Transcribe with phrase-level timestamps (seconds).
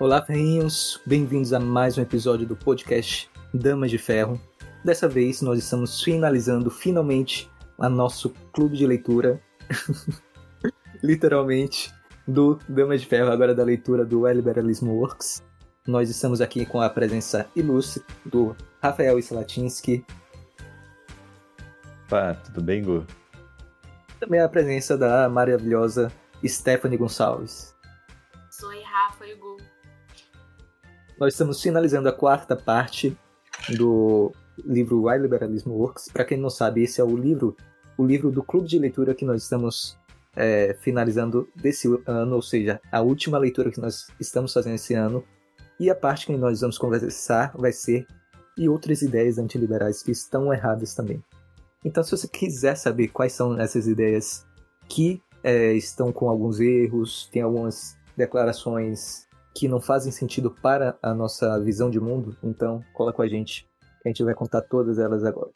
[0.00, 0.98] Olá, ferrinhos!
[1.04, 4.40] Bem-vindos a mais um episódio do podcast Damas de Ferro.
[4.82, 9.38] Dessa vez nós estamos finalizando finalmente a nosso clube de leitura,
[11.04, 11.92] literalmente,
[12.26, 15.44] do Damas de Ferro, agora da leitura do El Liberalismo Works.
[15.86, 20.02] Nós estamos aqui com a presença ilustre do Rafael Slatinsky.
[22.08, 23.04] Pá, tudo bem, Gu?
[24.18, 26.10] Também a presença da maravilhosa
[26.42, 27.76] Stephanie Gonçalves.
[28.62, 29.69] Oi, Rafa e Gu.
[31.20, 33.14] Nós estamos finalizando a quarta parte
[33.76, 34.32] do
[34.64, 36.08] livro Why Liberalismo Works.
[36.10, 37.54] Para quem não sabe, esse é o livro,
[37.98, 39.98] o livro do clube de leitura que nós estamos
[40.34, 45.22] é, finalizando desse ano, ou seja, a última leitura que nós estamos fazendo esse ano.
[45.78, 48.06] E a parte que nós vamos conversar vai ser
[48.56, 51.22] e outras ideias antiliberais que estão erradas também.
[51.84, 54.46] Então, se você quiser saber quais são essas ideias
[54.88, 61.14] que é, estão com alguns erros, tem algumas declarações que não fazem sentido para a
[61.14, 63.66] nossa visão de mundo, então cola com a gente,
[64.02, 65.50] que a gente vai contar todas elas agora.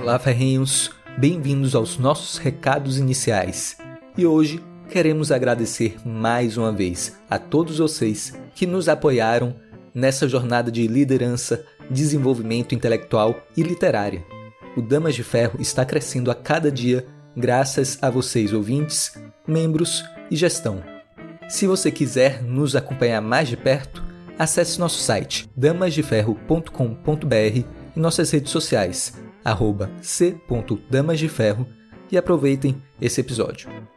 [0.00, 0.90] Olá, ferrinhos!
[1.18, 3.76] Bem-vindos aos nossos recados iniciais.
[4.16, 9.56] E hoje queremos agradecer mais uma vez a todos vocês que nos apoiaram
[9.94, 14.24] nessa jornada de liderança, desenvolvimento intelectual e literária.
[14.76, 17.06] O Damas de Ferro está crescendo a cada dia
[17.36, 19.12] graças a vocês, ouvintes,
[19.46, 20.82] membros e gestão.
[21.48, 24.02] Se você quiser nos acompanhar mais de perto,
[24.38, 27.64] acesse nosso site damasdeferro.com.br
[27.96, 29.14] e nossas redes sociais,
[30.02, 31.66] c.damasdeferro
[32.10, 33.93] e aproveitem esse episódio.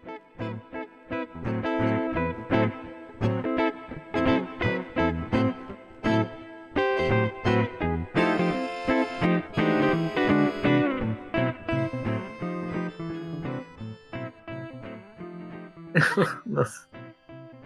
[16.46, 16.90] Nossa.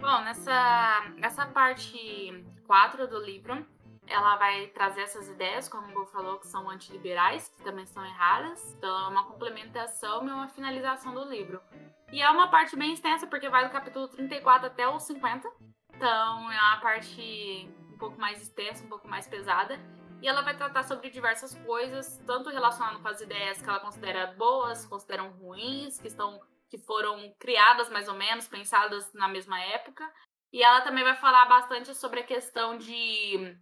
[0.00, 3.64] Bom, nessa, nessa parte 4 do livro,
[4.06, 8.04] ela vai trazer essas ideias, como o Gol falou, que são antiliberais, que também são
[8.04, 8.74] erradas.
[8.76, 11.60] Então, é uma complementação e uma finalização do livro.
[12.10, 15.48] E é uma parte bem extensa, porque vai do capítulo 34 até o 50.
[15.94, 19.78] Então, é uma parte um pouco mais extensa, um pouco mais pesada.
[20.20, 24.28] E ela vai tratar sobre diversas coisas, tanto relacionado com as ideias que ela considera
[24.38, 26.40] boas, consideram ruins, que estão
[26.72, 30.10] que foram criadas mais ou menos, pensadas na mesma época.
[30.50, 33.54] E ela também vai falar bastante sobre a questão de.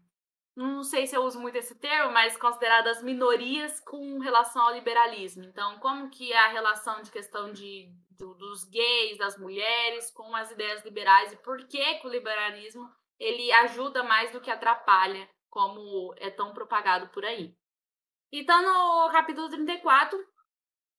[0.54, 5.42] Não sei se eu uso muito esse termo, mas consideradas minorias com relação ao liberalismo.
[5.42, 10.32] Então, como que é a relação de questão de, do, dos gays, das mulheres, com
[10.36, 12.88] as ideias liberais e por que, que o liberalismo
[13.18, 17.56] ele ajuda mais do que atrapalha, como é tão propagado por aí.
[18.30, 20.16] Então, no capítulo 34,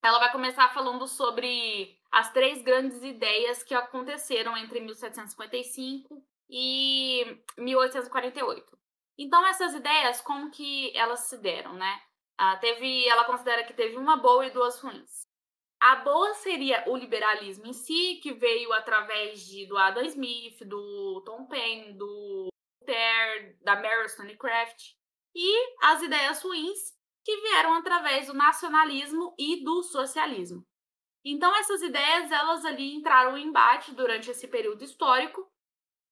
[0.04, 8.78] ela vai começar falando sobre as três grandes ideias que aconteceram entre 1755 e 1848.
[9.18, 12.02] Então, essas ideias, como que elas se deram, né?
[12.38, 15.22] Ah, teve, ela considera que teve uma boa e duas ruins.
[15.80, 21.24] A boa seria o liberalismo em si, que veio através de, do Adam Smith, do
[21.26, 22.50] Tom Paine, do
[22.86, 24.94] Ter, da Mary Stonecraft.
[25.34, 26.80] E as ideias ruins,
[27.24, 30.66] que vieram através do nacionalismo e do socialismo.
[31.24, 35.48] Então essas ideias elas ali entraram em embate durante esse período histórico.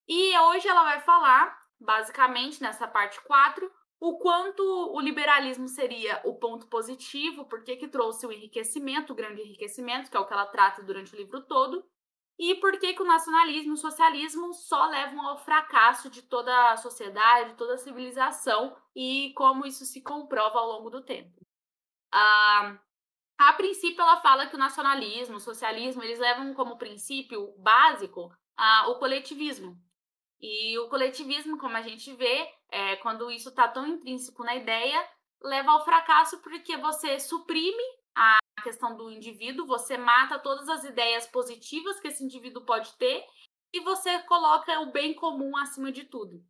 [0.08, 6.36] E hoje ela vai falar, basicamente nessa parte 4, o quanto o liberalismo seria o
[6.36, 10.46] ponto positivo, porque que trouxe o enriquecimento, o grande enriquecimento, que é o que ela
[10.46, 11.86] trata durante o livro todo,
[12.40, 16.72] e por que, que o nacionalismo e o socialismo só levam ao fracasso de toda
[16.72, 21.46] a sociedade, de toda a civilização, e como isso se comprova ao longo do tempo.
[22.10, 22.80] Ah,
[23.40, 28.30] a princípio, ela fala que o nacionalismo, o socialismo, eles levam como princípio básico
[28.90, 29.78] o coletivismo.
[30.42, 35.08] E o coletivismo, como a gente vê, é, quando isso está tão intrínseco na ideia,
[35.42, 37.82] leva ao fracasso porque você suprime
[38.14, 43.26] a questão do indivíduo, você mata todas as ideias positivas que esse indivíduo pode ter
[43.74, 46.44] e você coloca o bem comum acima de tudo.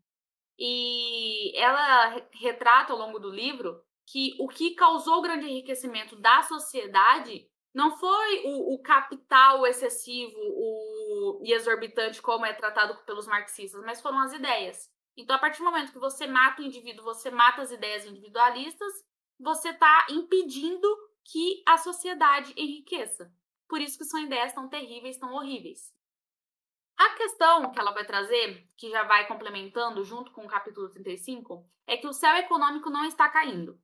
[0.58, 3.80] E ela retrata ao longo do livro
[4.12, 10.36] que o que causou o grande enriquecimento da sociedade não foi o, o capital excessivo
[10.36, 14.92] o, e exorbitante, como é tratado pelos marxistas, mas foram as ideias.
[15.16, 18.92] Então, a partir do momento que você mata o indivíduo, você mata as ideias individualistas,
[19.40, 20.88] você está impedindo
[21.24, 23.32] que a sociedade enriqueça.
[23.68, 25.94] Por isso que são ideias tão terríveis, tão horríveis.
[26.98, 31.64] A questão que ela vai trazer, que já vai complementando junto com o capítulo 35,
[31.86, 33.80] é que o céu econômico não está caindo.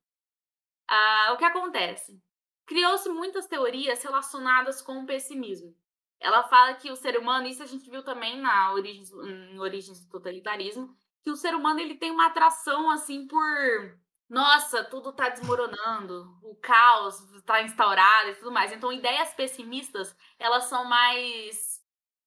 [0.87, 2.21] Ah, o que acontece?
[2.65, 5.75] Criou-se muitas teorias relacionadas com o pessimismo.
[6.19, 9.99] Ela fala que o ser humano, isso a gente viu também na origem, em Origens
[9.99, 13.97] do Totalitarismo, que o ser humano ele tem uma atração assim por
[14.27, 18.71] nossa, tudo está desmoronando, o caos está instaurado e tudo mais.
[18.71, 21.83] Então, ideias pessimistas, elas são mais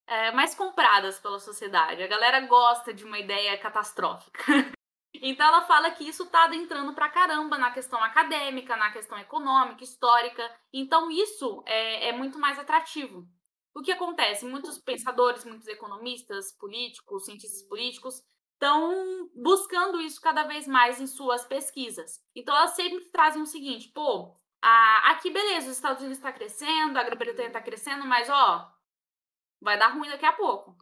[0.07, 2.01] é, mais compradas pela sociedade.
[2.01, 4.43] A galera gosta de uma ideia catastrófica.
[5.13, 9.83] então ela fala que isso está adentrando pra caramba na questão acadêmica, na questão econômica,
[9.83, 10.43] histórica.
[10.71, 13.27] Então isso é, é muito mais atrativo.
[13.73, 14.45] O que acontece?
[14.45, 18.23] Muitos pensadores, muitos economistas, políticos, cientistas políticos
[18.53, 22.21] estão buscando isso cada vez mais em suas pesquisas.
[22.35, 26.97] Então elas sempre trazem o seguinte, pô, a, aqui beleza, os Estados Unidos está crescendo,
[26.97, 28.69] a Grã-Bretanha está crescendo, mas ó,
[29.61, 30.75] vai dar ruim daqui a pouco.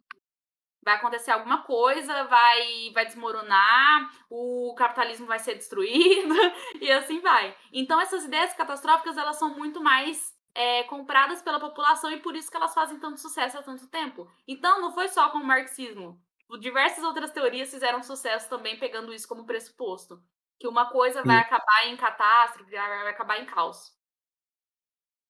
[0.88, 6.34] Vai acontecer alguma coisa, vai, vai desmoronar, o capitalismo vai ser destruído
[6.80, 7.54] e assim vai.
[7.74, 12.50] Então essas ideias catastróficas elas são muito mais é, compradas pela população e por isso
[12.50, 14.32] que elas fazem tanto sucesso há tanto tempo.
[14.48, 16.18] Então não foi só com o marxismo.
[16.58, 20.24] Diversas outras teorias fizeram sucesso também pegando isso como pressuposto.
[20.58, 23.92] Que uma coisa vai acabar em catástrofe, vai acabar em caos.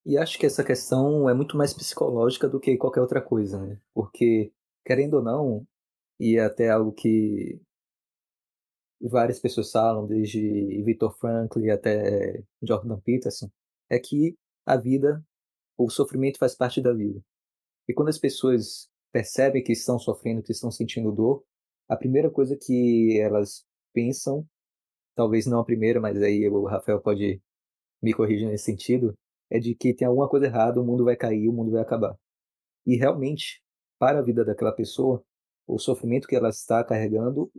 [0.05, 3.77] E acho que essa questão é muito mais psicológica do que qualquer outra coisa, né?
[3.91, 4.53] Porque,
[4.87, 5.67] querendo ou não,
[6.17, 7.59] e é até algo que
[9.01, 13.49] várias pessoas falam, desde Viktor Frankl até Jordan Peterson,
[13.89, 15.21] é que a vida,
[15.77, 17.21] o sofrimento faz parte da vida.
[17.87, 21.43] E quando as pessoas percebem que estão sofrendo, que estão sentindo dor,
[21.89, 24.47] a primeira coisa que elas pensam,
[25.15, 27.41] talvez não a primeira, mas aí o Rafael pode
[28.01, 29.13] me corrigir nesse sentido,
[29.49, 32.15] é de que tem alguma coisa errada, o mundo vai cair, o mundo vai acabar.
[32.85, 33.61] E realmente,
[33.99, 35.23] para a vida daquela pessoa,
[35.67, 37.51] o sofrimento que ela está carregando,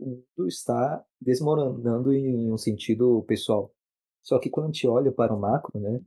[0.47, 3.71] está desmoronando em um sentido pessoal.
[4.23, 6.01] Só que quando a gente olha para o macro, né,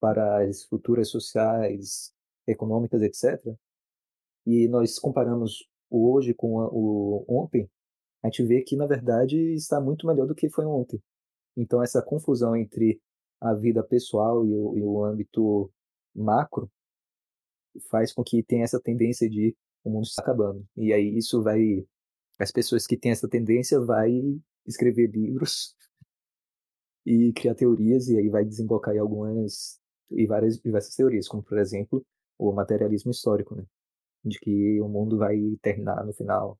[0.00, 2.12] para as estruturas sociais,
[2.46, 3.54] econômicas, etc.,
[4.46, 7.68] e nós comparamos o hoje com o ontem,
[8.22, 11.02] a gente vê que, na verdade, está muito melhor do que foi ontem.
[11.56, 13.00] Então, essa confusão entre
[13.40, 15.70] a vida pessoal e o, e o âmbito
[16.14, 16.70] macro
[17.90, 20.66] faz com que tenha essa tendência de o mundo está acabando.
[20.76, 21.86] E aí isso vai
[22.38, 24.12] as pessoas que têm essa tendência vai
[24.66, 25.74] escrever livros
[27.04, 29.80] e criar teorias e aí vai desembocar em algumas
[30.10, 32.04] e várias diversas teorias, como por exemplo,
[32.38, 33.64] o materialismo histórico, né?
[34.24, 36.58] De que o mundo vai terminar no final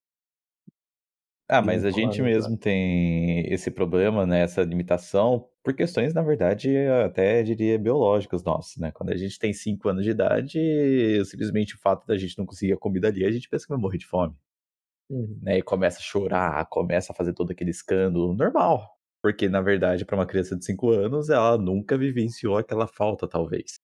[1.49, 6.71] ah, mas a gente mesmo tem esse problema, né, essa limitação, por questões, na verdade,
[7.05, 8.91] até diria biológicas nossas, né?
[8.93, 10.59] Quando a gente tem 5 anos de idade,
[11.25, 13.81] simplesmente o fato da gente não conseguir a comida ali, a gente pensa que vai
[13.81, 14.35] morrer de fome.
[15.11, 15.39] Uhum.
[15.43, 15.59] Né?
[15.59, 18.89] E começa a chorar, começa a fazer todo aquele escândalo, normal.
[19.23, 23.79] Porque, na verdade, para uma criança de 5 anos, ela nunca vivenciou aquela falta, talvez.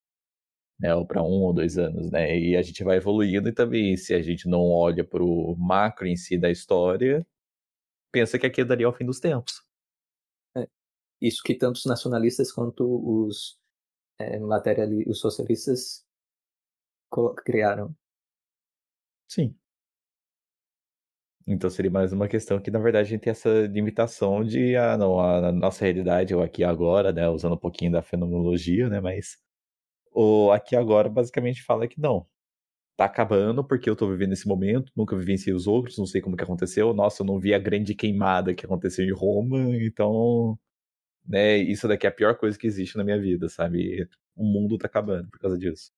[0.81, 2.39] Né, ou para um ou dois anos, né?
[2.39, 6.07] E a gente vai evoluindo e também, se a gente não olha para o macro
[6.07, 7.25] em si da história,
[8.15, 9.61] pensa que aquilo daria o fim dos tempos.
[10.57, 10.69] É,
[11.21, 12.85] isso que tanto os nacionalistas quanto
[13.27, 13.59] os
[14.21, 14.39] é,
[15.09, 16.05] os socialistas
[17.45, 17.95] criaram.
[19.29, 19.57] Sim.
[21.47, 24.97] Então seria mais uma questão que, na verdade, a gente tem essa limitação de, ah,
[24.97, 29.37] não, a, nossa realidade, o aqui agora, né, usando um pouquinho da fenomenologia, né, mas
[30.13, 32.27] o aqui agora basicamente fala que não,
[32.97, 36.37] tá acabando porque eu tô vivendo esse momento, nunca vivenciei os outros, não sei como
[36.37, 36.95] que aconteceu.
[36.95, 40.59] Nossa, eu não vi a grande queimada que aconteceu em Roma, então,
[41.27, 44.09] né, isso daqui é a pior coisa que existe na minha vida, sabe?
[44.37, 45.93] O mundo tá acabando por causa disso.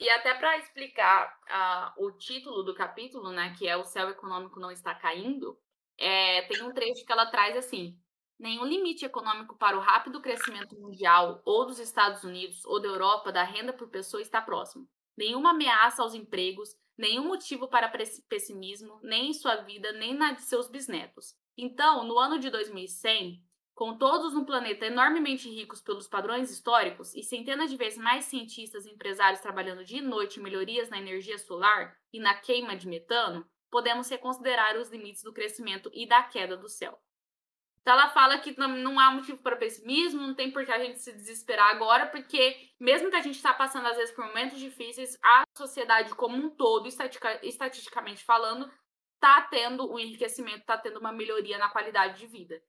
[0.00, 4.60] E até para explicar uh, o título do capítulo, né, que é o céu econômico
[4.60, 5.58] não está caindo,
[5.98, 7.98] é, tem um trecho que ela traz assim:
[8.38, 13.32] nenhum limite econômico para o rápido crescimento mundial ou dos Estados Unidos ou da Europa
[13.32, 17.92] da renda por pessoa está próximo nenhuma ameaça aos empregos, nenhum motivo para
[18.28, 21.34] pessimismo, nem em sua vida, nem na de seus bisnetos.
[21.56, 23.42] Então, no ano de 2100,
[23.74, 28.86] com todos no planeta enormemente ricos pelos padrões históricos e centenas de vezes mais cientistas
[28.86, 32.86] e empresários trabalhando dia e noite em melhorias na energia solar e na queima de
[32.86, 36.96] metano, podemos reconsiderar os limites do crescimento e da queda do céu.
[37.80, 40.78] Então ela fala que não, não há motivo para pessimismo, não tem por que a
[40.78, 44.58] gente se desesperar agora, porque mesmo que a gente está passando às vezes por momentos
[44.58, 48.70] difíceis, a sociedade como um todo, estatica, estatisticamente falando,
[49.14, 52.62] está tendo um enriquecimento, está tendo uma melhoria na qualidade de vida.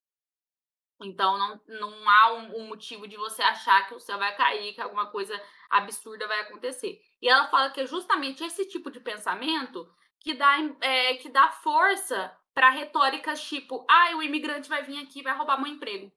[1.01, 4.73] Então não, não há um, um, motivo de você achar que o céu vai cair,
[4.73, 7.01] que alguma coisa absurda vai acontecer.
[7.21, 9.89] E ela fala que é justamente esse tipo de pensamento
[10.19, 15.19] que dá, é, que dá força para retóricas tipo, ah, o imigrante vai vir aqui
[15.19, 16.11] e vai roubar meu emprego.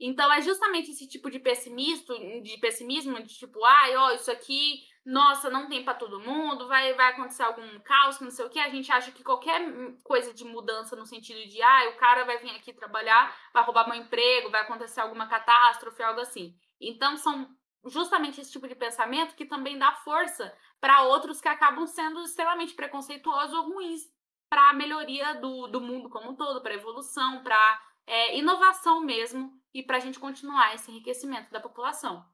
[0.00, 4.80] Então é justamente esse tipo de pessimismo, de pessimismo, de tipo, ai, ó, isso aqui,
[5.04, 8.58] nossa, não tem para todo mundo, vai, vai acontecer algum caos, não sei o que.
[8.58, 9.60] A gente acha que qualquer
[10.02, 13.86] coisa de mudança no sentido de, ai, o cara vai vir aqui trabalhar, vai roubar
[13.90, 16.56] meu emprego, vai acontecer alguma catástrofe, algo assim.
[16.80, 17.46] Então são
[17.84, 22.72] justamente esse tipo de pensamento que também dá força para outros que acabam sendo extremamente
[22.72, 24.16] preconceituosos ou ruins
[24.48, 29.52] para a melhoria do, do mundo como um todo, para evolução, para é, inovação mesmo
[29.72, 32.24] e para a gente continuar esse enriquecimento da população.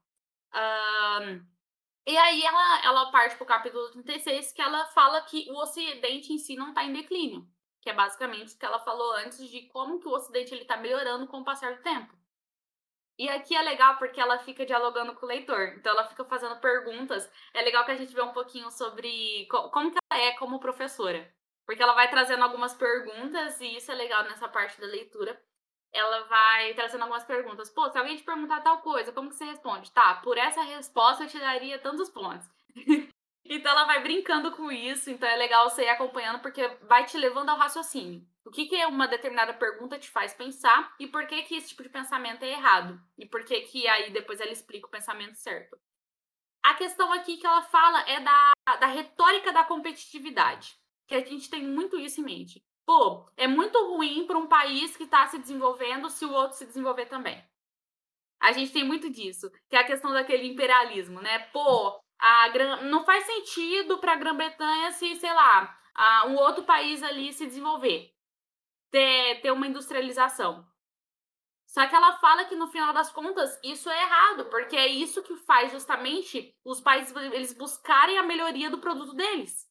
[0.54, 1.44] Um,
[2.06, 6.33] e aí ela, ela parte para o capítulo 36, que ela fala que o Ocidente
[6.33, 7.49] em si não está em declínio,
[7.80, 11.26] que é basicamente o que ela falou antes de como que o Ocidente está melhorando
[11.26, 12.14] com o passar do tempo.
[13.16, 16.56] E aqui é legal porque ela fica dialogando com o leitor, então ela fica fazendo
[16.61, 17.30] perguntas.
[17.52, 21.33] É legal que a gente vê um pouquinho sobre como que ela é como professora.
[21.66, 25.40] Porque ela vai trazendo algumas perguntas, e isso é legal nessa parte da leitura,
[25.92, 27.71] ela vai trazendo algumas perguntas.
[27.71, 29.92] Pô, se alguém te perguntar tal coisa, como que você responde?
[29.92, 32.47] Tá, por essa resposta eu te daria tantos pontos.
[33.44, 37.16] então ela vai brincando com isso, então é legal você ir acompanhando porque vai te
[37.16, 38.26] levando ao raciocínio.
[38.44, 41.83] O que, que uma determinada pergunta te faz pensar e por que, que esse tipo
[41.83, 43.00] de pensamento é errado?
[43.16, 45.78] E por que, que aí depois ela explica o pensamento certo.
[46.62, 51.49] A questão aqui que ela fala é da, da retórica da competitividade, que a gente
[51.50, 52.64] tem muito isso em mente.
[52.87, 56.66] Pô, é muito ruim para um país que está se desenvolvendo se o outro se
[56.66, 57.42] desenvolver também.
[58.40, 61.38] A gente tem muito disso, que é a questão daquele imperialismo, né?
[61.50, 62.82] Pô, a Gran...
[62.82, 67.46] não faz sentido para a Grã-Bretanha se, sei lá, a, um outro país ali se
[67.46, 68.12] desenvolver,
[68.90, 70.66] ter, ter uma industrialização.
[71.66, 75.23] Só que ela fala que no final das contas isso é errado, porque é isso
[75.23, 79.63] que faz justamente os países eles buscarem a melhoria do produto deles.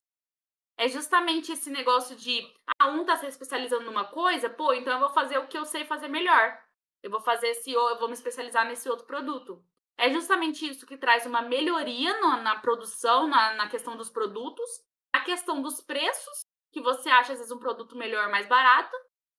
[0.77, 2.41] É justamente esse negócio de,
[2.79, 5.65] ah, um tá se especializando numa coisa, pô, então eu vou fazer o que eu
[5.65, 6.57] sei fazer melhor.
[7.01, 9.63] Eu vou fazer esse, eu vou me especializar nesse outro produto.
[9.97, 14.69] É justamente isso que traz uma melhoria no, na produção, na, na questão dos produtos,
[15.13, 18.95] a questão dos preços, que você acha às vezes um produto melhor, mais barato,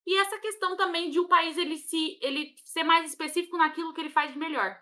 [0.06, 4.00] e essa questão também de o país ele se ele ser mais específico naquilo que
[4.00, 4.78] ele faz de melhor.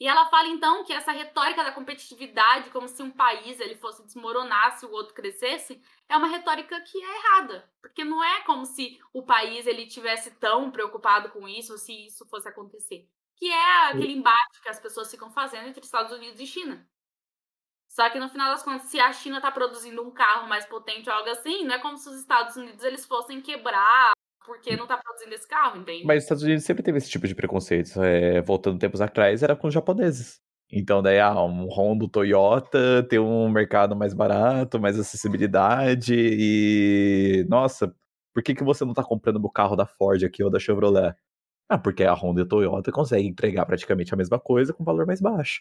[0.00, 4.02] E ela fala então que essa retórica da competitividade, como se um país ele fosse
[4.02, 5.78] desmoronar se o outro crescesse,
[6.08, 10.30] é uma retórica que é errada, porque não é como se o país ele tivesse
[10.36, 15.10] tão preocupado com isso, se isso fosse acontecer, que é aquele embate que as pessoas
[15.10, 16.88] ficam fazendo entre Estados Unidos e China.
[17.86, 21.10] Só que no final das contas, se a China está produzindo um carro mais potente
[21.10, 24.12] ou algo assim, não é como se os Estados Unidos eles fossem quebrar
[24.46, 26.04] porque não tá produzindo esse carro, entende?
[26.04, 28.02] Mas os Estados Unidos sempre teve esse tipo de preconceito.
[28.02, 30.40] É, voltando tempos atrás, era com os japoneses.
[30.72, 37.44] Então, daí, ah, um Honda Toyota tem um mercado mais barato, mais acessibilidade e.
[37.48, 37.92] Nossa,
[38.32, 41.14] por que, que você não tá comprando o carro da Ford aqui ou da Chevrolet?
[41.68, 45.06] Ah, porque a Honda e a Toyota conseguem entregar praticamente a mesma coisa com valor
[45.06, 45.60] mais baixo.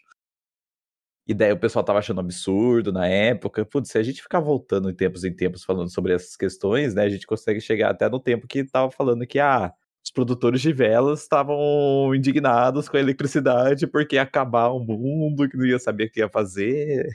[1.30, 3.64] E daí o pessoal tava achando absurdo na época.
[3.64, 7.04] Putz, se a gente ficar voltando em tempos em tempos falando sobre essas questões, né,
[7.04, 9.72] a gente consegue chegar até no tempo que tava falando que, ah,
[10.04, 15.56] os produtores de velas estavam indignados com a eletricidade porque ia acabar o mundo, que
[15.56, 17.08] não ia saber o que ia fazer.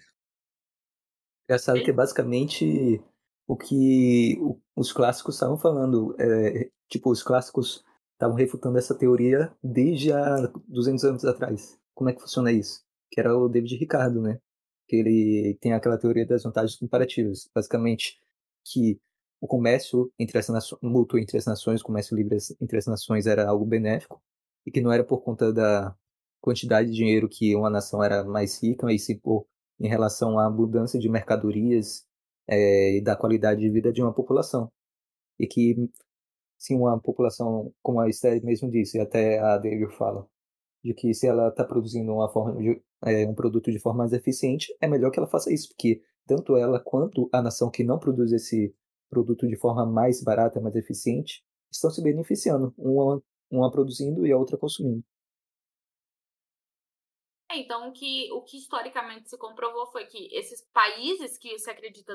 [1.51, 3.03] Engraçado que basicamente
[3.49, 4.39] o que
[4.77, 10.37] os clássicos estavam falando, é, tipo, os clássicos estavam refutando essa teoria desde há
[10.69, 11.77] 200 anos atrás.
[11.93, 12.84] Como é que funciona isso?
[13.15, 14.41] Que era o David Ricardo, né?
[14.89, 18.19] Que ele tem aquela teoria das vantagens comparativas, basicamente
[18.65, 19.01] que
[19.41, 23.27] o comércio entre as nações, mútuo entre as nações, o comércio livre entre as nações
[23.27, 24.21] era algo benéfico
[24.67, 25.95] e que não era por conta da
[26.41, 29.47] quantidade de dinheiro que uma nação era mais rica, mas sim por
[29.81, 32.07] em relação à abundância de mercadorias
[32.49, 34.71] é, e da qualidade de vida de uma população.
[35.39, 35.77] E que,
[36.59, 40.29] se uma população, como a Esther mesmo disse, até a David fala,
[40.85, 44.13] de que se ela está produzindo uma forma de, é, um produto de forma mais
[44.13, 47.99] eficiente, é melhor que ela faça isso, porque tanto ela quanto a nação que não
[47.99, 48.77] produz esse
[49.09, 54.37] produto de forma mais barata, mais eficiente, estão se beneficiando, uma, uma produzindo e a
[54.37, 55.03] outra consumindo.
[57.51, 61.71] É, então, o que, o que historicamente se comprovou foi que esses países que se
[61.71, 62.15] acredita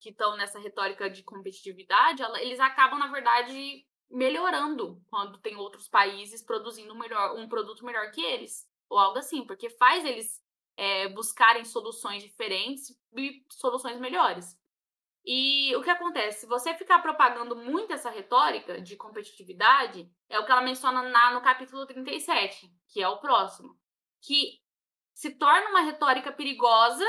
[0.00, 6.42] que estão nessa retórica de competitividade, eles acabam, na verdade, melhorando quando tem outros países
[6.42, 10.42] produzindo melhor, um produto melhor que eles, ou algo assim, porque faz eles
[10.76, 14.58] é, buscarem soluções diferentes e soluções melhores.
[15.24, 16.40] E o que acontece?
[16.40, 21.32] Se você ficar propagando muito essa retórica de competitividade, é o que ela menciona na,
[21.32, 23.78] no capítulo 37, que é o próximo,
[24.22, 24.60] que
[25.14, 27.04] se torna uma retórica perigosa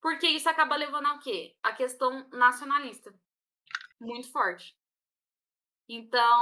[0.00, 1.56] Porque isso acaba levando ao quê?
[1.62, 3.12] A questão nacionalista.
[4.00, 4.76] Muito forte.
[5.88, 6.40] Então,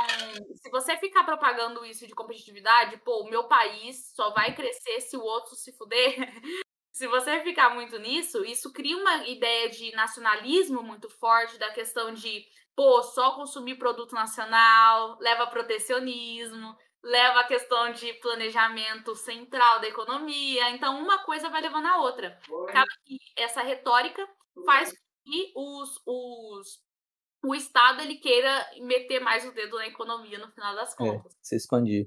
[0.56, 5.16] se você ficar propagando isso de competitividade, pô, o meu país só vai crescer se
[5.16, 6.16] o outro se fuder.
[6.92, 12.12] se você ficar muito nisso, isso cria uma ideia de nacionalismo muito forte, da questão
[12.12, 19.78] de, pô, só consumir produto nacional, leva a protecionismo, leva a questão de planejamento central
[19.80, 20.70] da economia.
[20.70, 22.36] Então, uma coisa vai levando a outra.
[22.68, 24.26] Acaba que essa retórica
[24.64, 26.80] faz com que os, os,
[27.46, 31.32] o Estado ele queira meter mais o dedo na economia no final das é, contas.
[31.32, 32.06] É, se expandir.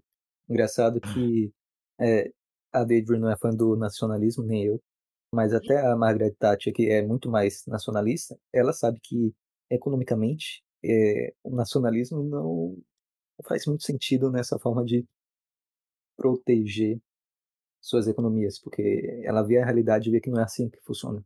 [0.49, 1.51] Engraçado que
[1.99, 2.31] é,
[2.73, 4.81] a Deidre não é fã do nacionalismo, nem eu.
[5.33, 9.33] Mas até a Margaret Thatcher, que é muito mais nacionalista, ela sabe que
[9.69, 12.77] economicamente é, o nacionalismo não
[13.47, 15.05] faz muito sentido nessa forma de
[16.17, 16.99] proteger
[17.81, 21.23] suas economias, porque ela vê a realidade e vê que não é assim que funciona.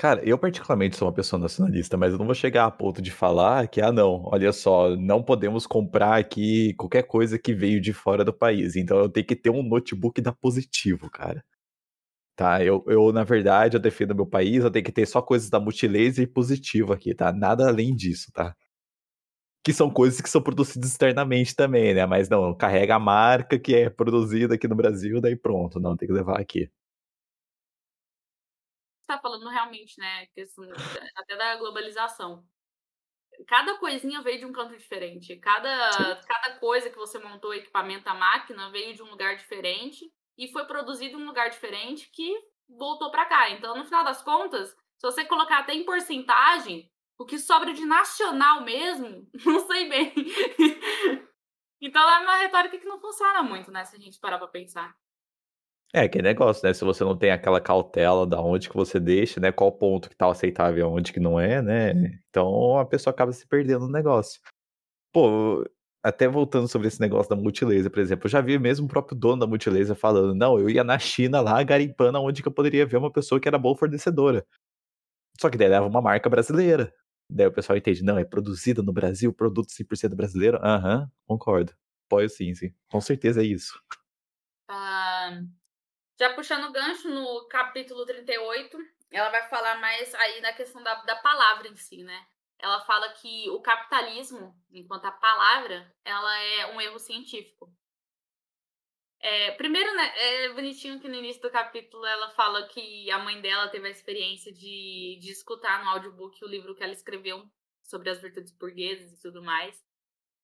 [0.00, 3.10] Cara, eu particularmente sou uma pessoa nacionalista, mas eu não vou chegar a ponto de
[3.10, 7.92] falar que, ah, não, olha só, não podemos comprar aqui qualquer coisa que veio de
[7.92, 8.76] fora do país.
[8.76, 11.44] Então eu tenho que ter um notebook da Positivo, cara.
[12.36, 15.50] Tá, eu, eu na verdade, eu defendo meu país, eu tenho que ter só coisas
[15.50, 17.32] da Multilaser e Positivo aqui, tá?
[17.32, 18.56] Nada além disso, tá?
[19.62, 22.06] que são coisas que são produzidas externamente também, né?
[22.06, 26.08] Mas não, carrega a marca que é produzida aqui no Brasil, daí pronto, não, tem
[26.08, 26.70] que levar aqui.
[29.10, 30.28] Tá falando realmente, né?
[31.16, 32.44] até da globalização.
[33.48, 35.34] Cada coisinha veio de um canto diferente.
[35.38, 40.46] Cada, cada coisa que você montou, equipamento, a máquina, veio de um lugar diferente e
[40.52, 42.32] foi produzido em um lugar diferente que
[42.68, 43.50] voltou para cá.
[43.50, 46.88] Então, no final das contas, se você colocar até em porcentagem,
[47.18, 50.14] o que sobra de nacional mesmo, não sei bem.
[51.80, 53.84] então é uma retórica que não funciona muito, né?
[53.84, 54.96] Se a gente parar pra pensar.
[55.92, 56.72] É, que negócio, né?
[56.72, 59.50] Se você não tem aquela cautela da onde que você deixa, né?
[59.50, 61.92] Qual ponto que tá aceitável e onde que não é, né?
[62.28, 64.40] Então a pessoa acaba se perdendo no negócio.
[65.12, 65.64] Pô,
[66.02, 69.16] até voltando sobre esse negócio da multilaser, por exemplo, eu já vi mesmo o próprio
[69.18, 72.86] dono da multilaser falando, não, eu ia na China lá, garimpando onde que eu poderia
[72.86, 74.46] ver uma pessoa que era boa fornecedora.
[75.40, 76.92] Só que daí leva uma marca brasileira.
[77.30, 80.58] Daí o pessoal entende, não, é produzida no Brasil, produto 100% brasileiro?
[80.62, 81.72] Aham, uhum, concordo.
[82.08, 82.72] Pode sim, sim.
[82.90, 83.80] Com certeza é isso.
[84.70, 85.48] Uh,
[86.20, 88.76] já puxando o gancho no capítulo 38,
[89.10, 92.26] ela vai falar mais aí da questão da, da palavra em si, né?
[92.58, 97.74] Ela fala que o capitalismo, enquanto a palavra, ela é um erro científico.
[99.18, 103.40] É, primeiro, né, é bonitinho que no início do capítulo ela fala que a mãe
[103.40, 107.50] dela teve a experiência de, de escutar no audiobook o livro que ela escreveu
[107.82, 109.82] sobre as virtudes burguesas e tudo mais.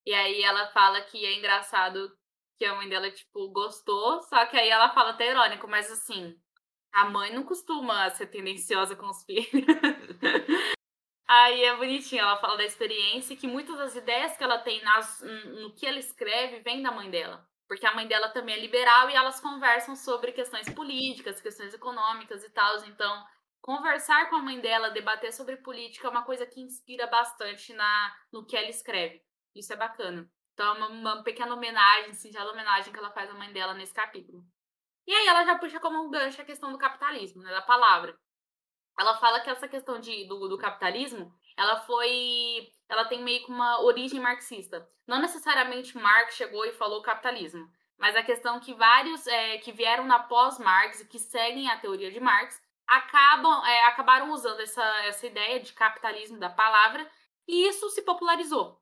[0.07, 2.11] E aí ela fala que é engraçado
[2.57, 6.35] que a mãe dela, tipo, gostou, só que aí ela fala até irônico, mas assim,
[6.91, 9.65] a mãe não costuma ser tendenciosa com os filhos.
[11.27, 15.21] aí é bonitinho, ela fala da experiência que muitas das ideias que ela tem nas,
[15.61, 19.09] no que ela escreve vem da mãe dela porque a mãe dela também é liberal
[19.09, 22.77] e elas conversam sobre questões políticas, questões econômicas e tal.
[22.85, 23.25] Então,
[23.61, 28.15] conversar com a mãe dela, debater sobre política é uma coisa que inspira bastante na
[28.31, 29.21] no que ela escreve.
[29.53, 30.29] Isso é bacana.
[30.57, 33.93] Então, é uma, uma pequena homenagem, singela homenagem que ela faz à mãe dela nesse
[33.93, 34.43] capítulo.
[35.05, 38.17] E aí ela já puxa como um gancho a questão do capitalismo, né, da palavra.
[38.99, 42.71] Ela fala que essa questão de, do, do capitalismo ela foi.
[42.89, 44.89] Ela tem meio que uma origem marxista.
[45.05, 50.05] Não necessariamente Marx chegou e falou capitalismo, mas a questão que vários é, que vieram
[50.05, 55.27] na pós-Marx e que seguem a teoria de Marx acabam, é, acabaram usando essa, essa
[55.27, 57.07] ideia de capitalismo da palavra
[57.47, 58.81] e isso se popularizou.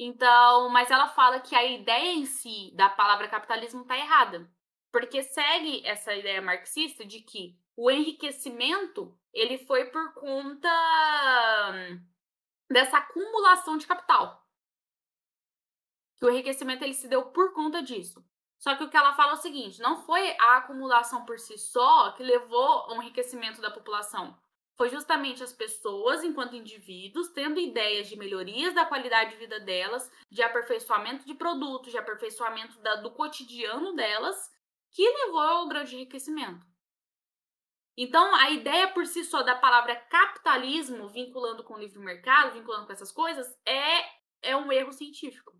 [0.00, 4.48] Então, mas ela fala que a ideia em si da palavra capitalismo está errada,
[4.92, 10.70] porque segue essa ideia marxista de que o enriquecimento ele foi por conta
[12.70, 14.46] dessa acumulação de capital.
[16.16, 18.24] Que o enriquecimento ele se deu por conta disso.
[18.58, 21.58] Só que o que ela fala é o seguinte: não foi a acumulação por si
[21.58, 24.36] só que levou ao enriquecimento da população.
[24.78, 30.08] Foi justamente as pessoas, enquanto indivíduos, tendo ideias de melhorias da qualidade de vida delas,
[30.30, 34.36] de aperfeiçoamento de produtos, de aperfeiçoamento da, do cotidiano delas,
[34.92, 36.64] que levou ao grande enriquecimento.
[37.96, 42.86] Então, a ideia por si só da palavra capitalismo, vinculando com o livre mercado, vinculando
[42.86, 44.04] com essas coisas, é,
[44.40, 45.58] é um erro científico.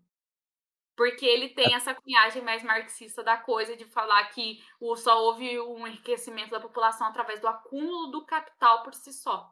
[0.99, 4.59] Porque ele tem essa cunhagem mais marxista da coisa de falar que
[4.97, 9.49] só houve um enriquecimento da população através do acúmulo do capital por si só.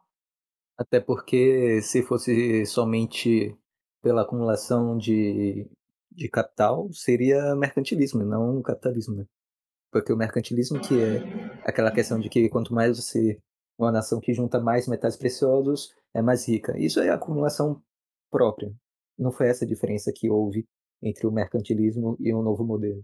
[0.77, 3.57] Até porque se fosse somente
[4.01, 5.71] pela acumulação de,
[6.11, 9.25] de capital, seria mercantilismo, não capitalismo, né?
[9.89, 13.41] Porque o mercantilismo que é aquela questão de que quanto mais você
[13.79, 16.77] uma nação que junta mais metais preciosos é mais rica.
[16.77, 17.81] Isso é acumulação
[18.29, 18.69] própria.
[19.17, 20.67] Não foi essa a diferença que houve
[21.01, 23.03] entre o mercantilismo e o novo modelo.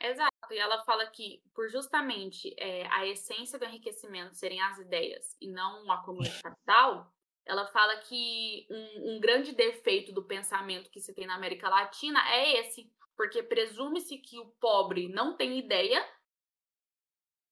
[0.00, 0.30] Exato.
[0.50, 5.48] E ela fala que, por justamente é, a essência do enriquecimento serem as ideias e
[5.48, 7.12] não o acúmulo de capital,
[7.44, 12.20] ela fala que um, um, grande defeito do pensamento que se tem na América Latina
[12.30, 16.04] é esse, porque presume-se que o pobre não tem ideia,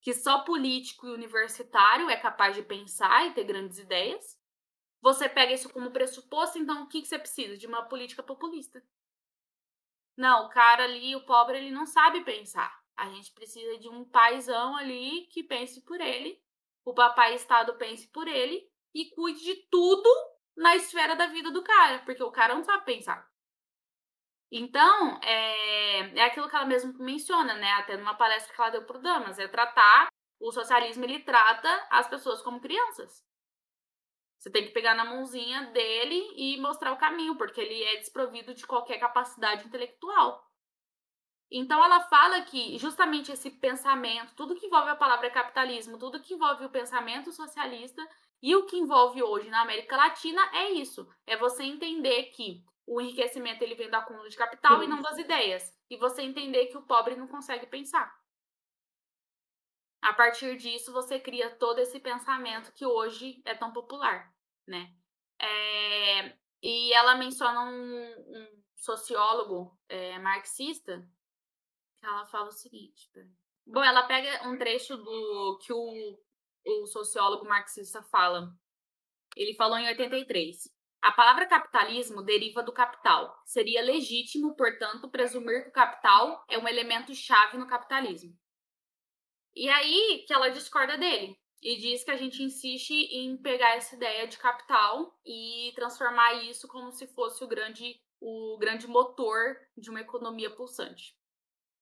[0.01, 4.38] que só político e universitário é capaz de pensar e ter grandes ideias.
[5.01, 7.57] Você pega isso como pressuposto, então o que, que você precisa?
[7.57, 8.83] De uma política populista.
[10.17, 12.77] Não, o cara ali, o pobre, ele não sabe pensar.
[12.97, 16.43] A gente precisa de um paizão ali que pense por ele,
[16.85, 20.09] o papai Estado pense por ele e cuide de tudo
[20.57, 23.29] na esfera da vida do cara, porque o cara não sabe pensar.
[24.51, 27.71] Então, é, é aquilo que ela mesmo menciona, né?
[27.73, 30.09] Até numa palestra que ela deu pro Damas, é tratar,
[30.41, 33.28] o socialismo ele trata as pessoas como crianças.
[34.39, 38.55] Você tem que pegar na mãozinha dele e mostrar o caminho, porque ele é desprovido
[38.55, 40.47] de qualquer capacidade intelectual.
[41.51, 46.35] Então ela fala que justamente esse pensamento, tudo que envolve a palavra capitalismo, tudo que
[46.35, 48.07] envolve o pensamento socialista
[48.41, 53.01] e o que envolve hoje na América Latina é isso, é você entender que o
[53.01, 54.85] enriquecimento ele vem do acúmulo de capital Sim.
[54.85, 58.11] e não das ideias, e você entender que o pobre não consegue pensar.
[60.01, 64.33] A partir disso, você cria todo esse pensamento que hoje é tão popular,
[64.67, 64.95] né?
[65.41, 71.05] É, e ela menciona um, um sociólogo é, marxista
[72.03, 73.11] ela fala o seguinte.
[73.67, 76.19] Bom, ela pega um trecho do que o,
[76.65, 78.53] o sociólogo marxista fala.
[79.37, 80.57] Ele falou em 83.
[81.03, 83.41] A palavra capitalismo deriva do capital.
[83.45, 88.37] Seria legítimo, portanto, presumir que o capital é um elemento chave no capitalismo.
[89.55, 93.97] E aí que ela discorda dele e diz que a gente insiste em pegar essa
[93.97, 99.91] ideia de capital e transformar isso como se fosse o grande o grande motor de
[99.91, 101.17] uma economia pulsante.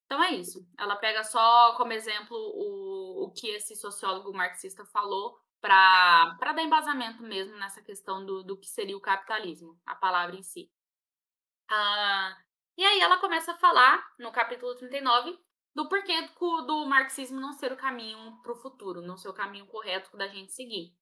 [0.04, 0.66] Então é isso.
[0.78, 7.22] Ela pega só como exemplo o, o que esse sociólogo marxista falou para dar embasamento
[7.22, 10.70] mesmo nessa questão do, do que seria o capitalismo, a palavra em si.
[11.68, 12.36] Ah,
[12.76, 15.36] e aí ela começa a falar, no capítulo 39,
[15.76, 19.34] do porquê do, do marxismo não ser o caminho para o futuro, não ser o
[19.34, 20.96] caminho correto da gente seguir.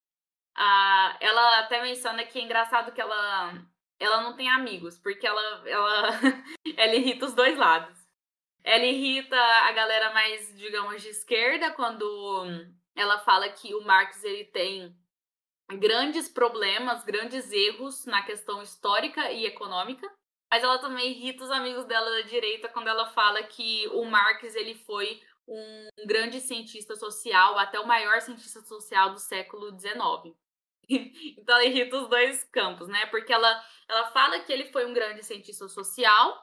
[0.56, 3.64] Ah, ela até menciona que é engraçado que ela,
[4.00, 6.08] ela não tem amigos, porque ela, ela,
[6.76, 7.96] ela irrita os dois lados.
[8.64, 12.04] Ela irrita a galera mais, digamos, de esquerda quando
[12.96, 14.96] ela fala que o Marx ele tem
[15.78, 20.10] grandes problemas, grandes erros na questão histórica e econômica.
[20.54, 24.54] Mas ela também irrita os amigos dela da direita quando ela fala que o Marx
[24.54, 30.32] ele foi um grande cientista social, até o maior cientista social do século XIX.
[31.36, 33.04] então ela irrita os dois campos, né?
[33.06, 36.40] Porque ela, ela fala que ele foi um grande cientista social,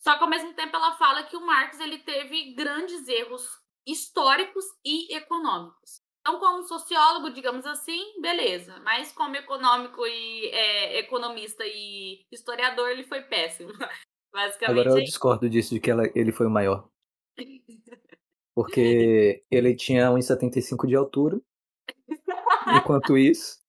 [0.00, 4.66] só que ao mesmo tempo ela fala que o Marx ele teve grandes erros históricos
[4.84, 6.02] e econômicos.
[6.26, 8.80] Então, como sociólogo, digamos assim, beleza.
[8.80, 13.70] Mas como econômico e é, economista e historiador, ele foi péssimo.
[14.34, 14.80] Basicamente.
[14.80, 16.90] Agora eu é discordo disso de que ela, ele foi o maior.
[18.56, 21.40] Porque ele tinha 1,75 de altura.
[22.76, 23.60] Enquanto isso.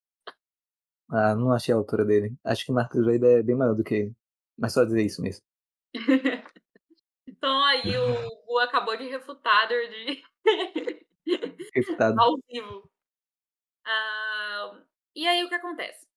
[1.11, 2.35] Ah, não achei a altura dele.
[2.43, 4.15] Acho que Marcos Weber é bem maior do que ele.
[4.57, 5.43] Mas só dizer isso mesmo.
[7.27, 10.23] então aí o Gu acabou de refutar de
[12.21, 12.89] ao vivo.
[13.85, 14.85] Uh,
[15.15, 16.07] e aí o que acontece?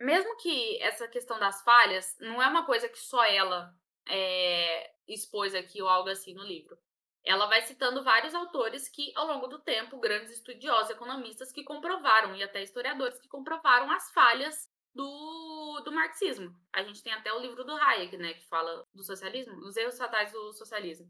[0.00, 3.74] Mesmo que essa questão das falhas não é uma coisa que só ela
[4.08, 6.78] é, expôs aqui ou algo assim no livro.
[7.24, 12.36] Ela vai citando vários autores que, ao longo do tempo, grandes estudiosos, economistas que comprovaram,
[12.36, 16.54] e até historiadores que comprovaram as falhas do, do marxismo.
[16.72, 19.98] A gente tem até o livro do Hayek, né, que fala do socialismo, os erros
[19.98, 21.06] fatais do socialismo.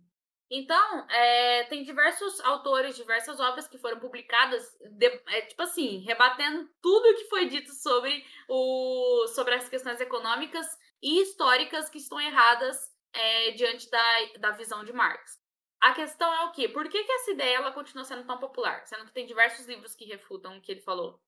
[0.50, 6.70] Então, é, tem diversos autores, diversas obras que foram publicadas, de, é, tipo assim, rebatendo
[6.80, 10.66] tudo o que foi dito sobre, o, sobre as questões econômicas
[11.02, 15.44] e históricas que estão erradas é, diante da, da visão de Marx.
[15.80, 16.68] A questão é o quê?
[16.68, 18.86] Por que, que essa ideia ela continua sendo tão popular?
[18.86, 21.20] Sendo que tem diversos livros que refutam o que ele falou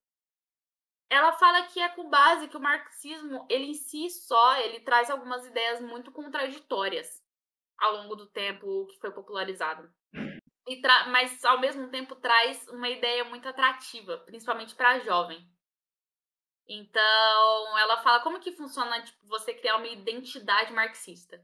[1.09, 5.09] ela fala que é com base que o marxismo, ele em si só, ele traz
[5.09, 7.18] algumas ideias muito contraditórias
[7.79, 9.89] ao longo do tempo que foi popularizado.
[10.67, 15.47] E mas ao mesmo tempo traz uma ideia muito atrativa, principalmente para jovem.
[16.67, 21.43] Então, ela fala como que funciona tipo, você criar uma identidade marxista.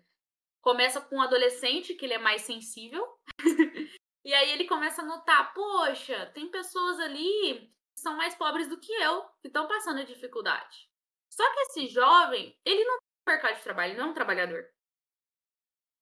[0.62, 3.04] Começa com um adolescente, que ele é mais sensível,
[4.26, 8.80] E aí ele começa a notar, poxa, tem pessoas ali que são mais pobres do
[8.80, 10.90] que eu, que estão passando dificuldade.
[11.30, 14.66] Só que esse jovem, ele não tem mercado de trabalho, ele não é um trabalhador.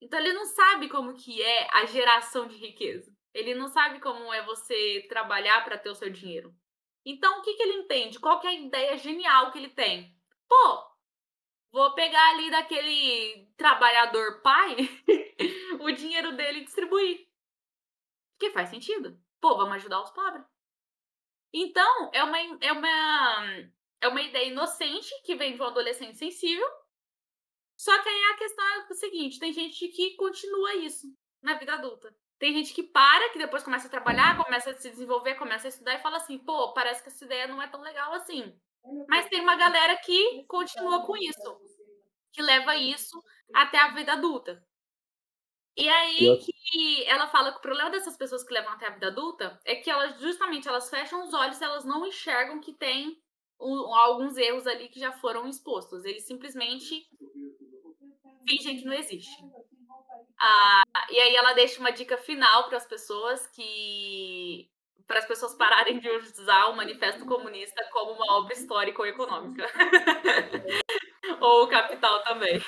[0.04, 3.10] Então ele não sabe como que é a geração de riqueza.
[3.34, 6.54] Ele não sabe como é você trabalhar para ter o seu dinheiro.
[7.06, 8.20] Então o que, que ele entende?
[8.20, 10.14] Qual que é a ideia genial que ele tem?
[10.46, 10.84] Pô,
[11.72, 14.76] vou pegar ali daquele trabalhador pai
[15.80, 17.26] o dinheiro dele e distribuir.
[18.38, 19.18] Que faz sentido.
[19.40, 20.46] Pô, vamos ajudar os pobres.
[21.54, 23.46] Então, é uma, é uma,
[24.02, 26.68] é uma ideia inocente que vem de um adolescente sensível.
[27.84, 31.06] Só que aí a questão é o seguinte: tem gente que continua isso
[31.42, 32.16] na vida adulta.
[32.40, 35.70] Tem gente que para, que depois começa a trabalhar, começa a se desenvolver, começa a
[35.70, 38.58] estudar e fala assim: pô, parece que essa ideia não é tão legal assim.
[39.10, 41.60] Mas tem uma galera que continua com isso,
[42.32, 43.22] que leva isso
[43.54, 44.66] até a vida adulta.
[45.76, 49.08] E aí que ela fala que o problema dessas pessoas que levam até a vida
[49.08, 53.22] adulta é que elas justamente elas fecham os olhos, elas não enxergam que tem
[53.60, 56.06] alguns erros ali que já foram expostos.
[56.06, 57.08] Eles simplesmente
[58.48, 59.44] fingem que não existe.
[60.40, 64.70] Ah, e aí ela deixa uma dica final para as pessoas que
[65.08, 69.66] para as pessoas pararem de usar o Manifesto Comunista como uma obra histórica ou econômica.
[71.42, 72.62] ou o Capital também.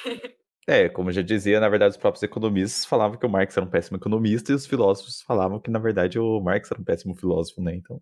[0.67, 3.69] É, como já dizia, na verdade, os próprios economistas falavam que o Marx era um
[3.69, 7.61] péssimo economista e os filósofos falavam que, na verdade, o Marx era um péssimo filósofo,
[7.61, 7.75] né?
[7.75, 8.01] Então.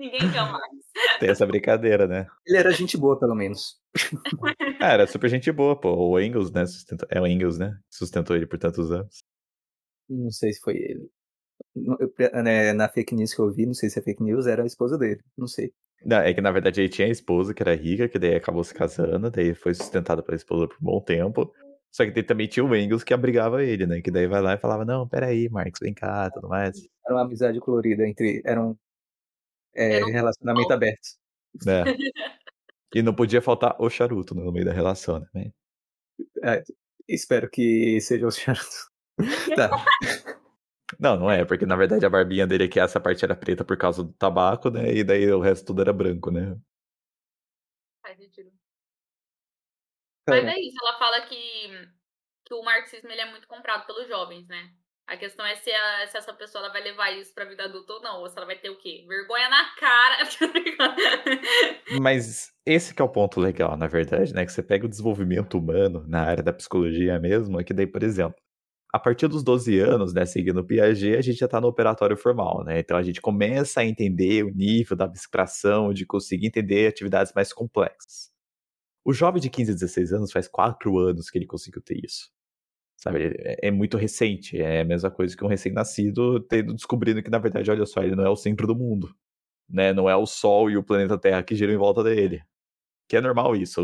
[0.00, 0.66] Ninguém quer Marx.
[1.20, 2.26] Tem essa brincadeira, né?
[2.46, 3.78] Ele era gente boa, pelo menos.
[4.80, 5.94] ah, era super gente boa, pô.
[5.94, 6.64] O Engels, né?
[6.64, 7.06] Sustentou...
[7.10, 7.78] É o Engels, né?
[7.90, 9.18] Sustentou ele por tantos anos.
[10.08, 11.06] Não sei se foi ele.
[12.42, 14.66] Né, na fake news que eu vi, não sei se é fake news, era a
[14.66, 15.20] esposa dele.
[15.36, 15.70] Não sei.
[16.02, 18.64] Não, é que na verdade ele tinha a esposa que era rica, que daí acabou
[18.64, 21.52] se casando, daí foi sustentada pela esposa por um bom tempo.
[21.92, 24.00] Só que também tinha o Engels que abrigava ele, né?
[24.00, 26.74] Que daí vai lá e falava, não, peraí, Marcos, vem cá, tudo mais.
[27.04, 28.40] Era uma amizade colorida entre.
[28.46, 28.74] Era um,
[29.74, 31.08] é, um relacionamento aberto.
[31.66, 31.84] É.
[32.92, 35.52] E não podia faltar o charuto no meio da relação, né?
[36.42, 36.64] É,
[37.08, 38.90] espero que seja o charuto.
[39.54, 39.70] tá.
[40.98, 43.76] Não, não é, porque na verdade a barbinha dele aqui, essa parte era preta por
[43.76, 44.92] causa do tabaco, né?
[44.92, 46.56] E daí o resto tudo era branco, né?
[48.02, 48.50] Faz sentido.
[50.28, 51.92] Mas é isso, ela fala que,
[52.44, 54.74] que o marxismo ele é muito comprado pelos jovens, né?
[55.10, 57.94] A questão é se, a, se essa pessoa ela vai levar isso pra vida adulta
[57.94, 58.20] ou não.
[58.20, 59.04] Ou se ela vai ter o quê?
[59.08, 60.18] Vergonha na cara.
[62.00, 64.46] Mas esse que é o ponto legal, na verdade, né?
[64.46, 68.04] Que você pega o desenvolvimento humano na área da psicologia mesmo, é que daí, por
[68.04, 68.40] exemplo,
[68.92, 72.16] a partir dos 12 anos, né, seguindo o Piaget, a gente já está no operatório
[72.16, 72.78] formal, né?
[72.78, 77.52] Então a gente começa a entender o nível da abstração, de conseguir entender atividades mais
[77.52, 78.30] complexas.
[79.04, 82.30] O jovem de 15 a 16 anos faz 4 anos que ele conseguiu ter isso.
[83.02, 87.30] Sabe, é, é muito recente, é a mesma coisa que um recém-nascido tendo descobrindo que,
[87.30, 89.14] na verdade, olha só, ele não é o centro do mundo.
[89.68, 89.92] Né?
[89.92, 92.42] Não é o Sol e o planeta Terra que giram em volta dele
[93.10, 93.82] que é normal isso.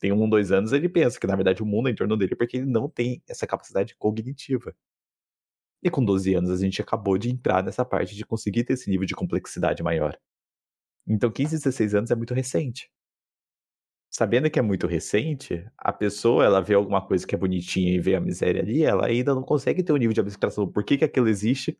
[0.00, 2.34] Tem um, dois anos, ele pensa que na verdade o mundo é em torno dele
[2.34, 4.74] porque ele não tem essa capacidade cognitiva.
[5.82, 8.88] E com 12 anos a gente acabou de entrar nessa parte de conseguir ter esse
[8.88, 10.18] nível de complexidade maior.
[11.06, 12.90] Então 15, 16 anos é muito recente.
[14.10, 18.00] Sabendo que é muito recente, a pessoa ela vê alguma coisa que é bonitinha e
[18.00, 20.70] vê a miséria ali, ela ainda não consegue ter um nível de abstração.
[20.70, 21.76] Por que, que aquilo existe?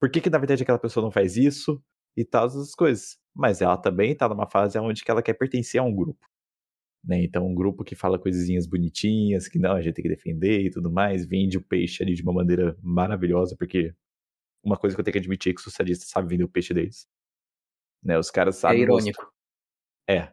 [0.00, 1.82] Por que, que na verdade aquela pessoa não faz isso?
[2.16, 5.80] E tal, essas coisas mas ela também está numa fase onde que ela quer pertencer
[5.80, 6.28] a um grupo.
[7.04, 7.24] Né?
[7.24, 10.70] Então, um grupo que fala coisinhas bonitinhas, que não, a gente tem que defender e
[10.70, 13.94] tudo mais, vende o peixe ali de uma maneira maravilhosa, porque
[14.62, 17.08] uma coisa que eu tenho que admitir é que socialista sabe vender o peixe deles.
[18.02, 18.18] Né?
[18.18, 18.80] Os caras sabem.
[18.80, 19.32] É irônico.
[20.08, 20.32] É.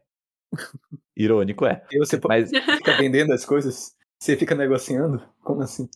[1.15, 1.85] Irônico é.
[1.91, 2.49] E você Mas...
[2.77, 3.95] fica vendendo as coisas?
[4.19, 5.21] Você fica negociando?
[5.41, 5.87] Como assim?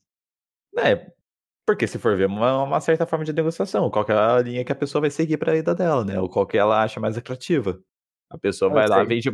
[0.77, 1.11] É,
[1.65, 4.71] porque se for ver uma, uma certa forma de negociação, qual é a linha que
[4.71, 6.19] a pessoa vai seguir para a ida dela, né?
[6.19, 7.81] Ou qual que ela acha mais atrativa.
[8.29, 9.29] A pessoa vai lá, vende,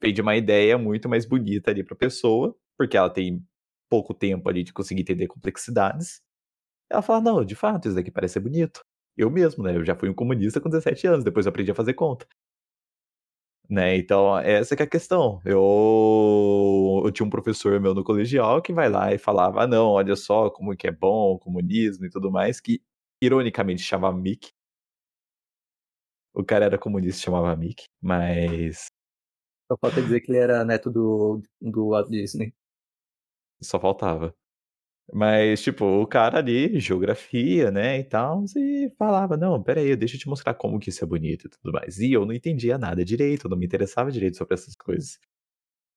[0.00, 3.44] vende uma ideia muito mais bonita ali para a pessoa, porque ela tem
[3.90, 6.20] pouco tempo ali de conseguir entender complexidades.
[6.88, 8.80] Ela fala, não, de fato, isso daqui parece ser bonito.
[9.16, 9.76] Eu mesmo, né?
[9.76, 12.26] Eu já fui um comunista com 17 anos, depois aprendi a fazer conta.
[13.68, 13.96] Né?
[13.96, 15.40] Então, essa que é a questão.
[15.44, 19.88] Eu, eu tinha um professor meu no colegial que vai lá e falava: ah, não,
[19.88, 22.80] olha só como que é bom o comunismo e tudo mais, que
[23.20, 24.50] ironicamente chamava Mick.
[26.34, 28.86] O cara era comunista chamava Mick, mas.
[29.70, 32.54] Só falta dizer que ele era neto do, do Walt Disney.
[33.60, 34.34] Só faltava.
[35.12, 40.20] Mas, tipo, o cara ali, geografia, né, e tal, e falava, não, peraí, deixa eu
[40.20, 41.98] te mostrar como que isso é bonito e tudo mais.
[42.00, 45.18] E eu não entendia nada direito, não me interessava direito sobre essas coisas.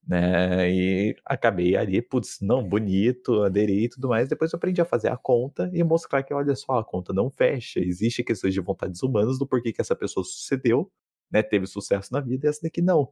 [0.08, 0.72] né?
[0.72, 4.30] E acabei ali, putz, não, bonito, aderi e tudo mais.
[4.30, 7.30] Depois eu aprendi a fazer a conta e mostrar que, olha só, a conta não
[7.32, 7.80] fecha.
[7.80, 10.92] Existem questões de vontades humanas do porquê que essa pessoa sucedeu,
[11.32, 11.44] né?
[11.44, 13.10] Teve sucesso na vida e essa daqui não.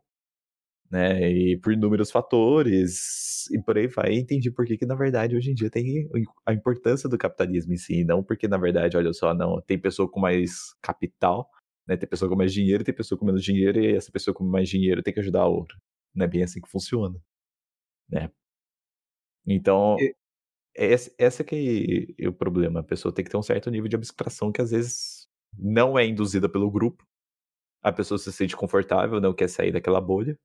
[0.90, 5.36] Né, e por inúmeros fatores, e por aí vai, entendi por que, que na verdade
[5.36, 6.10] hoje em dia tem
[6.46, 10.10] a importância do capitalismo em si, não porque na verdade, olha só, não, tem pessoa
[10.10, 11.50] com mais capital,
[11.88, 14.46] né, tem pessoa com mais dinheiro, tem pessoa com menos dinheiro, e essa pessoa com
[14.46, 15.78] mais dinheiro tem que ajudar a outra.
[16.16, 17.20] Não é bem assim que funciona.
[18.10, 18.30] Né?
[19.46, 20.16] Então, e...
[20.76, 22.82] esse, esse é que é o problema.
[22.82, 26.06] A pessoa tem que ter um certo nível de abstração que às vezes não é
[26.06, 27.06] induzida pelo grupo.
[27.82, 30.38] A pessoa se sente confortável, não quer sair daquela bolha,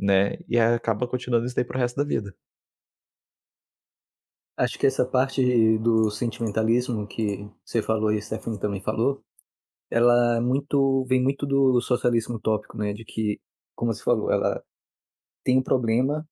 [0.00, 0.38] né?
[0.48, 2.34] E acaba continuando isso daí pro resto da vida.
[4.56, 9.22] Acho que essa parte do sentimentalismo que você falou e Stephanie também falou,
[9.90, 12.92] ela é muito vem muito do socialismo utópico, né?
[12.92, 13.40] De que,
[13.74, 14.62] como você falou, ela
[15.44, 16.28] tem um problema,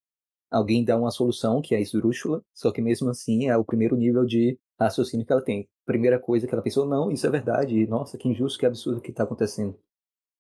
[0.51, 3.97] alguém dá uma solução, que é a esdrúxula, só que mesmo assim é o primeiro
[3.97, 5.69] nível de raciocínio que ela tem.
[5.87, 9.11] Primeira coisa que ela pensou, não, isso é verdade, nossa, que injusto, que absurdo que
[9.11, 9.79] está acontecendo.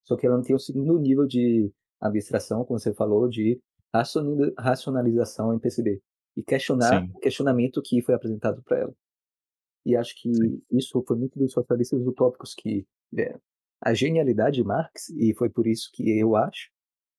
[0.04, 3.60] Só que ela não tem o segundo nível de abstração, como você falou, de
[4.58, 6.00] racionalização em perceber.
[6.36, 7.12] E questionar Sim.
[7.14, 8.94] o questionamento que foi apresentado para ela.
[9.84, 10.62] E acho que Sim.
[10.70, 13.38] isso foi muito dos socialistas utópicos que é,
[13.80, 16.70] a genialidade de Marx, e foi por isso que eu acho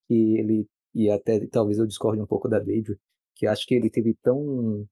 [0.08, 2.98] que ele e até talvez eu discorde um pouco da David,
[3.36, 4.86] que acho que ele teve tão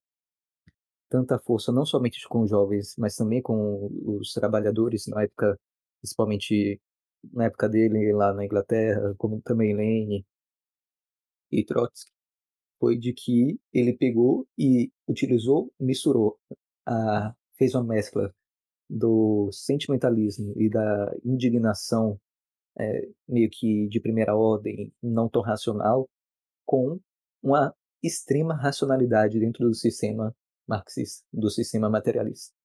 [1.10, 5.58] tanta força não somente com os jovens, mas também com os trabalhadores na época,
[6.02, 6.80] principalmente
[7.34, 10.26] na época dele lá na Inglaterra, como também Lane
[11.52, 12.12] e Trotsky,
[12.80, 16.40] foi de que ele pegou e utilizou, misturou,
[16.86, 18.34] a, fez uma mescla
[18.90, 22.20] do sentimentalismo e da indignação
[22.80, 26.08] é, meio que de primeira ordem, não tão racional,
[26.66, 27.00] com
[27.42, 30.36] uma extrema racionalidade dentro do sistema
[30.68, 32.57] marxista, do sistema materialista.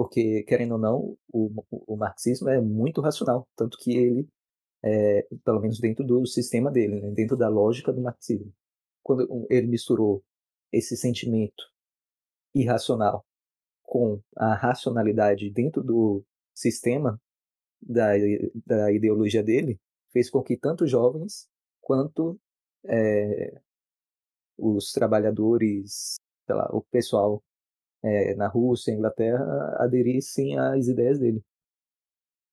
[0.00, 4.28] Porque, querendo ou não, o, o marxismo é muito racional, tanto que ele,
[4.82, 8.50] é, pelo menos dentro do sistema dele, né, dentro da lógica do marxismo,
[9.02, 10.24] quando ele misturou
[10.72, 11.70] esse sentimento
[12.54, 13.26] irracional
[13.82, 17.20] com a racionalidade dentro do sistema,
[17.82, 18.12] da,
[18.64, 19.78] da ideologia dele
[20.10, 21.46] fez com que tanto jovens
[21.78, 22.40] quanto
[22.86, 23.60] é,
[24.56, 26.16] os trabalhadores,
[26.48, 27.42] lá, o pessoal
[28.02, 31.42] é, na Rússia, Inglaterra, aderissem às ideias dele.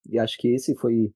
[0.10, 1.14] E acho que esse foi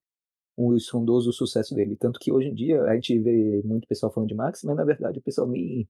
[0.58, 1.96] um estrondoso sucesso dele.
[1.96, 4.84] Tanto que hoje em dia a gente vê muito pessoal falando de Marx, mas na
[4.84, 5.88] verdade o pessoal nem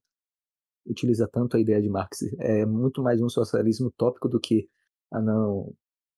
[0.86, 2.20] utiliza tanto a ideia de Marx.
[2.40, 4.70] É muito mais um socialismo utópico do que,
[5.12, 5.74] ah não,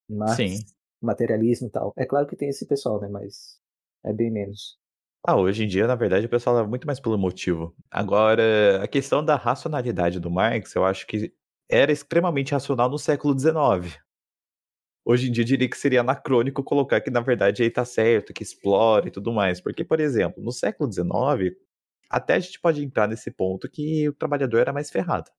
[0.10, 0.60] Marx Sim
[1.04, 1.94] materialismo e tal.
[1.98, 3.08] É claro que tem esse pessoal, né?
[3.10, 3.60] Mas
[4.04, 4.78] é bem menos.
[5.26, 7.76] Ah, hoje em dia, na verdade, o pessoal é muito mais pelo motivo.
[7.92, 11.34] Agora, a questão da racionalidade do Marx, eu acho que
[11.70, 14.00] era extremamente racional no século XIX.
[15.06, 18.34] Hoje em dia, eu diria que seria anacrônico colocar que, na verdade, aí tá certo,
[18.34, 19.60] que explora e tudo mais.
[19.62, 21.56] Porque, por exemplo, no século XIX,
[22.10, 25.32] até a gente pode entrar nesse ponto que o trabalhador era mais ferrado.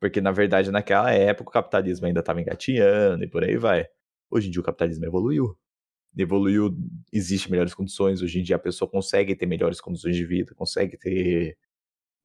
[0.00, 3.86] Porque, na verdade, naquela época, o capitalismo ainda estava engatinhando e por aí vai.
[4.30, 5.56] Hoje em dia o capitalismo evoluiu.
[6.16, 6.76] Evoluiu,
[7.12, 8.22] existe melhores condições.
[8.22, 11.58] Hoje em dia a pessoa consegue ter melhores condições de vida, consegue ter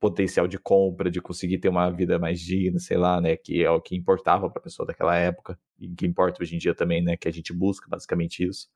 [0.02, 3.70] potencial de compra, de conseguir ter uma vida mais digna, sei lá, né, que é
[3.70, 7.04] o que importava para a pessoa daquela época e que importa hoje em dia também,
[7.04, 8.68] né, que a gente busca basicamente isso.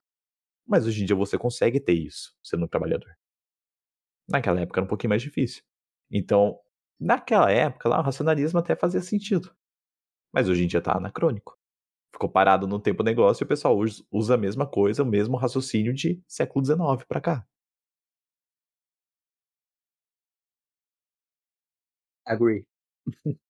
[0.66, 3.10] Mas hoje em dia você consegue ter isso sendo um trabalhador.
[4.28, 5.62] Naquela época era um pouquinho mais difícil.
[6.10, 6.58] Então,
[6.98, 9.52] naquela época lá o racionalismo até fazia sentido.
[10.32, 11.56] Mas hoje em dia tá anacrônico
[12.16, 13.78] ficou parado no tempo negócio e o pessoal
[14.10, 17.46] usa a mesma coisa, o mesmo raciocínio de século XIX para cá.
[22.26, 22.66] Agree.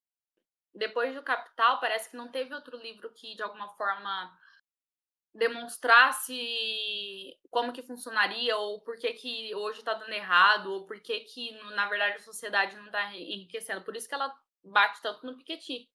[0.74, 4.38] Depois do Capital, parece que não teve outro livro que, de alguma forma,
[5.34, 6.36] demonstrasse
[7.50, 11.52] como que funcionaria, ou por que, que hoje está dando errado, ou por que, que,
[11.74, 13.82] na verdade, a sociedade não está enriquecendo.
[13.82, 15.88] Por isso que ela bate tanto no Piketty.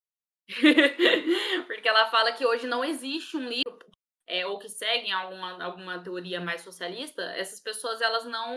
[1.67, 3.79] Porque ela fala que hoje não existe um livro
[4.31, 8.55] é, ou que seguem alguma, alguma teoria mais socialista, essas pessoas elas não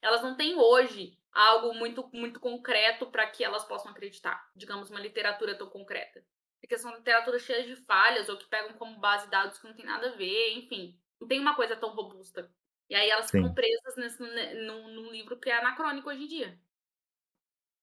[0.00, 5.00] elas não têm hoje algo muito muito concreto para que elas possam acreditar, digamos uma
[5.00, 6.24] literatura tão concreta.
[6.60, 9.86] Porque são literaturas cheias de falhas ou que pegam como base dados que não tem
[9.86, 12.50] nada a ver, enfim, não tem uma coisa tão robusta.
[12.90, 13.38] E aí elas Sim.
[13.38, 14.20] ficam presas nesse,
[14.66, 16.58] num, num livro que é anacrônico hoje em dia.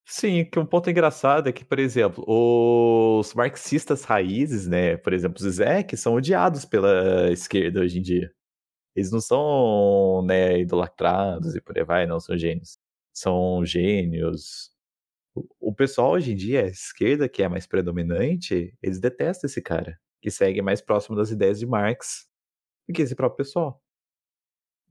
[0.07, 5.37] Sim, que um ponto engraçado é que, por exemplo, os marxistas raízes, né, por exemplo,
[5.37, 8.31] os Zizek, são odiados pela esquerda hoje em dia.
[8.95, 12.77] Eles não são, né, idolatrados e por aí vai, não são gênios.
[13.15, 14.71] São gênios.
[15.59, 19.99] O, pessoal hoje em dia, a esquerda, que é mais predominante, eles detestam esse cara,
[20.21, 22.27] que segue mais próximo das ideias de Marx
[22.87, 23.81] do que esse próprio pessoal.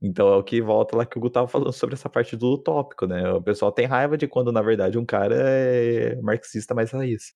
[0.02, 2.54] Então é o que volta lá que o Gu tava falando sobre essa parte do
[2.54, 3.30] utópico, né?
[3.32, 7.34] O pessoal tem raiva de quando, na verdade, um cara é marxista mais raiz.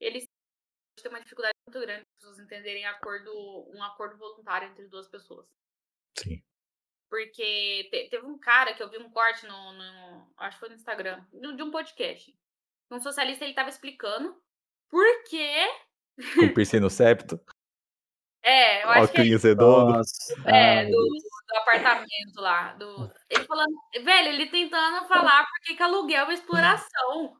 [0.00, 0.26] Eles
[1.00, 3.30] têm uma dificuldade muito grande para as pessoas entenderem acordo,
[3.72, 5.46] um acordo voluntário entre duas pessoas.
[7.12, 10.70] Porque te, teve um cara que eu vi um corte no, no acho que foi
[10.70, 12.34] no Instagram, de um podcast.
[12.90, 14.34] Um socialista ele tava explicando
[14.88, 15.46] por que
[16.42, 17.38] o piercing no septo.
[18.44, 20.00] É, eu acho que é, redondo.
[20.46, 22.74] é do, do, apartamento lá.
[22.74, 27.36] Do, ele falando, velho, ele tentando falar porque que aluguel é exploração.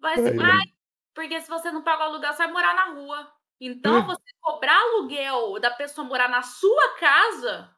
[0.00, 0.72] Ai,
[1.12, 3.32] porque se você não paga o aluguel, você vai morar na rua.
[3.60, 7.76] Então, você cobrar aluguel da pessoa morar na sua casa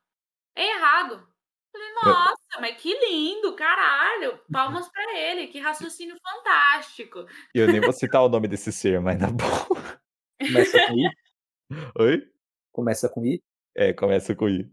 [0.54, 1.26] é errado.
[1.76, 4.40] Falei, nossa, mas que lindo, caralho.
[4.50, 7.26] Palmas para ele, que raciocínio fantástico.
[7.54, 10.00] Eu nem vou citar o nome desse ser, mas na boa.
[10.40, 11.10] Começa com I?
[11.98, 12.32] Oi?
[12.72, 13.42] Começa com I?
[13.74, 14.70] É, começa com I.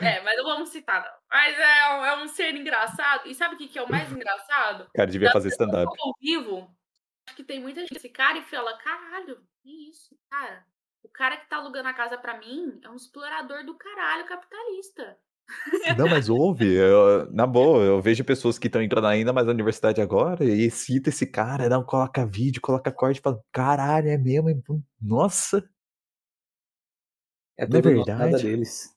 [0.00, 1.18] É, mas não vamos citar, não.
[1.30, 3.28] Mas é, é um ser engraçado.
[3.28, 4.88] E sabe o que, que é o mais engraçado?
[4.94, 5.92] Cara devia da fazer stand-up.
[5.98, 6.74] Ao vivo,
[7.26, 10.64] acho que tem muita gente esse cara e fala: caralho, que isso, cara.
[11.02, 15.18] O cara que tá alugando a casa pra mim é um explorador do caralho capitalista.
[15.96, 19.52] Não, mas ouve, eu, na boa, eu vejo pessoas que estão entrando ainda mais na
[19.52, 24.18] universidade agora e cita esse cara, não, coloca vídeo, coloca corte e fala, caralho, é
[24.18, 24.62] mesmo,
[25.00, 25.66] nossa.
[27.56, 28.10] É tudo é verdade.
[28.10, 28.94] nada deles.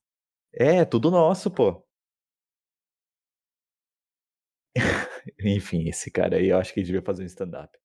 [0.53, 1.83] É, tudo nosso, pô.
[5.43, 7.80] Enfim, esse cara aí eu acho que devia fazer um stand-up.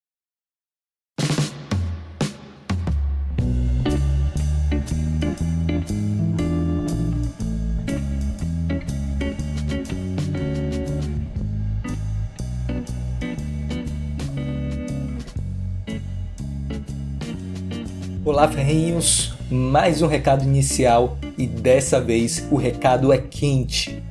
[18.26, 19.34] Olá, ferrinhos!
[19.48, 24.02] Mais um recado inicial e dessa vez o recado é quente.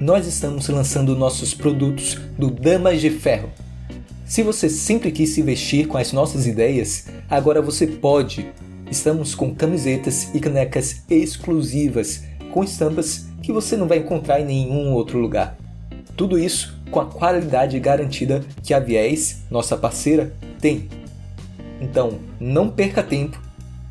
[0.00, 3.48] Nós estamos lançando nossos produtos do Damas de Ferro.
[4.24, 8.50] Se você sempre quis se vestir com as nossas ideias, agora você pode.
[8.90, 14.92] Estamos com camisetas e canecas exclusivas com estampas que você não vai encontrar em nenhum
[14.92, 15.56] outro lugar.
[16.16, 20.88] Tudo isso com a qualidade garantida que a Viés, nossa parceira, tem.
[21.80, 23.40] Então, não perca tempo,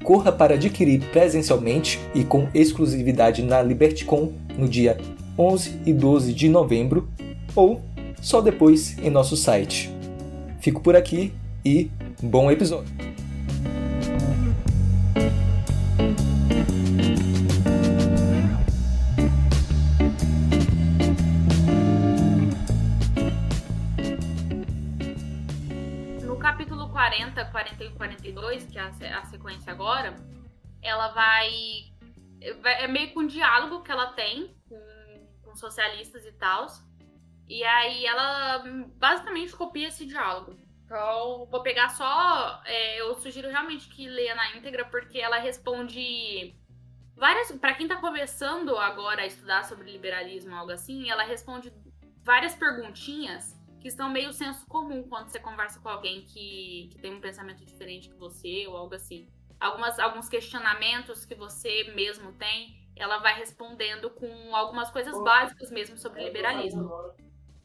[0.03, 4.97] corra para adquirir presencialmente e com exclusividade na LibertyCon no dia
[5.37, 7.09] 11 e 12 de novembro
[7.55, 7.81] ou
[8.21, 9.91] só depois em nosso site.
[10.59, 11.33] Fico por aqui
[11.63, 11.89] e
[12.21, 12.93] bom episódio!
[28.65, 30.15] Que é a, a sequência agora,
[30.81, 31.49] ela vai,
[32.63, 36.67] É meio que um diálogo que ela tem com, com socialistas e tal.
[37.47, 38.63] E aí ela
[38.97, 40.57] basicamente copia esse diálogo.
[40.83, 42.61] Então, vou pegar só.
[42.65, 46.55] É, eu sugiro realmente que leia na íntegra, porque ela responde
[47.15, 47.51] várias.
[47.53, 51.73] para quem tá começando agora a estudar sobre liberalismo algo assim, ela responde
[52.23, 53.55] várias perguntinhas
[53.85, 57.63] que estão meio senso comum quando você conversa com alguém que, que tem um pensamento
[57.63, 59.29] diferente que você ou algo assim.
[59.59, 65.99] Algumas, alguns questionamentos que você mesmo tem, ela vai respondendo com algumas coisas básicas mesmo
[65.99, 66.89] sobre liberalismo.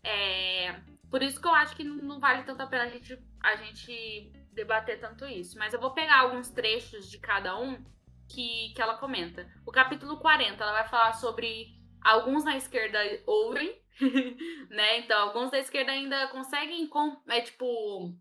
[0.04, 0.78] É,
[1.10, 4.30] por isso que eu acho que não vale tanto a pena a gente, a gente
[4.52, 5.58] debater tanto isso.
[5.58, 7.82] Mas eu vou pegar alguns trechos de cada um
[8.28, 9.50] que, que ela comenta.
[9.64, 13.74] O capítulo 40, ela vai falar sobre alguns na esquerda ouvem
[14.70, 14.98] né?
[14.98, 16.88] Então, alguns da esquerda ainda conseguem,
[17.28, 18.14] é, tipo,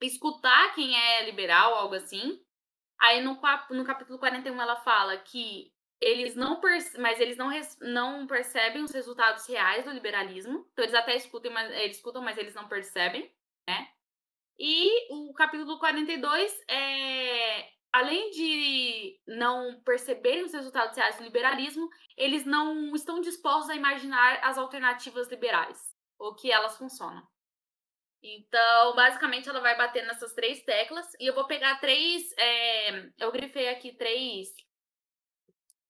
[0.00, 2.40] escutar quem é liberal, algo assim.
[3.00, 3.38] Aí no,
[3.70, 6.60] no capítulo 41 ela fala que eles não
[6.98, 7.50] mas eles não,
[7.80, 10.66] não percebem os resultados reais do liberalismo.
[10.72, 13.32] Então eles até escutam, mas eles escutam, mas eles não percebem,
[13.68, 13.88] né?
[14.58, 22.44] E o capítulo 42 é além de não perceberem os resultados reais do liberalismo, eles
[22.44, 27.22] não estão dispostos a imaginar as alternativas liberais, ou que elas funcionam.
[28.22, 32.32] Então, basicamente, ela vai bater nessas três teclas e eu vou pegar três.
[32.38, 34.48] É, eu grifei aqui três,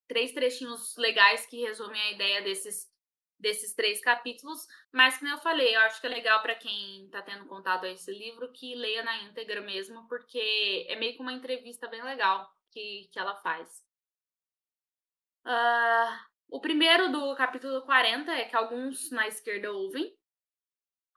[0.07, 2.91] três trechinhos legais que resumem a ideia desses
[3.39, 7.21] desses três capítulos, mas como eu falei, eu acho que é legal para quem está
[7.21, 11.33] tendo contato a esse livro que leia na íntegra mesmo, porque é meio que uma
[11.33, 13.83] entrevista bem legal que, que ela faz.
[15.45, 16.17] Uh,
[16.47, 20.15] O primeiro do capítulo 40 é que alguns na esquerda ouvem.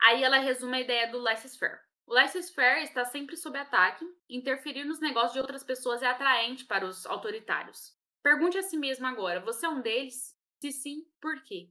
[0.00, 1.80] Aí ela resume a ideia do laissez-faire.
[2.06, 6.86] O laissez-faire está sempre sob ataque, interferir nos negócios de outras pessoas é atraente para
[6.86, 7.94] os autoritários.
[8.22, 10.34] Pergunte a si mesmo agora: você é um deles?
[10.60, 11.70] Se sim, por quê?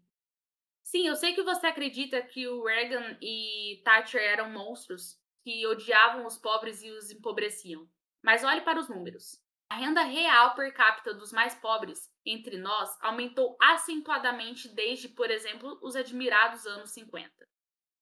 [0.86, 6.28] Sim, eu sei que você acredita que o Reagan e Thatcher eram monstros que odiavam
[6.28, 7.90] os pobres e os empobreciam.
[8.24, 9.44] Mas olhe para os números.
[9.68, 15.80] A renda real per capita dos mais pobres entre nós aumentou acentuadamente desde, por exemplo,
[15.82, 17.32] os admirados anos 50.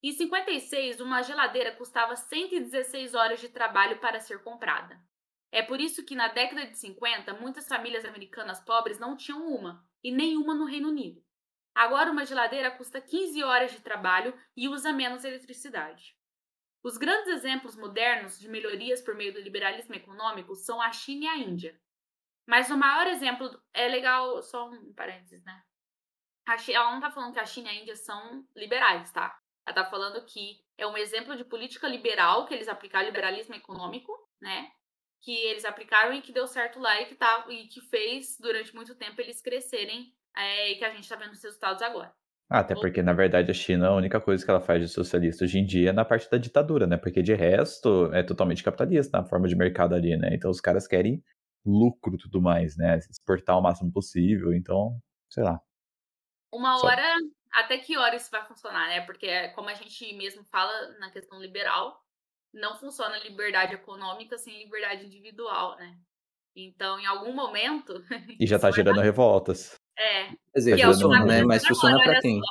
[0.03, 5.01] Em 56, uma geladeira custava 116 horas de trabalho para ser comprada.
[5.53, 9.87] É por isso que na década de 50, muitas famílias americanas pobres não tinham uma,
[10.03, 11.23] e nenhuma no Reino Unido.
[11.75, 16.15] Agora, uma geladeira custa 15 horas de trabalho e usa menos eletricidade.
[16.83, 21.27] Os grandes exemplos modernos de melhorias por meio do liberalismo econômico são a China e
[21.27, 21.79] a Índia.
[22.45, 25.63] Mas o maior exemplo é legal, só um parênteses, né?
[26.59, 29.39] China, ela não tá falando que a China e a Índia são liberais, tá?
[29.65, 34.11] Ela tá falando que é um exemplo de política liberal que eles aplicaram, liberalismo econômico,
[34.41, 34.69] né?
[35.21, 38.75] Que eles aplicaram e que deu certo lá e que, tá, e que fez durante
[38.75, 42.13] muito tempo eles crescerem é, e que a gente tá vendo os resultados agora.
[42.49, 45.43] Ah, até porque, na verdade, a China, a única coisa que ela faz de socialista
[45.43, 46.97] hoje em dia é na parte da ditadura, né?
[46.97, 50.29] Porque de resto é totalmente capitalista na forma de mercado ali, né?
[50.33, 51.23] Então os caras querem
[51.65, 52.99] lucro e tudo mais, né?
[53.09, 55.59] Exportar o máximo possível, então, sei lá.
[56.51, 57.63] Uma hora, Só...
[57.63, 59.01] até que hora isso vai funcionar, né?
[59.01, 62.03] Porque, como a gente mesmo fala na questão liberal,
[62.53, 65.97] não funciona liberdade econômica sem liberdade individual, né?
[66.55, 67.93] Então, em algum momento.
[68.39, 69.75] E já tá gerando revoltas.
[69.97, 70.31] É.
[70.53, 71.43] Mas é, funciona, né?
[71.43, 72.41] Mas funciona para quem?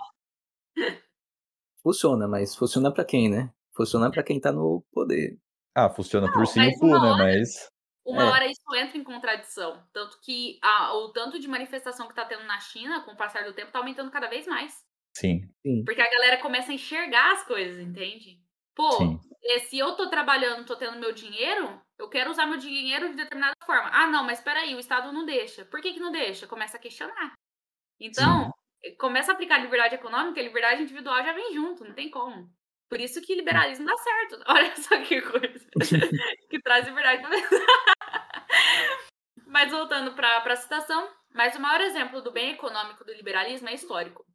[1.83, 3.53] Funciona, mas funciona para quem, né?
[3.75, 5.39] Funciona para quem tá no poder.
[5.75, 7.09] Ah, funciona não, por sim e por, né?
[7.09, 7.69] Hora, mas.
[8.05, 8.27] Uma é.
[8.27, 9.83] hora isso entra em contradição.
[9.93, 13.45] Tanto que a, o tanto de manifestação que tá tendo na China, com o passar
[13.45, 14.75] do tempo, tá aumentando cada vez mais.
[15.17, 15.49] Sim.
[15.63, 15.85] sim.
[15.85, 18.41] Porque a galera começa a enxergar as coisas, entende?
[18.75, 19.21] Pô, sim.
[19.45, 23.17] Eh, se eu tô trabalhando, tô tendo meu dinheiro, eu quero usar meu dinheiro de
[23.17, 23.89] determinada forma.
[23.93, 25.65] Ah, não, mas peraí, o Estado não deixa.
[25.65, 26.49] Por que, que não deixa?
[26.49, 27.33] Começa a questionar.
[28.01, 28.53] Então,
[28.85, 28.97] Sim.
[28.97, 32.53] começa a aplicar liberdade econômica, a liberdade individual já vem junto, não tem como.
[32.89, 34.43] Por isso que liberalismo dá certo.
[34.51, 35.67] Olha só que coisa.
[36.51, 37.23] que traz liberdade.
[39.47, 43.75] Mas voltando para a citação, mas o maior exemplo do bem econômico do liberalismo é
[43.75, 44.27] histórico.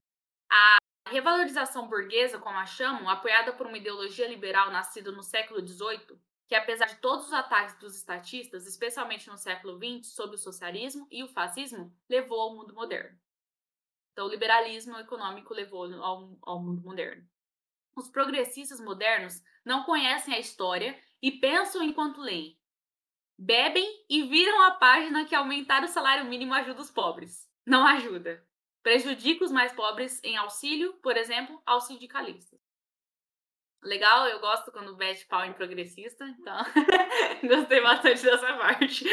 [0.50, 0.78] A
[1.10, 6.18] revalorização burguesa, como a chamam, apoiada por uma ideologia liberal nascida no século XVIII,
[6.48, 11.08] que apesar de todos os ataques dos estatistas, especialmente no século XX, sobre o socialismo
[11.12, 13.18] e o fascismo, levou ao mundo moderno.
[14.14, 17.28] Então, o liberalismo econômico levou ao, ao mundo moderno.
[17.96, 22.58] Os progressistas modernos não conhecem a história e pensam enquanto leem.
[23.38, 27.48] Bebem e viram a página que aumentar o salário mínimo ajuda os pobres.
[27.66, 28.44] Não ajuda.
[28.82, 32.60] Prejudica os mais pobres em auxílio, por exemplo, aos sindicalistas.
[33.84, 36.58] Legal, eu gosto quando bate pau em progressista, então
[37.48, 39.06] gostei bastante dessa parte.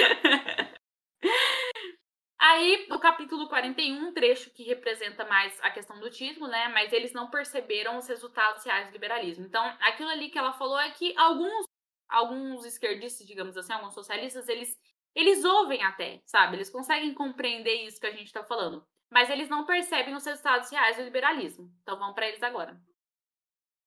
[2.39, 6.69] Aí, o capítulo 41, um trecho que representa mais a questão do título, né?
[6.69, 9.47] Mas eles não perceberam os resultados reais do liberalismo.
[9.47, 11.67] Então, aquilo ali que ela falou é que alguns,
[12.09, 14.77] alguns esquerdistas, digamos assim, alguns socialistas, eles,
[15.15, 16.57] eles ouvem até, sabe?
[16.57, 18.87] Eles conseguem compreender isso que a gente tá falando.
[19.11, 21.73] Mas eles não percebem os resultados reais do liberalismo.
[21.83, 22.79] Então, vamos para eles agora.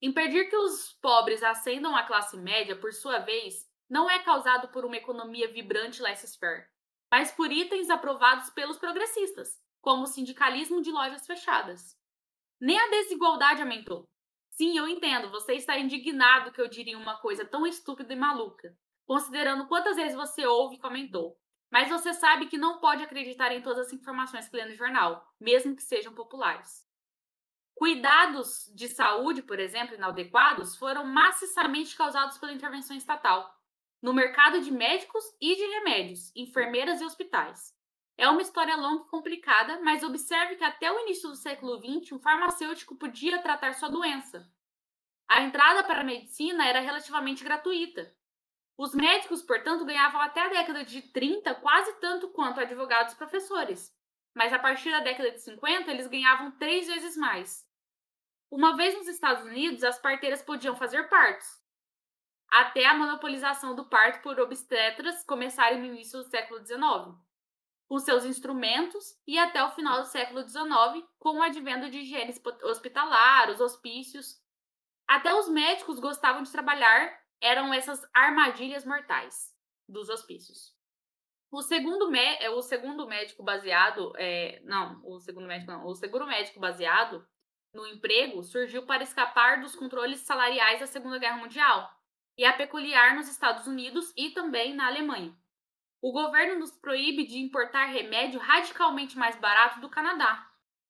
[0.02, 4.86] Impedir que os pobres ascendam à classe média, por sua vez, não é causado por
[4.86, 6.68] uma economia vibrante laissez-faire,
[7.10, 11.98] mas por itens aprovados pelos progressistas, como o sindicalismo de lojas fechadas.
[12.60, 14.08] Nem a desigualdade aumentou.
[14.50, 18.78] Sim, eu entendo, você está indignado que eu diria uma coisa tão estúpida e maluca,
[19.06, 21.40] considerando quantas vezes você ouve e comentou.
[21.72, 25.26] Mas você sabe que não pode acreditar em todas as informações que lê no jornal,
[25.40, 26.87] mesmo que sejam populares.
[27.78, 33.56] Cuidados de saúde, por exemplo, inadequados, foram maciçamente causados pela intervenção estatal,
[34.02, 37.76] no mercado de médicos e de remédios, enfermeiras e hospitais.
[38.18, 42.14] É uma história longa e complicada, mas observe que até o início do século XX,
[42.14, 44.52] um farmacêutico podia tratar sua doença.
[45.28, 48.12] A entrada para a medicina era relativamente gratuita.
[48.76, 53.96] Os médicos, portanto, ganhavam até a década de 30 quase tanto quanto advogados e professores.
[54.34, 57.67] Mas a partir da década de 50, eles ganhavam três vezes mais.
[58.50, 61.48] Uma vez nos Estados Unidos, as parteiras podiam fazer partos,
[62.50, 67.18] até a monopolização do parto por obstetras começarem no início do século XIX,
[67.88, 72.34] com seus instrumentos, e até o final do século XIX, com o advento de higiene
[72.64, 74.42] hospitalar, os hospícios.
[75.06, 79.54] Até os médicos gostavam de trabalhar, eram essas armadilhas mortais
[79.88, 80.76] dos hospícios.
[81.52, 86.26] O segundo, é, o segundo médico baseado, é, não, o segundo médico não, o seguro
[86.26, 87.26] médico baseado
[87.78, 91.88] no emprego surgiu para escapar dos controles salariais da Segunda Guerra Mundial
[92.36, 95.38] e é peculiar nos Estados Unidos e também na Alemanha.
[96.02, 100.50] O governo nos proíbe de importar remédio radicalmente mais barato do Canadá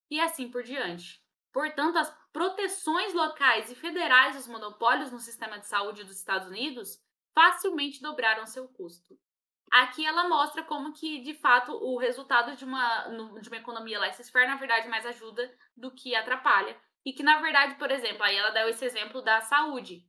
[0.09, 1.21] e assim por diante.
[1.51, 7.01] Portanto, as proteções locais e federais dos monopólios no sistema de saúde dos Estados Unidos
[7.33, 9.19] facilmente dobraram seu custo.
[9.72, 13.07] Aqui ela mostra como que, de fato, o resultado de uma,
[13.41, 16.76] de uma economia laissez-faire, na verdade, mais ajuda do que atrapalha.
[17.05, 20.05] E que, na verdade, por exemplo, aí ela deu esse exemplo da saúde.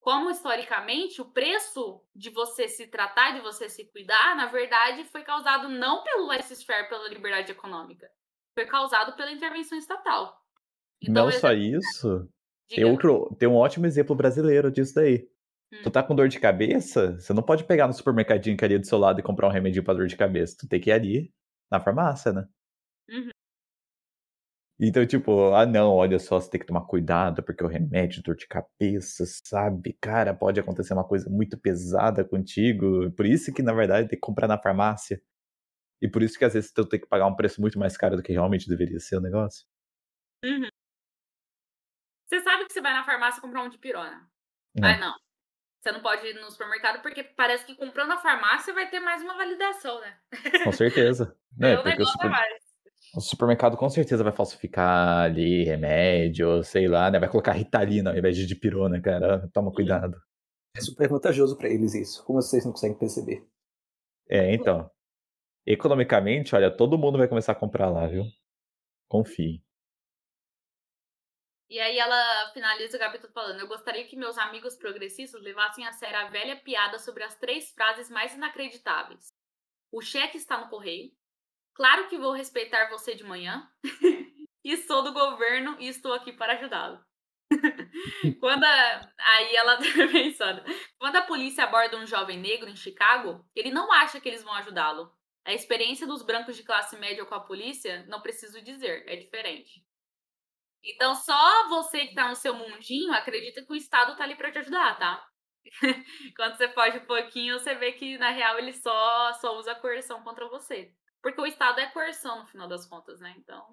[0.00, 5.22] Como, historicamente, o preço de você se tratar, de você se cuidar, na verdade, foi
[5.22, 8.08] causado não pelo laissez-faire, pela liberdade econômica.
[8.54, 10.40] Foi causado pela intervenção estatal.
[11.00, 12.28] Então, não só isso.
[12.68, 15.28] Tem, outro, tem um ótimo exemplo brasileiro disso daí.
[15.72, 15.82] Hum.
[15.82, 18.78] Tu tá com dor de cabeça, você não pode pegar no supermercadinho que é ali
[18.78, 20.56] do seu lado e comprar um remedinho pra dor de cabeça.
[20.58, 21.32] Tu tem que ir ali
[21.70, 22.46] na farmácia, né?
[23.08, 23.30] Uhum.
[24.78, 28.36] Então, tipo, ah não, olha só, você tem que tomar cuidado, porque o remédio, dor
[28.36, 29.96] de cabeça, sabe?
[30.00, 33.10] Cara, pode acontecer uma coisa muito pesada contigo.
[33.12, 35.20] Por isso que, na verdade, tem que comprar na farmácia.
[36.02, 38.16] E por isso que às vezes tu tem que pagar um preço muito mais caro
[38.16, 39.66] do que realmente deveria ser o negócio.
[40.44, 40.68] Uhum.
[42.26, 44.28] Você sabe que você vai na farmácia comprar um de pirona.
[44.74, 44.88] Não.
[44.88, 45.25] Ah, não.
[45.86, 49.22] Você não pode ir no supermercado porque parece que comprando a farmácia vai ter mais
[49.22, 50.16] uma validação, né?
[50.64, 51.36] Com certeza.
[51.62, 52.32] é, porque o, super...
[53.14, 57.20] o, supermercado com certeza vai falsificar ali remédio, sei lá, né?
[57.20, 59.48] Vai colocar ritalina ao invés de dipirona, cara.
[59.54, 60.20] Toma cuidado.
[60.76, 62.24] É super vantajoso para eles isso.
[62.24, 63.46] Como vocês não conseguem perceber?
[64.28, 64.90] É, então.
[65.64, 68.24] Economicamente, olha, todo mundo vai começar a comprar lá, viu?
[69.06, 69.62] Confie.
[71.68, 75.92] E aí ela finaliza o capítulo falando: Eu gostaria que meus amigos progressistas levassem a
[75.92, 79.28] sério a velha piada sobre as três frases mais inacreditáveis.
[79.92, 81.10] O cheque está no correio.
[81.74, 83.68] Claro que vou respeitar você de manhã.
[84.64, 87.04] e sou do governo e estou aqui para ajudá-lo.
[88.40, 90.62] quando a, aí ela tá pensando,
[90.98, 94.54] quando a polícia aborda um jovem negro em Chicago, ele não acha que eles vão
[94.54, 95.12] ajudá-lo.
[95.44, 99.85] A experiência dos brancos de classe média com a polícia, não preciso dizer, é diferente.
[100.84, 104.52] Então, só você que tá no seu mundinho acredita que o Estado tá ali para
[104.52, 105.26] te ajudar, tá?
[106.36, 110.22] Quando você foge um pouquinho, você vê que, na real, ele só, só usa coerção
[110.22, 110.92] contra você.
[111.22, 113.34] Porque o Estado é coerção, no final das contas, né?
[113.38, 113.64] Então.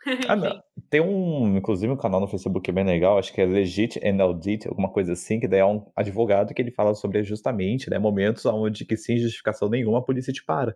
[0.28, 0.62] ah.
[0.90, 4.66] Tem um, inclusive, um canal no Facebook bem legal, acho que é Legit and Audit,
[4.66, 8.46] alguma coisa assim, que daí é um advogado que ele fala sobre justamente, né, momentos
[8.46, 10.74] onde que sem justificação nenhuma a polícia te para.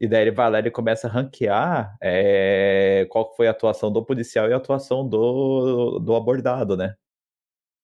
[0.00, 4.04] E daí ele vai lá e começa a ranquear é, qual foi a atuação do
[4.04, 6.94] policial e a atuação do, do abordado, né?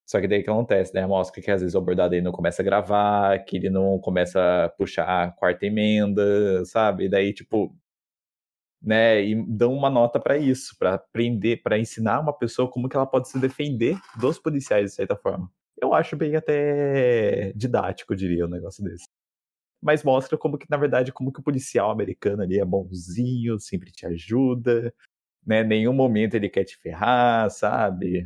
[0.06, 1.06] Só que daí que acontece, né?
[1.06, 4.64] Mostra que às vezes o abordado aí não começa a gravar, que ele não começa
[4.66, 7.04] a puxar a quarta emenda, sabe?
[7.06, 7.74] E daí, tipo,
[8.82, 9.22] né?
[9.22, 13.06] E dão uma nota para isso, para aprender, para ensinar uma pessoa como que ela
[13.06, 15.50] pode se defender dos policiais de certa forma.
[15.80, 19.06] Eu acho bem até didático, diria, um negócio desse
[19.82, 23.90] mas mostra como que, na verdade, como que o policial americano ali é bonzinho, sempre
[23.92, 24.94] te ajuda,
[25.46, 25.64] né?
[25.64, 28.24] Nenhum momento ele quer te ferrar, sabe?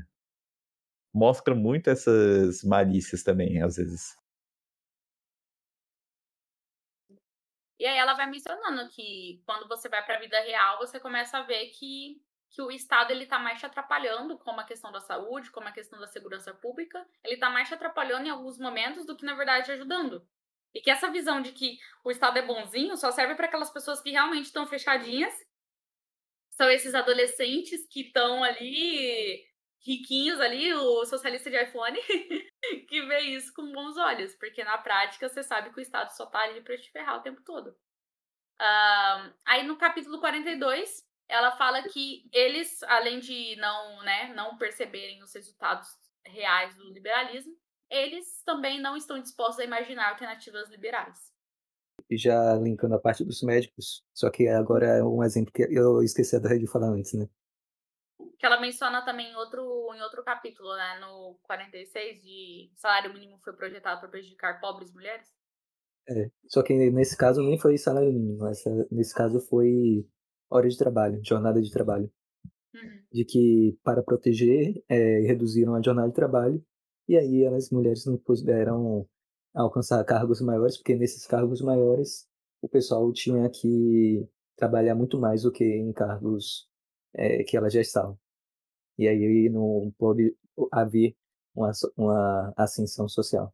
[1.13, 4.15] Mostra muito essas malícias também, às vezes.
[7.79, 11.39] E aí ela vai mencionando que quando você vai para a vida real, você começa
[11.39, 15.01] a ver que, que o Estado ele tá mais te atrapalhando, como a questão da
[15.01, 19.05] saúde, como a questão da segurança pública, ele tá mais te atrapalhando em alguns momentos
[19.07, 20.27] do que na verdade ajudando.
[20.77, 23.99] E que essa visão de que o Estado é bonzinho só serve para aquelas pessoas
[24.03, 25.33] que realmente estão fechadinhas.
[26.51, 29.43] São esses adolescentes que estão ali,
[29.81, 31.99] riquinhos ali, o socialista de iPhone,
[32.91, 34.35] que vê isso com bons olhos.
[34.35, 37.23] Porque na prática você sabe que o Estado só tá ali para te ferrar o
[37.23, 37.71] tempo todo.
[38.61, 45.23] Uh, aí no capítulo 42, ela fala que eles, além de não, né, não perceberem
[45.23, 45.89] os resultados
[46.27, 47.57] reais do liberalismo,
[47.91, 51.33] eles também não estão dispostos a imaginar alternativas liberais.
[52.11, 56.37] Já linkando a parte dos médicos, só que agora é um exemplo que eu esqueci
[56.37, 57.29] até de falar antes, né?
[58.39, 61.01] Que ela menciona também em outro, em outro capítulo, né?
[61.01, 65.27] No 46, de salário mínimo foi projetado para prejudicar pobres mulheres.
[66.09, 70.07] É, só que nesse caso nem foi salário mínimo, mas nesse caso foi
[70.49, 72.13] hora de trabalho, jornada de trabalho.
[72.73, 73.03] Uhum.
[73.11, 76.65] De que para proteger, é, reduziram a jornada de trabalho
[77.09, 79.09] e aí as mulheres não puderam
[79.55, 82.29] alcançar cargos maiores, porque nesses cargos maiores
[82.61, 86.69] o pessoal tinha que trabalhar muito mais do que em cargos
[87.15, 88.19] é, que elas já estavam.
[88.99, 90.37] E aí não pôde
[90.73, 91.17] haver
[91.55, 93.53] uma, uma ascensão social.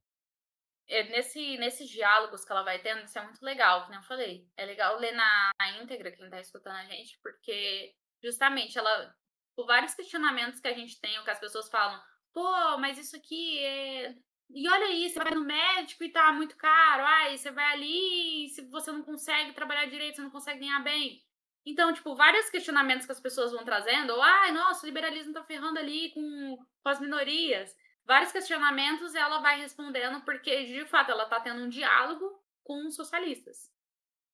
[0.89, 4.47] é, nesse, nesses diálogos que ela vai tendo, isso é muito legal, como eu falei.
[4.57, 9.15] É legal ler na, na íntegra quem tá escutando a gente, porque justamente ela.
[9.55, 12.01] Por vários questionamentos que a gente tem, o que as pessoas falam,
[12.33, 14.15] pô, mas isso aqui é.
[14.55, 17.05] E olha aí, você vai no médico e tá muito caro.
[17.05, 20.81] Ai, você vai ali e se você não consegue trabalhar direito, você não consegue ganhar
[20.81, 21.23] bem.
[21.65, 25.45] Então, tipo, vários questionamentos que as pessoas vão trazendo, ou, ai, nossa, o liberalismo tá
[25.45, 27.75] ferrando ali com, com as minorias.
[28.05, 32.25] Vários questionamentos ela vai respondendo porque, de fato, ela tá tendo um diálogo
[32.65, 33.71] com os socialistas.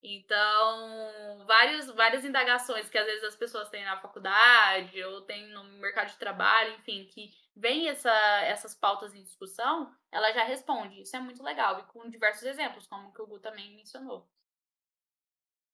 [0.02, 5.64] Então, vários, várias indagações que às vezes as pessoas têm na faculdade ou têm no
[5.64, 11.02] mercado de trabalho, enfim, que vem essa, essas pautas em discussão, ela já responde.
[11.02, 14.28] Isso é muito legal, e com diversos exemplos, como que o Gu também mencionou.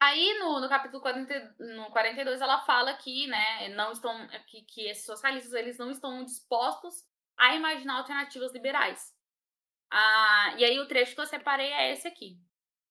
[0.00, 4.88] Aí no, no capítulo 40, no 42 ela fala que, né, não estão que, que
[4.88, 7.04] esses socialistas eles não estão dispostos
[7.36, 9.14] a imaginar alternativas liberais.
[9.90, 12.38] Ah, e aí o trecho que eu separei é esse aqui.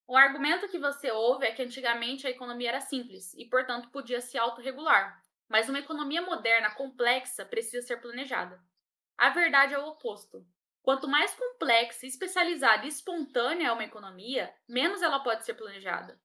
[0.05, 4.19] O argumento que você ouve é que antigamente a economia era simples e, portanto, podia
[4.19, 5.21] se autorregular.
[5.47, 8.61] Mas uma economia moderna complexa precisa ser planejada.
[9.17, 10.45] A verdade é o oposto.
[10.81, 16.19] Quanto mais complexa, especializada e espontânea é uma economia, menos ela pode ser planejada.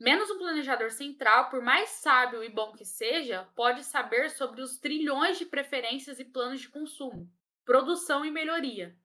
[0.00, 4.78] Menos um planejador central, por mais sábio e bom que seja, pode saber sobre os
[4.78, 7.30] trilhões de preferências e planos de consumo,
[7.66, 8.96] produção e melhoria.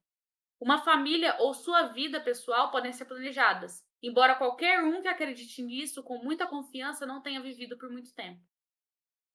[0.57, 6.03] Uma família ou sua vida pessoal podem ser planejadas, embora qualquer um que acredite nisso
[6.03, 8.41] com muita confiança não tenha vivido por muito tempo.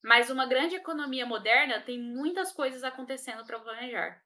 [0.03, 4.23] Mas uma grande economia moderna tem muitas coisas acontecendo para planejar.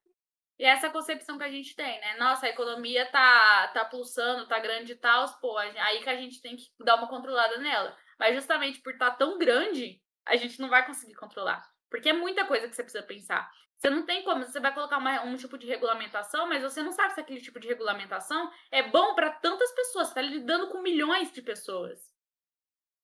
[0.57, 2.17] E essa concepção que a gente tem, né?
[2.17, 6.41] Nossa, a economia tá, tá pulsando, tá grande e tal, pô, aí que a gente
[6.41, 7.97] tem que dar uma controlada nela.
[8.19, 11.69] Mas justamente por estar tá tão grande, a gente não vai conseguir controlar.
[11.91, 13.51] Porque é muita coisa que você precisa pensar.
[13.85, 16.91] Você não tem como, você vai colocar uma, um tipo de regulamentação, mas você não
[16.91, 20.07] sabe se aquele tipo de regulamentação é bom para tantas pessoas.
[20.07, 22.01] Você está lidando com milhões de pessoas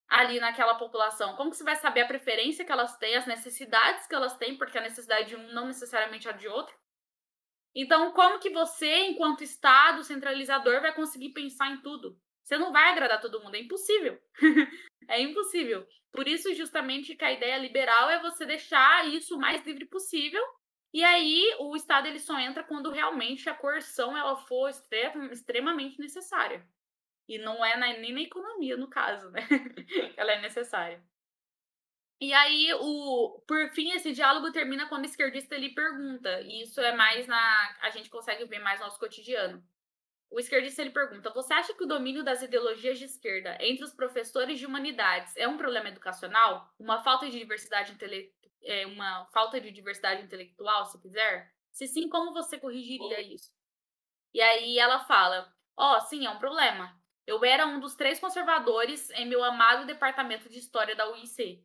[0.09, 1.37] ali naquela população.
[1.37, 4.57] Como que você vai saber a preferência que elas têm, as necessidades que elas têm,
[4.57, 6.75] porque a necessidade de um não necessariamente a de outro?
[7.75, 12.19] Então, como que você, enquanto Estado centralizador, vai conseguir pensar em tudo?
[12.43, 14.19] Você não vai agradar todo mundo, é impossível.
[15.11, 15.87] é impossível.
[16.11, 20.43] Por isso, justamente, que a ideia liberal é você deixar isso o mais livre possível.
[20.93, 24.69] E aí, o Estado ele só entra quando realmente a coerção ela for
[25.31, 26.67] extremamente necessária.
[27.29, 29.41] E não é na, nem na economia, no caso, né?
[30.17, 31.01] ela é necessária.
[32.21, 36.81] E aí, o, por fim, esse diálogo termina quando o esquerdista ele pergunta, e isso
[36.81, 37.79] é mais na.
[37.81, 39.65] A gente consegue ver mais no nosso cotidiano.
[40.31, 43.93] O esquerdista ele pergunta: Você acha que o domínio das ideologias de esquerda entre os
[43.93, 46.73] professores de humanidades é um problema educacional?
[46.79, 48.33] Uma falta de diversidade intele...
[48.63, 51.53] é, uma falta de diversidade intelectual, se quiser?
[51.73, 53.51] Se sim, como você corrigiria isso?
[54.33, 56.97] E aí ela fala: Ó, oh, sim, é um problema.
[57.27, 61.65] Eu era um dos três conservadores em meu amado departamento de história da UIC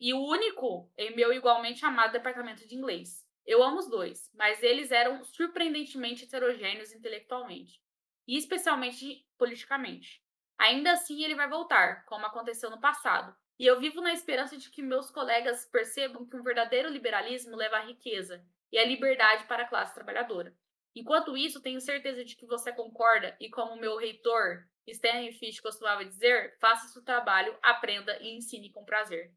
[0.00, 3.24] e o único em meu igualmente amado departamento de inglês.
[3.50, 7.82] Eu amo os dois, mas eles eram surpreendentemente heterogêneos intelectualmente,
[8.24, 10.22] e especialmente politicamente.
[10.56, 14.70] Ainda assim, ele vai voltar, como aconteceu no passado, e eu vivo na esperança de
[14.70, 18.40] que meus colegas percebam que um verdadeiro liberalismo leva à riqueza
[18.70, 20.56] e à liberdade para a classe trabalhadora.
[20.94, 26.04] Enquanto isso, tenho certeza de que você concorda e, como meu reitor Stanley Fish costumava
[26.04, 29.34] dizer, faça seu trabalho, aprenda e ensine com prazer.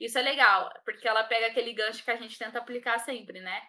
[0.00, 3.62] Isso é legal, porque ela pega aquele gancho que a gente tenta aplicar sempre, né?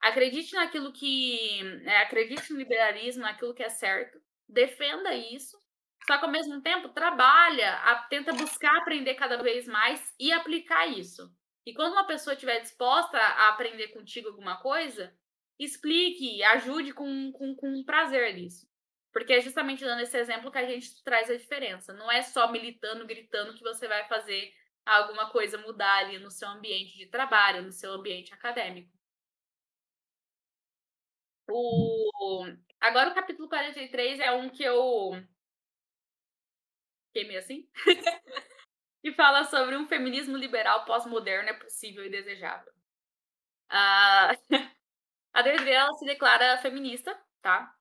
[0.00, 1.60] Acredite naquilo que.
[1.84, 5.60] É, acredite no liberalismo, naquilo que é certo, defenda isso,
[6.06, 11.28] só que ao mesmo tempo trabalha, tenta buscar aprender cada vez mais e aplicar isso.
[11.66, 15.12] E quando uma pessoa estiver disposta a aprender contigo alguma coisa,
[15.58, 18.68] explique, ajude com, com, com prazer nisso.
[19.12, 21.92] Porque é justamente dando esse exemplo que a gente traz a diferença.
[21.92, 24.52] Não é só militando, gritando que você vai fazer
[24.86, 28.90] alguma coisa mudar ali no seu ambiente de trabalho, no seu ambiente acadêmico.
[31.48, 32.44] O...
[32.80, 35.12] Agora o capítulo 43 é um que eu
[37.08, 37.68] fiquei meio assim.
[39.02, 42.72] e fala sobre um feminismo liberal pós-moderno é possível e desejável.
[43.70, 44.36] Uh...
[45.32, 47.74] a Deirdre, ela se declara feminista, tá?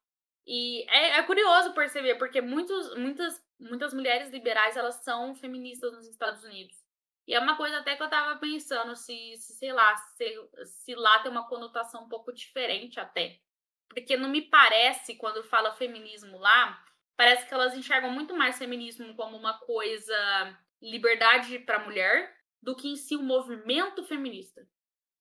[0.47, 6.07] E é, é, curioso perceber, porque muitos, muitas, muitas mulheres liberais elas são feministas nos
[6.07, 6.84] Estados Unidos.
[7.27, 10.95] E é uma coisa até que eu tava pensando se, se sei lá, se, se
[10.95, 13.39] lá tem uma conotação um pouco diferente até.
[13.87, 16.83] Porque não me parece, quando fala feminismo lá,
[17.15, 22.87] parece que elas enxergam muito mais feminismo como uma coisa liberdade para mulher do que
[22.87, 24.67] em si um movimento feminista,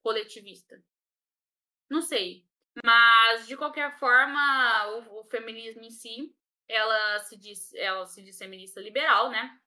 [0.02, 0.82] coletivista.
[1.88, 2.46] Não sei.
[2.84, 6.34] Mas, de qualquer forma, o, o feminismo em si,
[6.68, 9.61] ela se diz, ela se diz feminista liberal, né?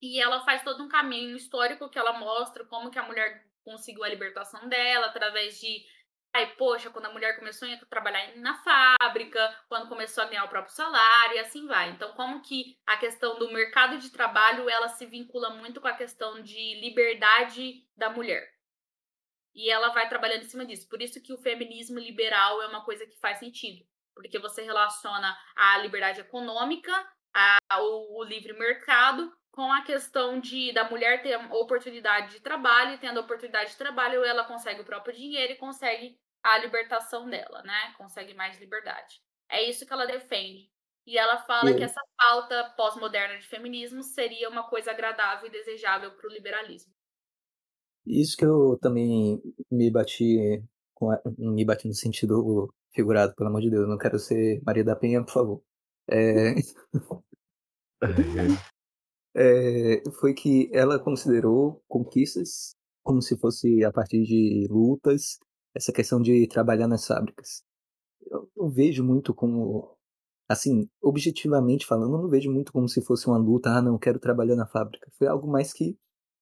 [0.00, 4.04] E ela faz todo um caminho histórico que ela mostra como que a mulher conseguiu
[4.04, 5.84] a libertação dela através de
[6.32, 10.48] Aí, poxa, quando a mulher começou a trabalhar na fábrica, quando começou a ganhar o
[10.48, 11.90] próprio salário e assim vai.
[11.90, 15.96] Então, como que a questão do mercado de trabalho, ela se vincula muito com a
[15.96, 18.46] questão de liberdade da mulher.
[19.54, 20.88] E ela vai trabalhando em cima disso.
[20.88, 23.84] Por isso que o feminismo liberal é uma coisa que faz sentido.
[24.14, 26.92] Porque você relaciona a liberdade econômica,
[27.34, 32.94] a, o, o livre mercado, com a questão de da mulher ter oportunidade de trabalho,
[32.94, 37.60] e tendo oportunidade de trabalho, ela consegue o próprio dinheiro e consegue a libertação dela,
[37.64, 37.92] né?
[37.98, 39.20] Consegue mais liberdade.
[39.50, 40.70] É isso que ela defende.
[41.04, 46.12] E ela fala que essa pauta pós-moderna de feminismo seria uma coisa agradável e desejável
[46.12, 46.94] para o liberalismo.
[48.06, 49.42] Isso que eu também
[49.72, 50.62] me bati
[51.36, 55.24] me bati no sentido figurado, pelo amor de Deus, não quero ser Maria da Penha,
[55.24, 55.64] por favor.
[56.08, 56.54] É...
[59.34, 62.76] é, foi que ela considerou conquistas
[63.08, 65.38] como se fosse a partir de lutas,
[65.74, 67.62] essa questão de trabalhar nas fábricas.
[68.30, 69.96] Eu, eu vejo muito como,
[70.46, 74.18] assim, objetivamente falando, eu não vejo muito como se fosse uma luta, ah, não, quero
[74.18, 75.10] trabalhar na fábrica.
[75.16, 75.96] Foi algo mais que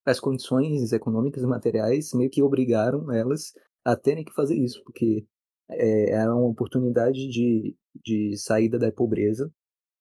[0.05, 3.53] as condições econômicas e materiais meio que obrigaram elas
[3.85, 5.25] a terem que fazer isso, porque
[5.69, 9.49] é, era uma oportunidade de, de saída da pobreza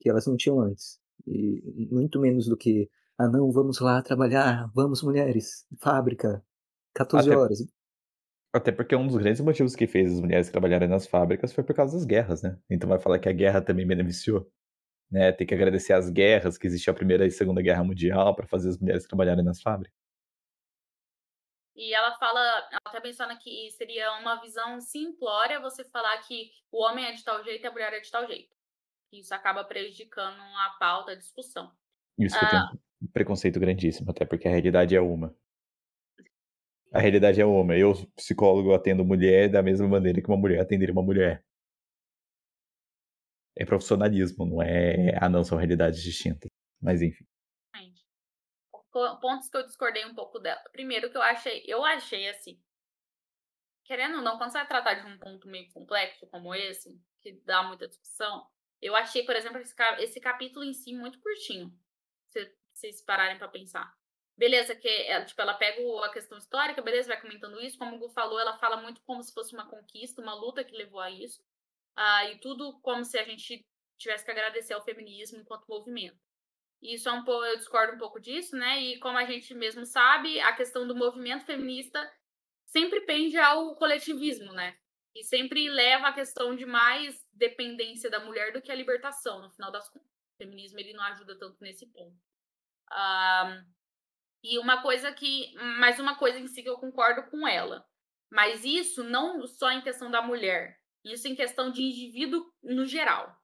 [0.01, 0.99] que elas não tinham antes.
[1.27, 6.45] E muito menos do que ah, não, vamos lá trabalhar, vamos mulheres, fábrica,
[6.95, 7.59] 14 até, horas.
[8.53, 11.75] Até porque um dos grandes motivos que fez as mulheres trabalharem nas fábricas foi por
[11.75, 12.59] causa das guerras, né?
[12.71, 14.51] Então vai falar que a guerra também beneficiou.
[15.11, 15.33] Né?
[15.33, 18.47] Tem que agradecer as guerras, que existiu a Primeira e a Segunda Guerra Mundial, para
[18.47, 19.97] fazer as mulheres trabalharem nas fábricas.
[21.77, 26.83] E ela fala, ela até menciona que seria uma visão simplória você falar que o
[26.83, 28.56] homem é de tal jeito e a mulher é de tal jeito.
[29.13, 31.73] Isso acaba prejudicando a pauta, a discussão.
[32.19, 35.35] Isso que ah, eu tenho um preconceito grandíssimo, até porque a realidade é uma.
[36.93, 37.77] A realidade é uma.
[37.77, 41.45] Eu, psicólogo, atendo mulher da mesma maneira que uma mulher atenderia uma mulher.
[43.55, 45.17] É profissionalismo, não é.
[45.21, 46.51] Ah, não, são realidades distintas.
[46.81, 47.27] Mas enfim.
[49.21, 50.63] Pontos que eu discordei um pouco dela.
[50.73, 52.59] Primeiro que eu achei, eu achei assim.
[53.85, 57.33] Querendo ou não, quando você vai tratar de um ponto meio complexo como esse, que
[57.45, 58.47] dá muita discussão,
[58.81, 59.61] eu achei, por exemplo,
[59.99, 61.73] esse, capítulo em si muito curtinho.
[62.29, 63.93] Se vocês pararem para pensar.
[64.37, 67.79] Beleza, que ela, tipo, ela pega a questão histórica, beleza, vai comentando isso.
[67.79, 70.77] Como o Gu falou, ela fala muito como se fosse uma conquista, uma luta que
[70.77, 71.41] levou a isso.
[71.99, 73.67] Uh, e tudo como se a gente
[73.99, 76.19] tivesse que agradecer ao feminismo enquanto movimento.
[76.83, 78.79] E isso é um pouco, eu discordo um pouco disso, né?
[78.81, 81.99] E como a gente mesmo sabe, a questão do movimento feminista
[82.67, 84.79] sempre pende ao coletivismo, né?
[85.17, 89.51] E sempre leva a questão de mais dependência da mulher do que a libertação, no
[89.51, 90.07] final das contas.
[90.07, 92.15] O feminismo ele não ajuda tanto nesse ponto.
[94.45, 95.55] E uma coisa que.
[95.79, 97.89] Mais uma coisa em si que eu concordo com ela.
[98.31, 103.35] Mas isso não só em questão da mulher, isso em questão de indivíduo no geral.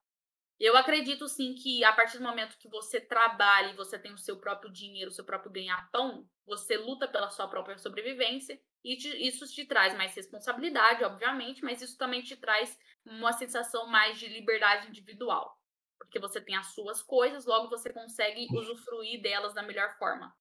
[0.60, 4.18] Eu acredito sim que a partir do momento que você trabalha e você tem o
[4.18, 9.08] seu próprio dinheiro, o seu próprio ganha-pão, você luta pela sua própria sobrevivência e te,
[9.26, 14.26] isso te traz mais responsabilidade, obviamente, mas isso também te traz uma sensação mais de
[14.28, 15.58] liberdade individual.
[15.98, 20.36] Porque você tem as suas coisas, logo você consegue usufruir delas da melhor forma.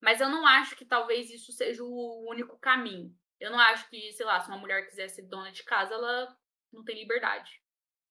[0.00, 3.16] Mas eu não acho que talvez isso seja o único caminho.
[3.40, 6.36] Eu não acho que, sei lá, se uma mulher quiser ser dona de casa, ela
[6.72, 7.62] não tem liberdade.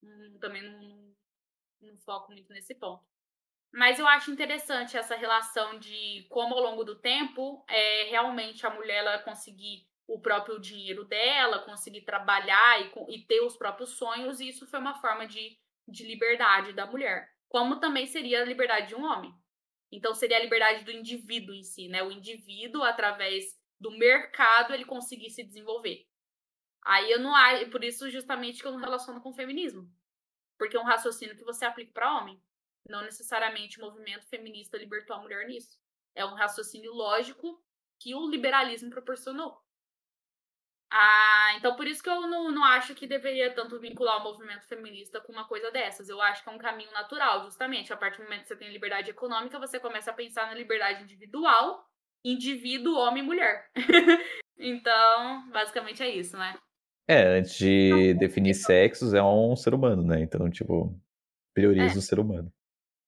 [0.03, 1.15] Hum, também não,
[1.82, 3.05] não foco muito nesse ponto.
[3.72, 8.70] Mas eu acho interessante essa relação de como ao longo do tempo é, realmente a
[8.70, 14.39] mulher ela conseguir o próprio dinheiro dela, conseguir trabalhar e, e ter os próprios sonhos,
[14.39, 17.30] e isso foi uma forma de, de liberdade da mulher.
[17.49, 19.34] Como também seria a liberdade de um homem.
[19.91, 22.03] Então seria a liberdade do indivíduo em si, né?
[22.03, 26.05] O indivíduo, através do mercado, ele conseguir se desenvolver.
[26.84, 29.89] Aí eu não acho, por isso justamente que eu não relaciono com o feminismo.
[30.57, 32.41] Porque é um raciocínio que você aplica para homem.
[32.89, 35.77] Não necessariamente o movimento feminista libertou a mulher nisso.
[36.15, 37.61] É um raciocínio lógico
[37.99, 39.61] que o liberalismo proporcionou.
[40.89, 44.65] Ah, então por isso que eu não, não acho que deveria tanto vincular o movimento
[44.67, 46.07] feminista com uma coisa dessas.
[46.07, 47.91] Eu acho que é um caminho natural, justamente.
[47.91, 51.03] A partir do momento que você tem liberdade econômica, você começa a pensar na liberdade
[51.03, 51.85] individual,
[52.23, 53.69] indivíduo, homem e mulher.
[54.57, 56.57] então, basicamente é isso, né?
[57.09, 60.21] É, antes de definir sexos, é um ser humano, né?
[60.21, 60.97] Então, tipo,
[61.53, 61.99] prioriza é.
[61.99, 62.51] o ser humano.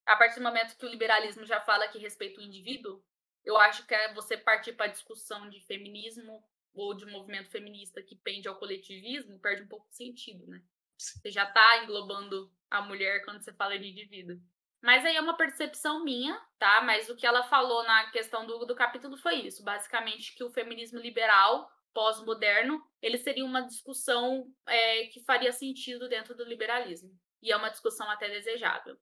[0.09, 2.99] A partir do momento que o liberalismo já fala que respeita o indivíduo,
[3.45, 6.43] eu acho que é você partir para a discussão de feminismo
[6.73, 10.63] ou de movimento feminista que pende ao coletivismo, perde um pouco de sentido, né?
[10.97, 14.41] Você já tá englobando a mulher quando você fala de indivíduo.
[14.81, 16.81] Mas aí é uma percepção minha, tá?
[16.81, 19.63] Mas o que ela falou na questão do, do capítulo foi isso.
[19.63, 26.35] Basicamente, que o feminismo liberal, pós-moderno, ele seria uma discussão é, que faria sentido dentro
[26.35, 27.11] do liberalismo.
[27.43, 28.97] E é uma discussão até desejável.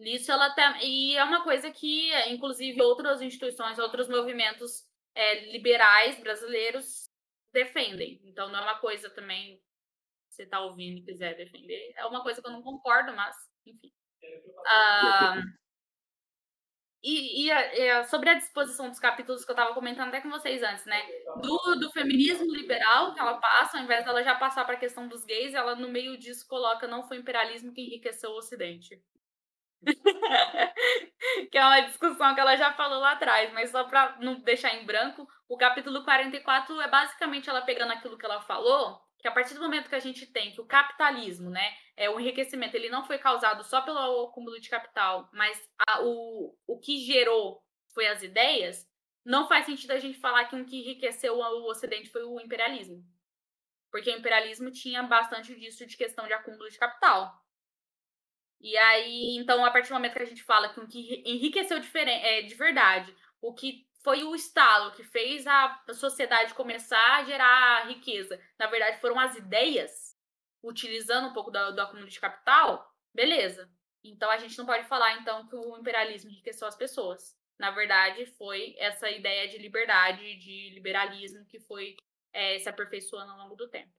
[0.00, 4.84] Isso ela até, e é uma coisa que, inclusive, outras instituições, outros movimentos
[5.14, 7.08] é, liberais brasileiros
[7.52, 8.20] defendem.
[8.24, 9.60] Então, não é uma coisa também,
[10.28, 13.36] você está ouvindo e quiser defender, é uma coisa que eu não concordo, mas,
[13.66, 13.92] enfim.
[14.66, 15.42] Ah,
[17.02, 20.62] e, e, e, sobre a disposição dos capítulos que eu estava comentando até com vocês
[20.62, 21.02] antes, né?
[21.40, 25.08] Do, do feminismo liberal que ela passa, ao invés dela já passar para a questão
[25.08, 29.02] dos gays, ela no meio disso coloca não foi o imperialismo que enriqueceu o Ocidente.
[31.50, 34.74] que é uma discussão que ela já falou lá atrás, mas só para não deixar
[34.74, 39.32] em branco, o capítulo 44 é basicamente ela pegando aquilo que ela falou que a
[39.32, 42.88] partir do momento que a gente tem que o capitalismo, né, é o enriquecimento, ele
[42.88, 47.62] não foi causado só pelo acúmulo de capital, mas a, o, o que gerou
[47.92, 48.88] foi as ideias,
[49.24, 53.04] não faz sentido a gente falar que um que enriqueceu o Ocidente foi o imperialismo.
[53.90, 57.30] Porque o imperialismo tinha bastante disso de questão de acúmulo de capital.
[58.60, 61.78] E aí, então, a partir do momento que a gente fala que um que enriqueceu
[61.78, 67.88] é, de verdade, o que foi o estalo que fez a sociedade começar a gerar
[67.88, 68.40] riqueza.
[68.58, 70.16] Na verdade, foram as ideias,
[70.62, 73.70] utilizando um pouco do, do acúmulo de capital, beleza.
[74.02, 77.36] Então a gente não pode falar então que o imperialismo enriqueceu as pessoas.
[77.58, 81.94] Na verdade, foi essa ideia de liberdade, de liberalismo que foi
[82.32, 83.92] é, se aperfeiçoando ao longo do tempo.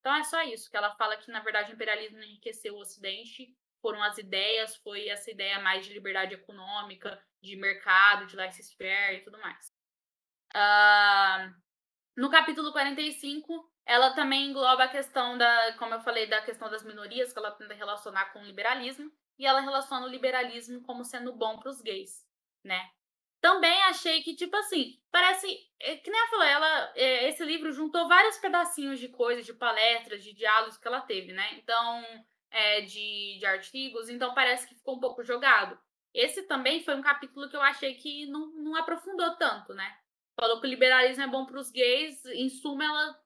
[0.00, 3.54] Então é só isso, que ela fala que na verdade o imperialismo enriqueceu o Ocidente,
[3.80, 9.24] foram as ideias, foi essa ideia mais de liberdade econômica, de mercado, de laissez-faire e
[9.24, 9.72] tudo mais.
[10.54, 11.54] Uh,
[12.16, 16.84] no capítulo 45, ela também engloba a questão da, como eu falei, da questão das
[16.84, 21.32] minorias, que ela tenta relacionar com o liberalismo, e ela relaciona o liberalismo como sendo
[21.32, 22.26] bom para os gays,
[22.62, 22.90] né?
[23.40, 25.46] Também achei que, tipo assim, parece.
[25.80, 29.54] É, que nem ela falou, ela, é, esse livro juntou vários pedacinhos de coisas, de
[29.54, 31.54] palestras, de diálogos que ela teve, né?
[31.54, 32.04] Então,
[32.50, 35.78] é, de, de artigos, então parece que ficou um pouco jogado.
[36.12, 39.96] Esse também foi um capítulo que eu achei que não, não aprofundou tanto, né?
[40.38, 43.20] Falou que o liberalismo é bom para os gays, em suma, ela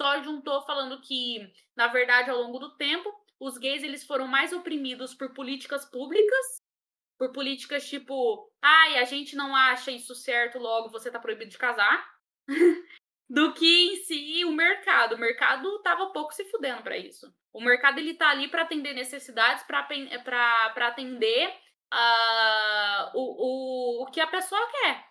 [0.00, 4.52] só juntou falando que, na verdade, ao longo do tempo, os gays eles foram mais
[4.52, 6.62] oprimidos por políticas públicas,
[7.18, 11.58] por políticas tipo, ai, a gente não acha isso certo, logo você tá proibido de
[11.58, 12.06] casar,
[13.30, 15.14] do que em si o mercado.
[15.14, 17.32] O mercado tava pouco se fudendo para isso.
[17.52, 19.86] O mercado ele tá ali para atender necessidades, para
[20.88, 21.48] atender
[21.94, 25.04] uh, o, o, o que a pessoa quer.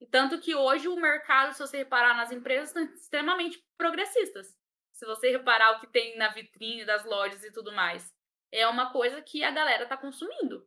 [0.00, 4.56] E tanto que hoje o mercado, se você reparar nas empresas, estão extremamente progressistas.
[4.90, 8.14] Se você reparar o que tem na vitrine das lojas e tudo mais.
[8.50, 10.66] É uma coisa que a galera está consumindo.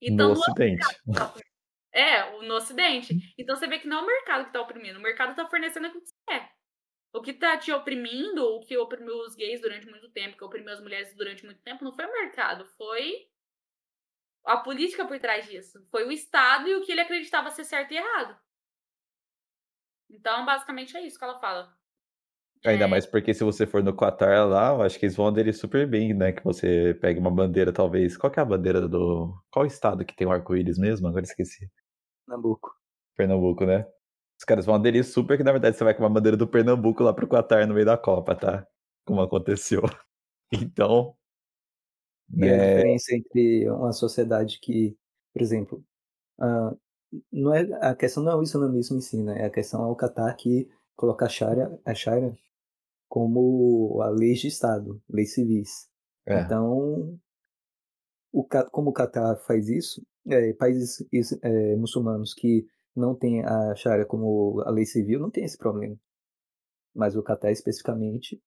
[0.00, 0.86] Então, no Ocidente.
[1.98, 3.34] É, no Ocidente.
[3.36, 5.88] Então você vê que não é o mercado que está oprimindo, o mercado está fornecendo
[5.88, 6.52] aquilo que você quer.
[7.12, 10.72] O que está te oprimindo, o que oprimiu os gays durante muito tempo, que oprimiu
[10.72, 13.26] as mulheres durante muito tempo, não foi o mercado, foi
[14.44, 15.84] a política por trás disso.
[15.90, 18.38] Foi o Estado e o que ele acreditava ser certo e errado.
[20.08, 21.76] Então, basicamente é isso que ela fala.
[22.64, 22.86] Ainda é...
[22.86, 25.86] mais porque se você for no Qatar lá, eu acho que eles vão aderir super
[25.86, 26.32] bem, né?
[26.32, 28.16] Que você pegue uma bandeira, talvez.
[28.16, 29.34] Qual que é a bandeira do.
[29.50, 31.08] Qual estado que tem o arco-íris mesmo?
[31.08, 31.70] Agora esqueci.
[32.28, 32.70] Pernambuco.
[33.16, 33.86] Pernambuco, né?
[34.38, 37.02] Os caras vão aderir super, que na verdade você vai com uma bandeira do Pernambuco
[37.02, 38.66] lá pro Qatar no meio da Copa, tá?
[39.06, 39.82] Como aconteceu.
[40.50, 41.14] Então,
[42.34, 42.54] e é...
[42.54, 42.74] a né?
[42.76, 44.96] diferença entre uma sociedade que,
[45.30, 45.84] por exemplo,
[46.40, 46.74] uh,
[47.30, 49.44] não é, a questão não é o islamismo em si, né?
[49.44, 50.66] A questão é o Qatar que
[50.96, 52.34] coloca a Sharia, a Sharia
[53.08, 55.90] como a lei de Estado, leis civis.
[56.26, 56.40] É.
[56.40, 57.18] Então,
[58.32, 61.06] o, como o Qatar faz isso, é, países
[61.42, 65.96] é, muçulmanos que não têm a Sharia como a lei civil não tem esse problema.
[66.94, 68.40] Mas o Qatar especificamente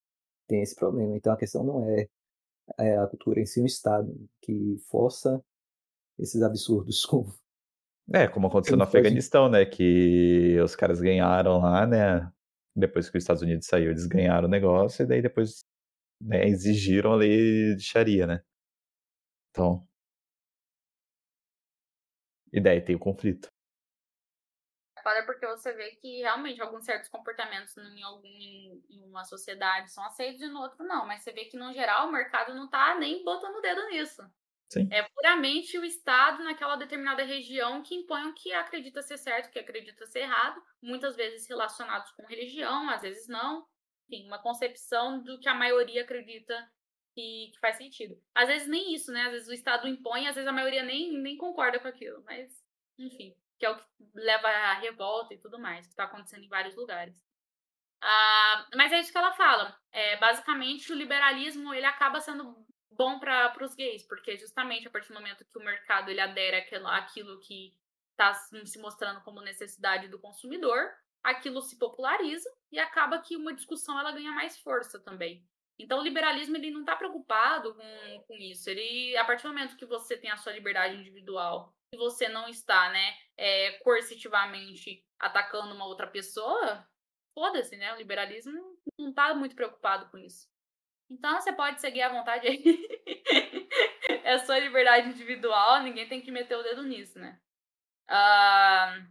[0.48, 1.16] tem esse problema.
[1.16, 2.08] Então a questão não é
[2.80, 5.44] é, a cultura em si um Estado que força
[6.20, 7.06] esses absurdos.
[8.14, 9.64] É, como aconteceu no Afeganistão, né?
[9.64, 12.30] Que os caras ganharam lá, né?
[12.76, 15.64] Depois que os Estados Unidos saiu, eles ganharam o negócio e daí depois
[16.20, 18.44] né, exigiram a lei de Sharia, né?
[19.52, 19.88] Então.
[22.54, 23.49] E daí tem o conflito
[25.02, 30.04] foda porque você vê que realmente alguns certos comportamentos em, algum, em uma sociedade são
[30.06, 31.06] aceitos e no outro não.
[31.06, 34.22] Mas você vê que, no geral, o mercado não tá nem botando o dedo nisso.
[34.72, 34.88] Sim.
[34.89, 39.52] É puramente o Estado naquela determinada região que impõe o que acredita ser certo, o
[39.52, 43.68] que acredita ser errado, muitas vezes relacionados com religião, às vezes não.
[44.08, 46.72] Enfim, uma concepção do que a maioria acredita
[47.22, 48.19] que, que faz sentido.
[48.34, 49.26] Às vezes nem isso, né?
[49.26, 52.51] Às vezes o Estado impõe, às vezes a maioria nem, nem concorda com aquilo, mas
[52.97, 56.49] enfim, que é o que leva à revolta e tudo mais, que está acontecendo em
[56.49, 57.15] vários lugares.
[58.01, 59.78] Ah, mas é isso que ela fala.
[59.91, 65.09] É, basicamente, o liberalismo ele acaba sendo bom para os gays, porque justamente a partir
[65.09, 67.76] do momento que o mercado ele adere àquilo, àquilo que
[68.11, 70.91] está se mostrando como necessidade do consumidor,
[71.24, 75.47] aquilo se populariza e acaba que uma discussão ela ganha mais força também.
[75.82, 78.70] Então o liberalismo ele não está preocupado com, com isso.
[78.70, 82.48] Ele, a partir do momento que você tem a sua liberdade individual e você não
[82.48, 86.88] está, né, é, coercitivamente atacando uma outra pessoa,
[87.34, 87.94] foda-se, né?
[87.94, 88.52] O liberalismo
[88.98, 90.48] não está muito preocupado com isso.
[91.10, 92.64] Então você pode seguir à vontade aí.
[94.24, 97.40] é sua liberdade individual, ninguém tem que meter o dedo nisso, né?
[98.10, 99.08] Uh,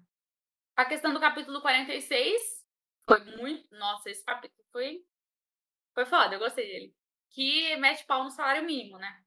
[0.77, 2.61] a questão do capítulo 46
[3.05, 3.75] foi muito.
[3.75, 5.05] Nossa, esse capítulo foi.
[5.95, 6.97] Foi foda, eu gostei dele.
[7.31, 9.23] Que mete pau no salário mínimo, né?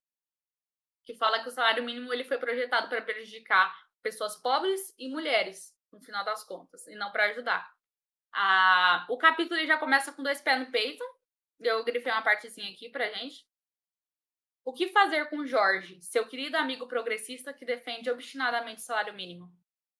[1.06, 5.76] Que fala que o salário mínimo ele foi projetado para prejudicar pessoas pobres e mulheres,
[5.92, 7.72] no final das contas, e não para ajudar.
[8.34, 11.04] Ah, o capítulo já começa com dois pés no peito,
[11.60, 13.48] eu grifei uma partezinha aqui pra gente.
[14.66, 19.52] O que fazer com Jorge, seu querido amigo progressista que defende obstinadamente o salário mínimo?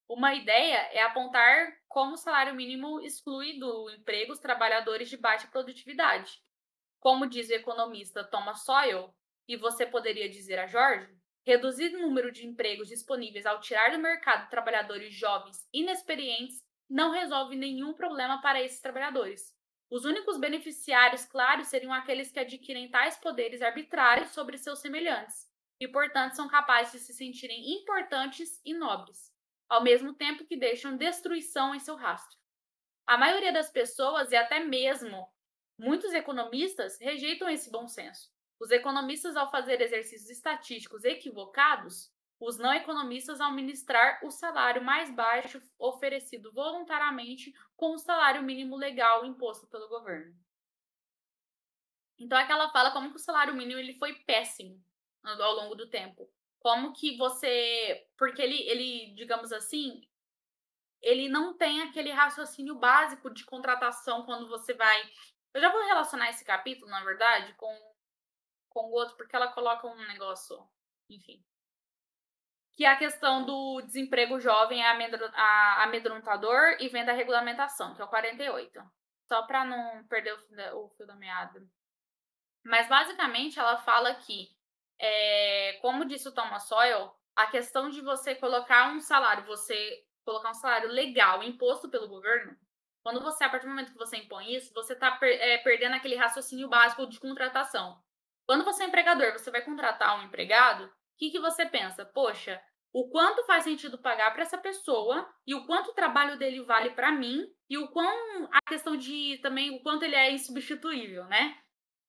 [0.08, 5.48] Uma ideia é apontar como o salário mínimo exclui do emprego os trabalhadores de baixa
[5.48, 6.42] produtividade.
[7.04, 9.14] Como diz o economista Thomas Sowell,
[9.46, 11.14] e você poderia dizer a Jorge,
[11.46, 17.58] reduzir o número de empregos disponíveis ao tirar do mercado trabalhadores jovens inexperientes não resolve
[17.58, 19.54] nenhum problema para esses trabalhadores.
[19.90, 25.46] Os únicos beneficiários claros seriam aqueles que adquirem tais poderes arbitrários sobre seus semelhantes
[25.82, 29.30] e, portanto, são capazes de se sentirem importantes e nobres,
[29.68, 32.40] ao mesmo tempo que deixam destruição em seu rastro.
[33.06, 35.28] A maioria das pessoas, e até mesmo
[35.78, 38.32] muitos economistas, rejeitam esse bom senso.
[38.60, 45.14] Os economistas, ao fazer exercícios estatísticos equivocados, os não economistas ao ministrar o salário mais
[45.14, 50.36] baixo oferecido voluntariamente com o salário mínimo legal imposto pelo governo.
[52.20, 54.82] Então é que ela fala como que o salário mínimo ele foi péssimo
[55.24, 56.30] ao longo do tempo.
[56.60, 60.02] Como que você, porque ele, ele, digamos assim,
[61.02, 65.04] ele não tem aquele raciocínio básico de contratação quando você vai.
[65.54, 67.94] Eu já vou relacionar esse capítulo, na verdade, com
[68.70, 70.58] com o outro porque ela coloca um negócio,
[71.08, 71.44] enfim
[72.76, 74.90] que é a questão do desemprego jovem é
[75.84, 78.82] amedrontador e vem da regulamentação, que é o 48.
[79.28, 80.34] Só para não perder
[80.74, 81.64] o fio da meada.
[82.64, 84.50] Mas basicamente ela fala que,
[85.00, 90.50] é, como disse o Thomas Sowell, a questão de você colocar um salário, você colocar
[90.50, 92.58] um salário legal imposto pelo governo,
[93.04, 95.96] quando você, a partir do momento que você impõe isso, você está per, é, perdendo
[95.96, 98.02] aquele raciocínio básico de contratação.
[98.46, 102.06] Quando você é empregador, você vai contratar um empregado, o que, que você pensa?
[102.06, 102.62] Poxa,
[102.94, 106.92] o quanto faz sentido pagar para essa pessoa e o quanto o trabalho dele vale
[106.92, 111.58] para mim e o quão a questão de também o quanto ele é insubstituível, né?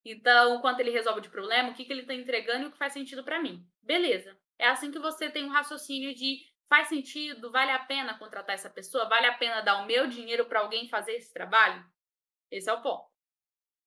[0.04, 2.70] Então, o quanto ele resolve de problema, o que, que ele está entregando e o
[2.70, 3.66] que faz sentido para mim.
[3.82, 4.36] Beleza.
[4.58, 6.38] É assim que você tem um raciocínio de
[6.74, 10.46] faz sentido, vale a pena contratar essa pessoa, vale a pena dar o meu dinheiro
[10.46, 11.84] para alguém fazer esse trabalho?
[12.50, 13.06] Esse é o ponto.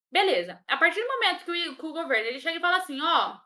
[0.09, 0.63] Beleza.
[0.65, 3.38] A partir do momento que o, que o governo ele chega e fala assim, ó,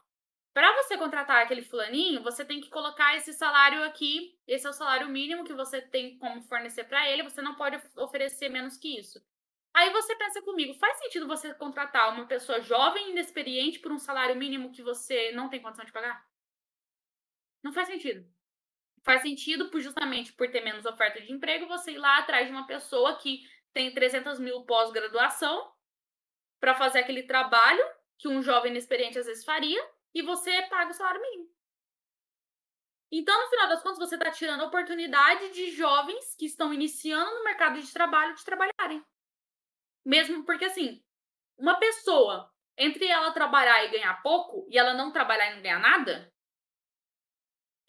[0.53, 4.37] para você contratar aquele fulaninho, você tem que colocar esse salário aqui.
[4.45, 7.23] Esse é o salário mínimo que você tem como fornecer para ele.
[7.23, 9.19] Você não pode oferecer menos que isso.
[9.73, 13.97] Aí você pensa comigo, faz sentido você contratar uma pessoa jovem e inexperiente por um
[13.97, 16.23] salário mínimo que você não tem condição de pagar?
[17.63, 18.23] Não faz sentido.
[19.03, 22.67] Faz sentido justamente por ter menos oferta de emprego, você ir lá atrás de uma
[22.67, 23.41] pessoa que
[23.73, 25.71] tem 300 mil pós-graduação
[26.59, 27.83] para fazer aquele trabalho
[28.17, 29.81] que um jovem inexperiente às vezes faria
[30.13, 31.49] e você paga o salário mínimo.
[33.11, 37.29] Então, no final das contas, você está tirando a oportunidade de jovens que estão iniciando
[37.33, 39.03] no mercado de trabalho de trabalharem.
[40.05, 41.03] Mesmo porque, assim,
[41.57, 45.79] uma pessoa, entre ela trabalhar e ganhar pouco, e ela não trabalhar e não ganhar
[45.79, 46.30] nada,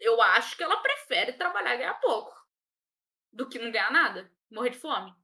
[0.01, 2.35] eu acho que ela prefere trabalhar e ganhar pouco
[3.33, 5.15] do que não ganhar nada, morrer de fome.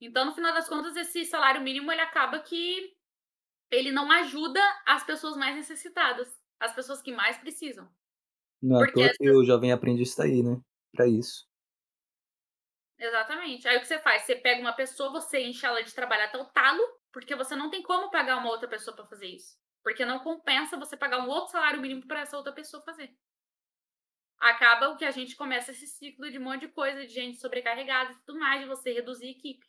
[0.00, 2.96] Então, no final das contas, esse salário mínimo ele acaba que
[3.70, 7.88] ele não ajuda as pessoas mais necessitadas, as pessoas que mais precisam.
[8.62, 10.60] Não, porque é que o jovem aprendiz está aí, né?
[10.92, 11.46] Para isso.
[12.98, 13.68] Exatamente.
[13.68, 14.22] Aí o que você faz?
[14.22, 17.70] Você pega uma pessoa, você enche ela de trabalhar até o talo, porque você não
[17.70, 19.56] tem como pagar uma outra pessoa para fazer isso.
[19.82, 23.16] Porque não compensa você pagar um outro salário mínimo para essa outra pessoa fazer.
[24.38, 27.38] Acaba o que a gente começa esse ciclo de um monte de coisa, de gente
[27.38, 29.66] sobrecarregada e tudo mais, de você reduzir equipe.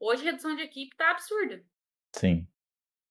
[0.00, 1.64] Hoje, redução de equipe tá absurda.
[2.12, 2.48] Sim.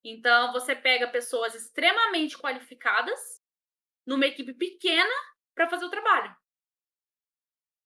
[0.04, 3.42] Então, você pega pessoas extremamente qualificadas
[4.06, 5.14] numa equipe pequena
[5.56, 6.36] para fazer o trabalho.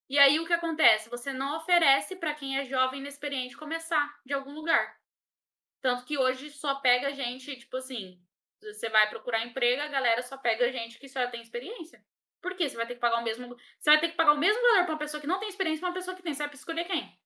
[0.10, 1.10] E aí, o que acontece?
[1.10, 4.98] Você não oferece para quem é jovem e inexperiente começar de algum lugar.
[5.82, 8.20] Tanto que hoje só pega gente, tipo assim,
[8.62, 12.04] você vai procurar emprego, a galera só pega gente que só tem experiência.
[12.48, 12.70] Por quê?
[12.70, 13.58] Você vai ter que pagar o mesmo.
[13.78, 15.82] Você vai ter que pagar o mesmo valor pra uma pessoa que não tem experiência
[15.82, 16.34] pra uma pessoa que tem.
[16.34, 17.20] Você vai escolher quem?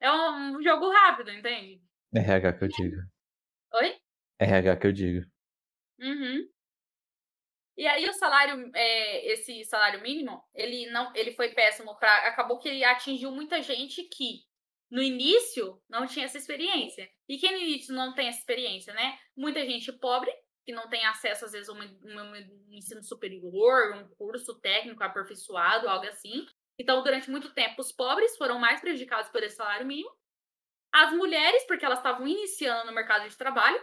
[0.00, 1.80] É um jogo rápido, entende?
[2.12, 2.96] RH que eu digo.
[3.74, 4.00] Oi?
[4.40, 5.26] RH que eu digo.
[6.00, 6.48] Uhum.
[7.76, 12.58] E aí o salário, é, esse salário mínimo, ele não, ele foi péssimo para, acabou
[12.58, 14.40] que ele atingiu muita gente que
[14.90, 17.08] no início não tinha essa experiência.
[17.28, 19.16] E quem no início não tem essa experiência, né?
[19.36, 20.32] Muita gente pobre
[20.66, 22.36] que não tem acesso às vezes a um, um
[22.74, 26.44] ensino superior, um curso técnico aperfeiçoado, algo assim.
[26.76, 30.10] Então, durante muito tempo, os pobres foram mais prejudicados por esse salário mínimo.
[30.92, 33.80] As mulheres, porque elas estavam iniciando no mercado de trabalho,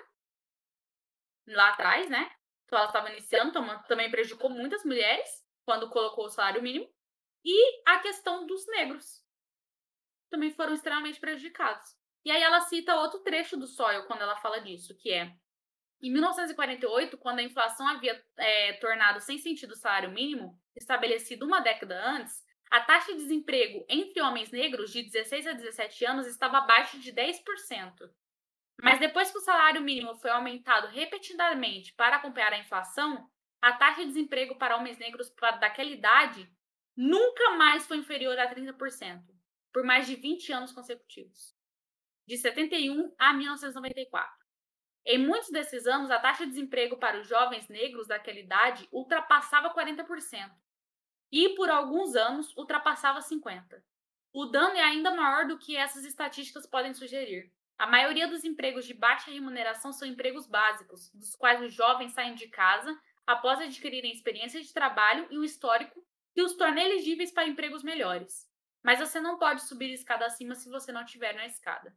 [1.48, 2.30] lá atrás, né?
[2.66, 5.30] Então, elas estavam iniciando, então, também prejudicou muitas mulheres
[5.66, 6.94] quando colocou o salário mínimo.
[7.46, 9.24] E a questão dos negros
[10.30, 11.96] também foram extremamente prejudicados.
[12.26, 15.34] E aí ela cita outro trecho do Soil quando ela fala disso, que é
[16.04, 21.62] em 1948, quando a inflação havia é, tornado sem sentido o salário mínimo, estabelecido uma
[21.62, 26.58] década antes, a taxa de desemprego entre homens negros de 16 a 17 anos estava
[26.58, 27.40] abaixo de 10%.
[28.82, 33.26] Mas depois que o salário mínimo foi aumentado repetidamente para acompanhar a inflação,
[33.62, 36.52] a taxa de desemprego para homens negros daquela idade
[36.98, 39.22] nunca mais foi inferior a 30%,
[39.72, 41.56] por mais de 20 anos consecutivos,
[42.28, 44.43] de 71 a 1994.
[45.06, 49.74] Em muitos desses anos, a taxa de desemprego para os jovens negros daquela idade ultrapassava
[49.74, 50.52] 40%
[51.32, 53.84] e por alguns anos ultrapassava 50.
[54.32, 57.52] O dano é ainda maior do que essas estatísticas podem sugerir.
[57.78, 62.34] A maioria dos empregos de baixa remuneração são empregos básicos, dos quais os jovens saem
[62.36, 62.98] de casa
[63.28, 68.50] após adquirirem experiência de trabalho e um histórico que os torna elegíveis para empregos melhores.
[68.82, 71.96] Mas você não pode subir escada acima se você não estiver na escada.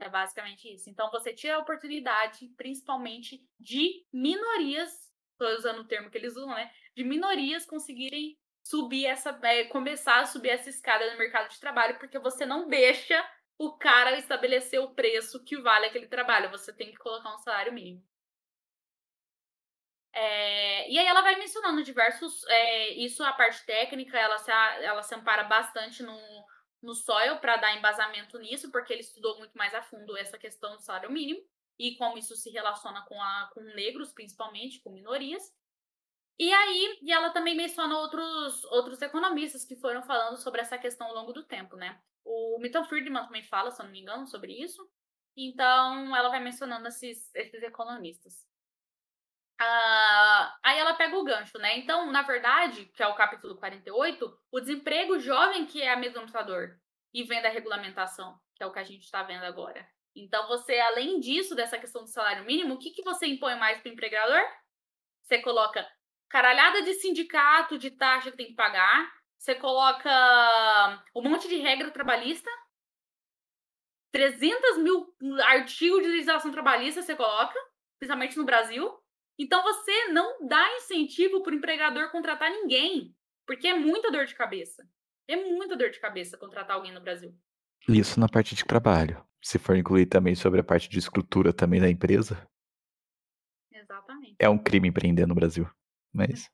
[0.00, 0.88] É basicamente isso.
[0.88, 5.10] Então você tira a oportunidade, principalmente de minorias
[5.40, 6.70] estou usando o termo que eles usam, né?
[6.94, 9.38] De minorias conseguirem subir essa.
[9.42, 13.24] É, começar a subir essa escada no mercado de trabalho, porque você não deixa
[13.58, 16.50] o cara estabelecer o preço que vale aquele trabalho.
[16.50, 18.04] Você tem que colocar um salário mínimo.
[20.12, 22.44] É, e aí ela vai mencionando diversos.
[22.48, 26.18] É, isso a parte técnica, ela se, ela se ampara bastante no,
[26.82, 30.76] no Soil para dar embasamento nisso, porque ele estudou muito mais a fundo essa questão
[30.76, 31.40] do salário mínimo
[31.78, 35.42] e como isso se relaciona com, a, com negros, principalmente, com minorias.
[36.38, 41.06] E aí, e ela também menciona outros, outros economistas que foram falando sobre essa questão
[41.06, 42.00] ao longo do tempo, né?
[42.24, 44.90] O Milton Friedman também fala, se eu não me engano, sobre isso.
[45.36, 48.46] Então, ela vai mencionando esses, esses economistas.
[49.60, 51.76] Uh, aí ela pega o gancho, né?
[51.76, 56.78] Então, na verdade, que é o capítulo 48, o desemprego jovem que é amedrontador
[57.12, 59.86] e vem da regulamentação, que é o que a gente está vendo agora.
[60.16, 63.80] Então, você, além disso, dessa questão do salário mínimo, o que, que você impõe mais
[63.80, 64.40] para o empregador?
[65.22, 65.86] Você coloca
[66.30, 69.12] caralhada de sindicato, de taxa que tem que pagar.
[69.38, 70.10] Você coloca
[71.14, 72.50] um monte de regra trabalhista.
[74.12, 75.14] 300 mil
[75.44, 77.54] artigos de legislação trabalhista você coloca,
[77.98, 78.90] principalmente no Brasil.
[79.42, 83.16] Então, você não dá incentivo para o empregador contratar ninguém.
[83.46, 84.86] Porque é muita dor de cabeça.
[85.26, 87.34] É muita dor de cabeça contratar alguém no Brasil.
[87.88, 89.26] Isso na parte de trabalho.
[89.42, 92.46] Se for incluir também sobre a parte de estrutura também da empresa.
[93.72, 94.36] Exatamente.
[94.38, 95.66] É um crime empreender no Brasil.
[96.12, 96.50] Mas.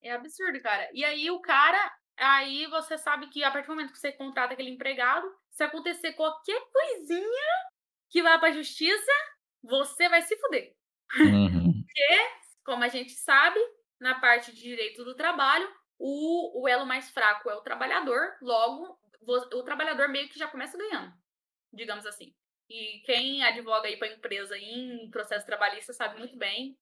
[0.00, 0.88] É absurdo, cara.
[0.94, 1.92] E aí o cara.
[2.18, 6.12] Aí você sabe que a partir do momento que você contrata aquele empregado, se acontecer
[6.12, 7.48] qualquer coisinha
[8.10, 9.12] que vá pra justiça,
[9.60, 10.72] você vai se fuder.
[11.20, 11.84] Uhum.
[11.86, 12.30] Porque,
[12.64, 13.58] como a gente sabe,
[14.00, 15.68] na parte de direito do trabalho,
[15.98, 18.98] o, o elo mais fraco é o trabalhador, logo,
[19.54, 21.12] o trabalhador meio que já começa ganhando
[21.72, 22.34] digamos assim.
[22.68, 26.76] E quem advoga aí para empresa em processo trabalhista sabe muito bem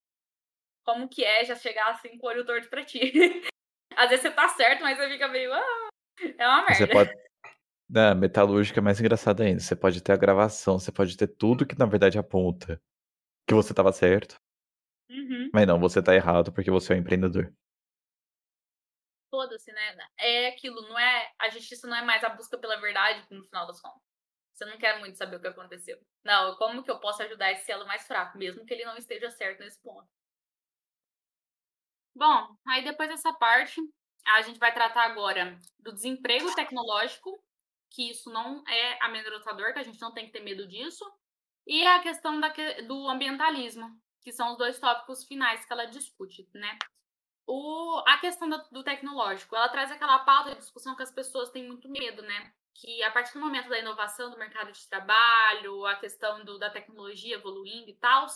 [0.84, 3.00] como que é já chegar assim com o olho torto para ti.
[3.96, 5.52] Às vezes você tá certo, mas você fica meio.
[5.52, 5.88] Ah,
[6.38, 6.74] é uma merda.
[6.74, 7.10] Você pode.
[7.88, 9.60] Na metalúrgica é mais engraçado ainda.
[9.60, 12.80] Você pode ter a gravação, você pode ter tudo que na verdade aponta
[13.50, 14.36] que você tava certo.
[15.10, 15.50] Uhum.
[15.52, 17.52] Mas não, você tá errado porque você é um empreendedor.
[19.28, 19.96] Foda-se, né?
[20.18, 21.32] É aquilo, não é.
[21.38, 24.00] A justiça não é mais a busca pela verdade no final das contas
[24.54, 25.98] Você não quer muito saber o que aconteceu.
[26.24, 29.30] Não, como que eu posso ajudar esse elo mais fraco, mesmo que ele não esteja
[29.30, 30.08] certo nesse ponto?
[32.14, 33.80] Bom, aí depois dessa parte,
[34.26, 37.42] a gente vai tratar agora do desemprego tecnológico,
[37.90, 41.04] que isso não é amedrontador, que a gente não tem que ter medo disso,
[41.66, 42.52] e a questão da,
[42.86, 43.90] do ambientalismo,
[44.22, 46.78] que são os dois tópicos finais que ela discute, né?
[47.46, 51.50] O, a questão do, do tecnológico, ela traz aquela pauta de discussão que as pessoas
[51.50, 52.52] têm muito medo, né?
[52.74, 56.70] Que a partir do momento da inovação do mercado de trabalho, a questão do, da
[56.70, 58.26] tecnologia evoluindo e tal,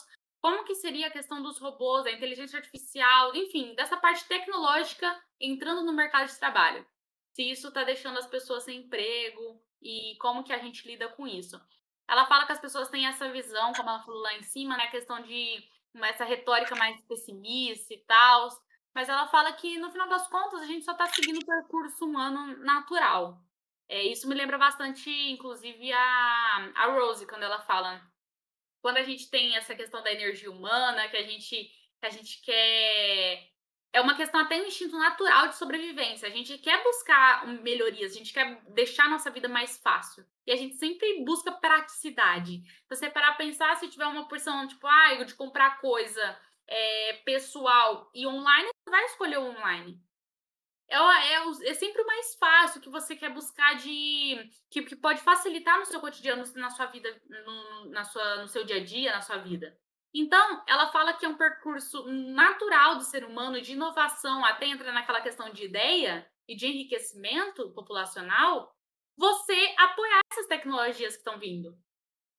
[0.41, 5.83] como que seria a questão dos robôs, da inteligência artificial, enfim, dessa parte tecnológica entrando
[5.83, 6.87] no mercado de trabalho?
[7.33, 11.27] Se isso está deixando as pessoas sem emprego e como que a gente lida com
[11.27, 11.61] isso?
[12.09, 14.85] Ela fala que as pessoas têm essa visão, como ela falou lá em cima, né,
[14.85, 15.65] a questão de
[16.03, 18.49] essa retórica mais pessimista e tal,
[18.95, 22.05] mas ela fala que no final das contas a gente só está seguindo o percurso
[22.05, 23.41] humano natural.
[23.89, 28.01] É, isso me lembra bastante, inclusive, a, a Rose, quando ela fala.
[28.81, 31.71] Quando a gente tem essa questão da energia humana, que a gente,
[32.01, 33.51] que a gente quer.
[33.95, 36.27] É uma questão até um instinto natural de sobrevivência.
[36.27, 40.27] A gente quer buscar melhorias, a gente quer deixar nossa vida mais fácil.
[40.45, 42.61] E a gente sempre busca praticidade.
[42.65, 47.13] Se você parar a pensar, se tiver uma porção, tipo, ah, de comprar coisa é,
[47.25, 50.03] pessoal e online, você vai escolher o online.
[50.89, 54.51] É, é, é, sempre o mais fácil que você quer buscar de.
[54.71, 58.65] Que, que pode facilitar no seu cotidiano, na sua vida, no, na sua, no seu
[58.65, 59.79] dia a dia, na sua vida.
[60.15, 64.93] Então, ela fala que é um percurso natural do ser humano de inovação, até entra
[64.93, 68.73] naquela questão de ideia e de enriquecimento populacional,
[69.17, 71.77] você apoiar essas tecnologias que estão vindo.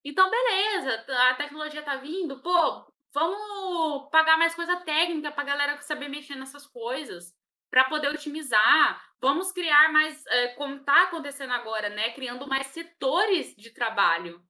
[0.03, 2.85] Então, beleza, a tecnologia está vindo, pô,
[3.15, 7.33] Vamos pagar mais coisa técnica para a galera saber mexer nessas coisas,
[7.71, 9.01] para poder otimizar.
[9.21, 12.11] Vamos criar mais, é, como está acontecendo agora, né?
[12.11, 14.43] Criando mais setores de trabalho.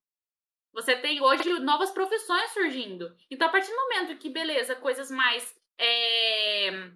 [0.75, 3.15] Você tem hoje novas profissões surgindo.
[3.31, 6.91] Então, a partir do momento que, beleza, coisas mais é,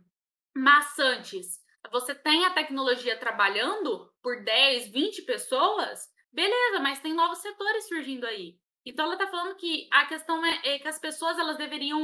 [0.54, 7.88] maçantes, você tem a tecnologia trabalhando por 10, 20 pessoas, beleza, mas tem novos setores
[7.88, 8.60] surgindo aí.
[8.86, 12.02] Então ela está falando que a questão é, é, que as pessoas elas deveriam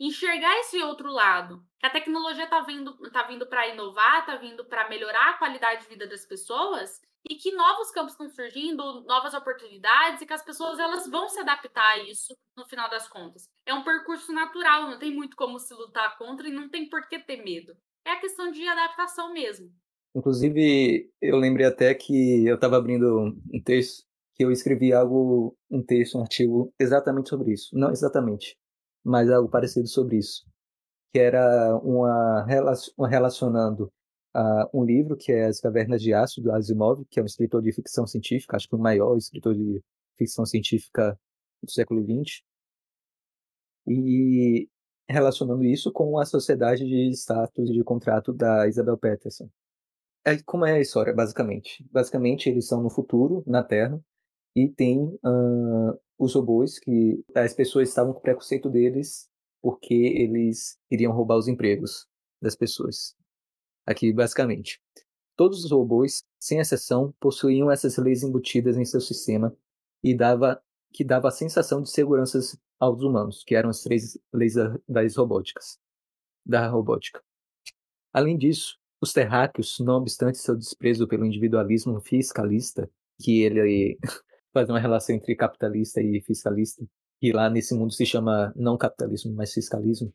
[0.00, 1.62] enxergar esse outro lado.
[1.82, 5.88] A tecnologia está vindo, tá vindo para inovar, está vindo para melhorar a qualidade de
[5.88, 10.78] vida das pessoas e que novos campos estão surgindo, novas oportunidades e que as pessoas
[10.78, 13.48] elas vão se adaptar a isso no final das contas.
[13.64, 17.08] É um percurso natural, não tem muito como se lutar contra e não tem por
[17.08, 17.76] que ter medo.
[18.04, 19.72] É a questão de adaptação mesmo.
[20.14, 25.82] Inclusive, eu lembrei até que eu estava abrindo um texto que eu escrevi algo, um
[25.82, 27.76] texto, um artigo exatamente sobre isso.
[27.76, 28.56] Não exatamente,
[29.04, 30.46] mas algo parecido sobre isso.
[31.12, 32.46] Que era uma,
[32.96, 33.90] uma relacionando
[34.36, 37.62] uh, um livro que é As Cavernas de Aço, do Asimov, que é um escritor
[37.62, 39.82] de ficção científica, acho que o maior escritor de
[40.16, 41.18] ficção científica
[41.62, 42.42] do século XX.
[43.88, 44.68] E
[45.08, 49.48] relacionando isso com a sociedade de status de contrato da Isabel Peterson.
[50.24, 51.86] É, como é a história, basicamente?
[51.90, 54.00] Basicamente, eles são no futuro, na Terra,
[54.56, 59.28] e tem uh, os robôs que as pessoas estavam com preconceito deles
[59.62, 62.06] porque eles iriam roubar os empregos
[62.42, 63.14] das pessoas.
[63.86, 64.80] Aqui, basicamente.
[65.36, 69.54] Todos os robôs, sem exceção, possuíam essas leis embutidas em seu sistema
[70.02, 70.60] e dava
[70.92, 72.40] que dava a sensação de segurança
[72.80, 74.54] aos humanos, que eram as três leis
[74.88, 75.78] das robóticas,
[76.44, 77.22] da robótica.
[78.14, 82.90] Além disso, os terráqueos, não obstante seu desprezo pelo individualismo fiscalista,
[83.20, 83.98] que ele
[84.54, 86.82] fazer uma relação entre capitalista e fiscalista,
[87.20, 90.12] que lá nesse mundo se chama não capitalismo, mas fiscalismo,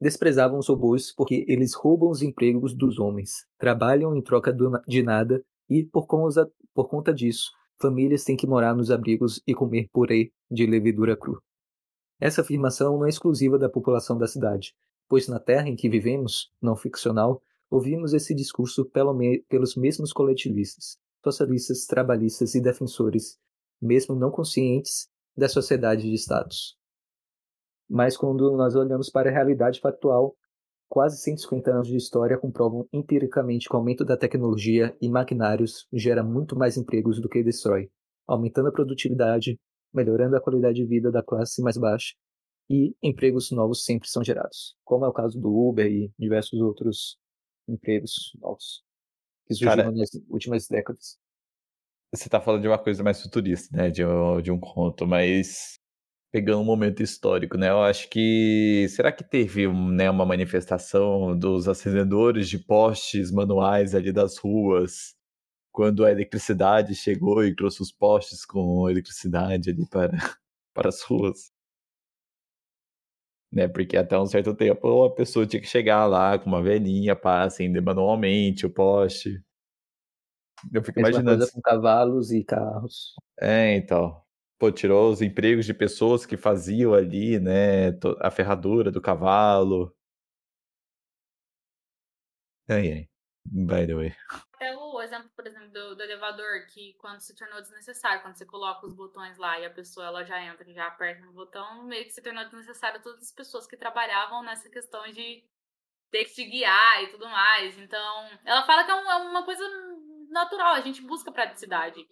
[0.00, 4.54] desprezavam os robôs porque eles roubam os empregos dos homens, trabalham em troca
[4.86, 7.50] de nada e, por conta, por conta disso,
[7.80, 11.42] famílias têm que morar nos abrigos e comer purê de levedura cru.
[12.20, 14.74] Essa afirmação não é exclusiva da população da cidade,
[15.08, 20.12] pois na terra em que vivemos, não ficcional, ouvimos esse discurso pelo me pelos mesmos
[20.12, 23.38] coletivistas, socialistas, trabalhistas e defensores
[23.80, 26.77] mesmo não conscientes da sociedade de status.
[27.88, 30.36] Mas quando nós olhamos para a realidade factual,
[30.88, 36.22] quase 150 anos de história comprovam empiricamente que o aumento da tecnologia e maquinários gera
[36.22, 37.90] muito mais empregos do que destrói,
[38.26, 39.58] aumentando a produtividade,
[39.92, 42.14] melhorando a qualidade de vida da classe mais baixa
[42.70, 47.18] e empregos novos sempre são gerados, como é o caso do Uber e diversos outros
[47.66, 48.82] empregos novos
[49.46, 51.18] que surgiram nas últimas décadas
[52.12, 53.90] você tá falando de uma coisa mais futurista, né?
[53.90, 55.78] De um, de um conto, mas
[56.30, 57.70] pegando um momento histórico, né?
[57.70, 64.12] Eu acho que será que teve né, uma manifestação dos acendedores de postes manuais ali
[64.12, 65.16] das ruas
[65.72, 70.12] quando a eletricidade chegou e trouxe os postes com eletricidade ali para,
[70.74, 71.52] para as ruas.
[73.50, 77.16] Né, porque até um certo tempo a pessoa tinha que chegar lá com uma velhinha
[77.16, 79.42] para acender manualmente o poste.
[80.72, 81.38] Eu fico Mesma imaginando.
[81.38, 83.14] Coisa com cavalos e carros.
[83.40, 84.27] É, então.
[84.58, 87.90] Pô, tirou os empregos de pessoas que faziam ali, né?
[88.20, 89.94] A ferradura do cavalo.
[92.68, 93.08] Ai, ai.
[93.44, 94.16] By the way.
[94.52, 98.44] Até o exemplo, por exemplo, do, do, elevador, que quando se tornou desnecessário, quando você
[98.44, 102.04] coloca os botões lá e a pessoa ela já entra, já aperta no botão, meio
[102.04, 105.44] que se tornou desnecessário todas as pessoas que trabalhavam nessa questão de
[106.10, 107.78] ter que te guiar e tudo mais.
[107.78, 109.64] Então, ela fala que é, um, é uma coisa
[110.28, 112.06] natural, a gente busca praticidade.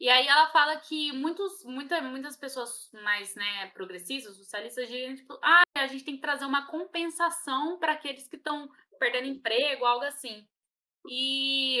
[0.00, 5.36] E aí ela fala que muitos, muita, muitas pessoas mais né, progressistas, socialistas, dizem, tipo,
[5.42, 10.04] ah, a gente tem que trazer uma compensação para aqueles que estão perdendo emprego, algo
[10.04, 10.46] assim.
[11.08, 11.80] E,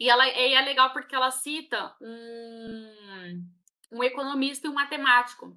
[0.00, 3.48] e, ela, e é legal porque ela cita um,
[3.92, 5.56] um economista e um matemático,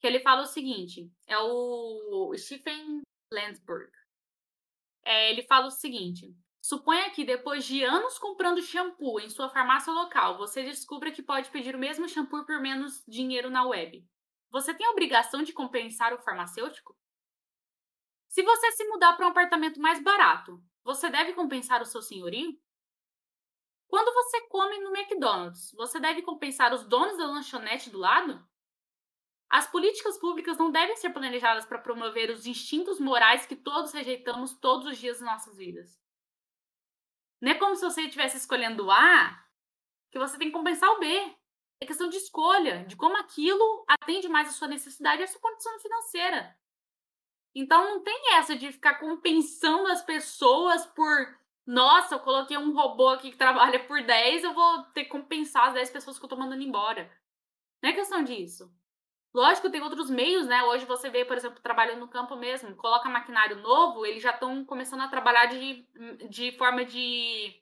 [0.00, 3.00] que ele fala o seguinte, é o Stephen
[3.32, 3.90] Landsberg.
[5.02, 6.34] É, ele fala o seguinte,
[6.64, 11.50] Suponha que depois de anos comprando shampoo em sua farmácia local, você descubra que pode
[11.50, 14.02] pedir o mesmo shampoo por menos dinheiro na web.
[14.48, 16.96] Você tem a obrigação de compensar o farmacêutico?
[18.30, 22.58] Se você se mudar para um apartamento mais barato, você deve compensar o seu senhorio?
[23.86, 28.42] Quando você come no McDonald's, você deve compensar os donos da lanchonete do lado?
[29.50, 34.58] As políticas públicas não devem ser planejadas para promover os instintos morais que todos rejeitamos
[34.58, 36.02] todos os dias de nossas vidas.
[37.44, 39.38] Não é como se você estivesse escolhendo o A,
[40.10, 41.36] que você tem que compensar o B.
[41.78, 45.42] É questão de escolha, de como aquilo atende mais a sua necessidade e a sua
[45.42, 46.56] condição financeira.
[47.54, 53.08] Então não tem essa de ficar compensando as pessoas por nossa, eu coloquei um robô
[53.08, 56.28] aqui que trabalha por 10, eu vou ter que compensar as 10 pessoas que eu
[56.30, 57.12] tô mandando embora.
[57.82, 58.74] Não é questão disso.
[59.34, 60.62] Lógico, tem outros meios, né?
[60.62, 64.64] Hoje você vê, por exemplo, trabalhando no campo mesmo, coloca maquinário novo, eles já estão
[64.64, 65.84] começando a trabalhar de,
[66.30, 67.60] de forma de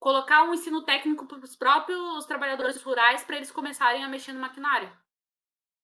[0.00, 4.40] colocar um ensino técnico para os próprios trabalhadores rurais para eles começarem a mexer no
[4.40, 4.90] maquinário.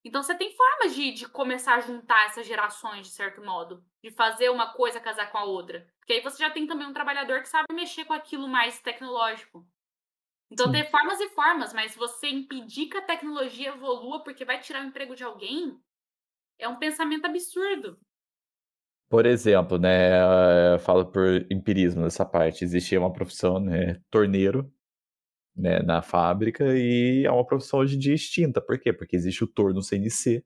[0.05, 4.11] Então você tem formas de, de começar a juntar essas gerações, de certo modo, de
[4.11, 5.87] fazer uma coisa casar com a outra.
[6.01, 9.65] Porque aí você já tem também um trabalhador que sabe mexer com aquilo mais tecnológico.
[10.51, 14.85] Então, tem formas e formas, mas você impedir que a tecnologia evolua porque vai tirar
[14.85, 15.77] o emprego de alguém
[16.59, 17.99] é um pensamento absurdo.
[19.09, 20.21] Por exemplo, né,
[20.75, 24.73] eu falo por empirismo nessa parte, existia uma profissão, né, torneiro,
[25.57, 28.61] né, na fábrica e é uma profissão hoje em dia extinta.
[28.61, 28.93] Por quê?
[28.93, 30.45] Porque existe o torno CNC,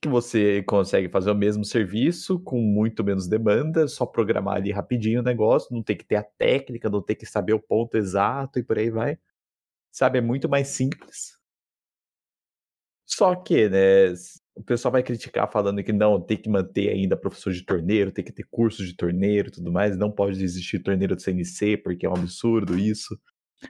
[0.00, 5.20] que você consegue fazer o mesmo serviço com muito menos demanda, só programar ali rapidinho
[5.20, 8.58] o negócio, não tem que ter a técnica, não tem que saber o ponto exato
[8.58, 9.18] e por aí vai.
[9.92, 11.38] Sabe, é muito mais simples.
[13.06, 14.12] Só que, né,
[14.54, 18.24] o pessoal vai criticar falando que não, tem que manter ainda professor de torneiro, tem
[18.24, 22.06] que ter curso de torneiro e tudo mais, não pode existir torneiro de CNC porque
[22.06, 23.20] é um absurdo isso,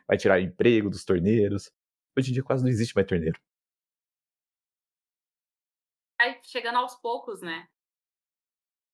[0.07, 1.73] vai tirar emprego dos torneiros.
[2.17, 3.41] Hoje em dia quase não existe mais torneiro
[6.21, 7.67] vai chegando aos poucos, né?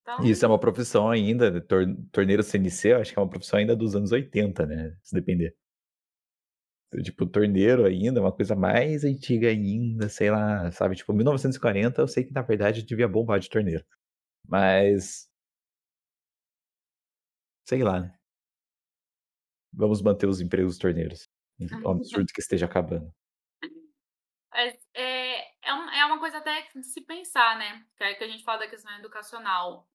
[0.01, 0.23] Então...
[0.23, 3.75] Isso é uma profissão ainda, tor torneiro CNC, eu acho que é uma profissão ainda
[3.75, 4.97] dos anos 80, né?
[5.03, 5.55] Se depender.
[6.87, 10.95] Então, tipo, torneiro ainda, uma coisa mais antiga ainda, sei lá, sabe?
[10.95, 13.85] Tipo, 1940 eu sei que na verdade devia bombar de torneiro.
[14.47, 15.29] Mas.
[17.65, 18.17] Sei lá, né?
[19.73, 21.29] Vamos manter os empregos torneiros.
[21.59, 23.13] É um absurdo que esteja acabando.
[24.49, 27.85] Mas, é, é, um, é uma coisa até de se pensar, né?
[27.97, 29.87] Que é que a gente fala da questão educacional.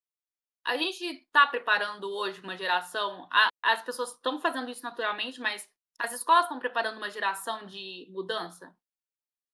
[0.65, 5.69] A gente está preparando hoje uma geração, a, as pessoas estão fazendo isso naturalmente, mas
[5.99, 8.77] as escolas estão preparando uma geração de mudança?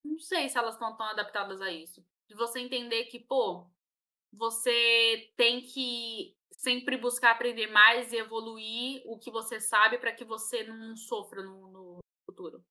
[0.03, 2.05] Não sei se elas estão tão adaptadas a isso.
[2.27, 3.67] De você entender que, pô,
[4.31, 10.25] você tem que sempre buscar aprender mais e evoluir o que você sabe para que
[10.25, 12.63] você não sofra no, no futuro.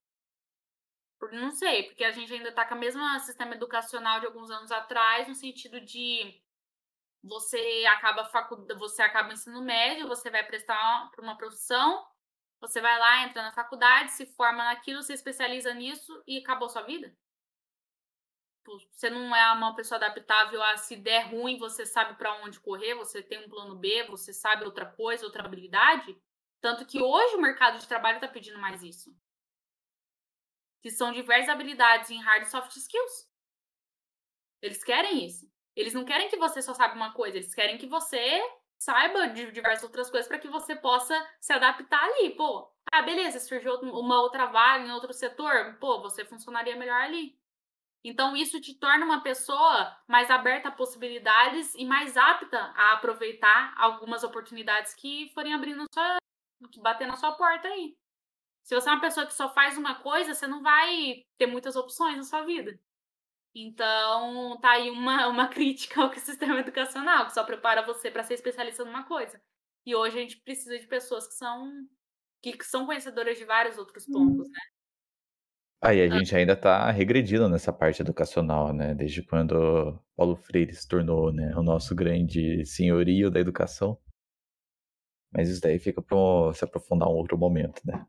[1.31, 4.71] Não sei, porque a gente ainda está com o mesmo sistema educacional de alguns anos
[4.71, 6.41] atrás, no sentido de
[7.21, 8.65] você acaba facu...
[8.77, 12.05] você acaba ensino médio, você vai prestar para uma profissão,
[12.61, 16.83] você vai lá, entra na faculdade, se forma naquilo, se especializa nisso e acabou sua
[16.83, 17.13] vida.
[18.91, 22.93] Você não é uma pessoa adaptável a se der ruim, você sabe para onde correr,
[22.93, 26.15] você tem um plano B, você sabe outra coisa, outra habilidade.
[26.61, 29.13] Tanto que hoje o mercado de trabalho está pedindo mais isso
[30.81, 33.29] que são diversas habilidades em hard e soft skills.
[34.61, 35.49] Eles querem isso.
[35.75, 38.41] Eles não querem que você só saiba uma coisa, eles querem que você
[38.77, 42.31] saiba de diversas outras coisas para que você possa se adaptar ali.
[42.31, 47.37] Pô, ah, beleza, surgiu uma outra vaga em outro setor, pô, você funcionaria melhor ali.
[48.03, 53.73] Então, isso te torna uma pessoa mais aberta a possibilidades e mais apta a aproveitar
[53.77, 56.17] algumas oportunidades que forem abrindo sua,
[56.81, 57.97] bater na sua porta aí.
[58.69, 61.75] Se você é uma pessoa que só faz uma coisa, você não vai ter muitas
[61.75, 62.79] opções na sua vida.
[63.55, 68.35] Então, tá aí uma, uma crítica ao sistema educacional, que só prepara você para ser
[68.35, 69.41] especialista numa coisa.
[69.87, 71.67] E hoje a gente precisa de pessoas que são
[72.43, 74.59] que são conhecedoras de vários outros pontos, né?
[75.81, 78.93] Aí a gente ainda está regredindo nessa parte educacional, né?
[78.93, 83.99] Desde quando Paulo Freire se tornou né, o nosso grande senhorio da educação.
[85.33, 88.05] Mas isso daí fica para se aprofundar um outro momento, né?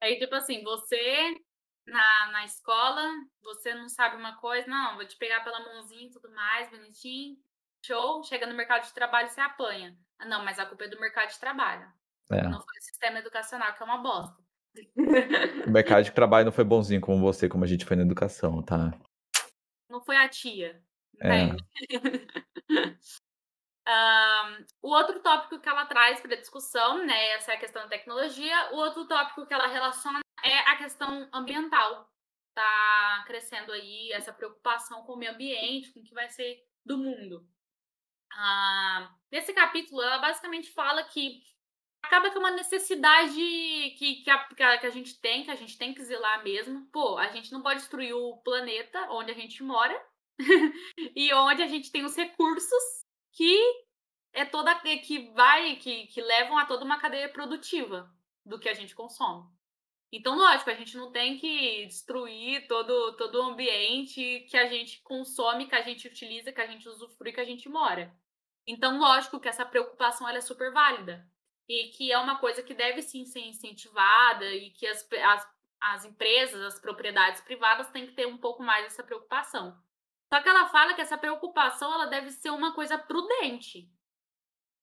[0.00, 1.34] Aí, tipo assim, você
[1.86, 3.08] na, na escola,
[3.42, 7.36] você não sabe uma coisa, não, vou te pegar pela mãozinha e tudo mais, bonitinho.
[7.84, 9.96] Show, chega no mercado de trabalho, você apanha.
[10.18, 11.86] Ah, não, mas a culpa é do mercado de trabalho.
[12.30, 12.42] É.
[12.42, 14.42] Não foi o sistema educacional, que é uma bosta.
[15.66, 18.62] O mercado de trabalho não foi bonzinho como você, como a gente foi na educação,
[18.62, 18.92] tá?
[19.88, 20.82] Não foi a tia.
[21.20, 21.56] É.
[23.88, 27.88] um, o outro tópico que ela traz para discussão, né, essa é a questão da
[27.88, 28.72] tecnologia.
[28.72, 32.10] O outro tópico que ela relaciona é a questão ambiental.
[32.54, 36.98] Tá crescendo aí essa preocupação com o meio ambiente, com o que vai ser do
[36.98, 37.46] mundo.
[38.34, 41.42] Uh, nesse capítulo, ela basicamente fala que
[42.02, 43.34] acaba que é uma necessidade
[43.98, 46.86] que, que, a, que a gente tem, que a gente tem que zelar mesmo.
[46.92, 49.94] Pô, a gente não pode destruir o planeta onde a gente mora
[51.14, 53.05] e onde a gente tem os recursos
[53.36, 53.84] que
[54.32, 58.10] é toda que vai que, que levam a toda uma cadeia produtiva
[58.44, 59.44] do que a gente consome.
[60.10, 65.02] Então, lógico, a gente não tem que destruir todo, todo o ambiente que a gente
[65.02, 68.16] consome, que a gente utiliza, que a gente usufrui, que a gente mora.
[68.66, 71.28] Então, lógico que essa preocupação é super válida
[71.68, 75.48] e que é uma coisa que deve sim ser incentivada e que as, as,
[75.80, 79.76] as empresas, as propriedades privadas têm que ter um pouco mais essa preocupação.
[80.32, 83.88] Só que ela fala que essa preocupação ela deve ser uma coisa prudente.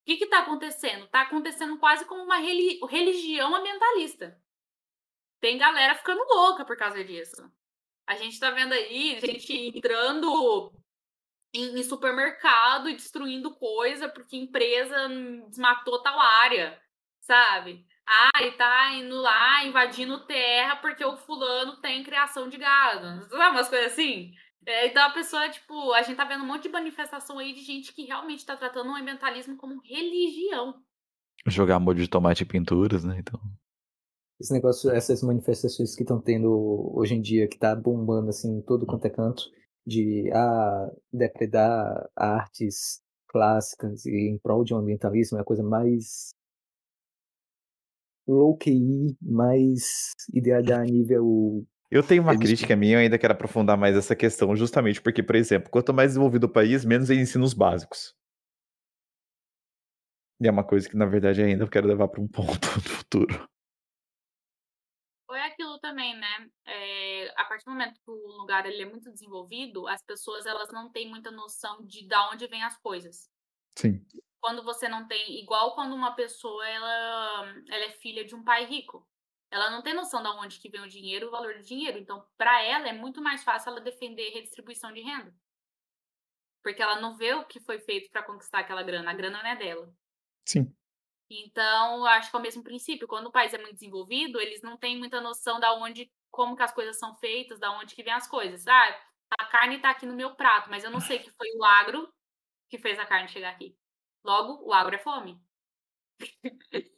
[0.02, 1.06] O que está acontecendo?
[1.06, 4.38] Está acontecendo quase como uma religião ambientalista.
[5.40, 7.52] Tem galera ficando louca por causa disso.
[8.06, 10.74] A gente está vendo aí gente entrando
[11.54, 15.08] em, em supermercado e destruindo coisa porque empresa
[15.48, 16.82] desmatou tal área,
[17.22, 17.86] sabe?
[18.06, 23.30] Ah, e tá indo lá invadindo terra porque o fulano tem criação de gado.
[23.30, 24.34] Sabe umas coisas assim?
[24.66, 27.62] É, então a pessoa, tipo, a gente tá vendo um monte de manifestação aí de
[27.62, 30.76] gente que realmente tá tratando o ambientalismo como religião.
[31.48, 33.18] Jogar molho de tomate em pinturas, né?
[33.20, 33.40] Então.
[34.40, 38.86] Esse negócio, essas manifestações que estão tendo hoje em dia, que tá bombando assim, todo
[38.86, 39.44] quanto é canto,
[39.86, 46.34] de ah, depredar artes clássicas e em prol de um ambientalismo é a coisa mais
[48.28, 51.66] low QI, mais IDH a nível.
[51.94, 55.36] Eu tenho uma crítica minha, eu ainda quero aprofundar mais essa questão, justamente porque, por
[55.36, 58.16] exemplo, quanto mais desenvolvido o país, menos ele ensina os básicos.
[60.42, 62.82] E é uma coisa que, na verdade, ainda eu quero levar para um ponto no
[62.82, 63.48] futuro.
[65.30, 66.50] Ou é aquilo também, né?
[66.66, 70.72] É, a partir do momento que o lugar ele é muito desenvolvido, as pessoas elas
[70.72, 73.30] não têm muita noção de da onde vêm as coisas.
[73.78, 74.04] Sim.
[74.42, 78.66] Quando você não tem, igual quando uma pessoa ela, ela é filha de um pai
[78.66, 79.08] rico,
[79.54, 82.00] ela não tem noção de onde que vem o dinheiro, o valor do dinheiro.
[82.00, 85.32] Então, para ela é muito mais fácil ela defender redistribuição de renda,
[86.64, 89.12] porque ela não vê o que foi feito para conquistar aquela grana.
[89.12, 89.94] A grana não é dela.
[90.44, 90.76] Sim.
[91.30, 93.08] Então, acho que é o mesmo princípio.
[93.08, 96.64] Quando o país é muito desenvolvido, eles não têm muita noção da onde, como que
[96.64, 98.66] as coisas são feitas, da onde que vem as coisas.
[98.68, 99.02] Ah,
[99.40, 102.12] a carne está aqui no meu prato, mas eu não sei que foi o agro
[102.70, 103.78] que fez a carne chegar aqui.
[104.24, 105.40] Logo, o agro é fome.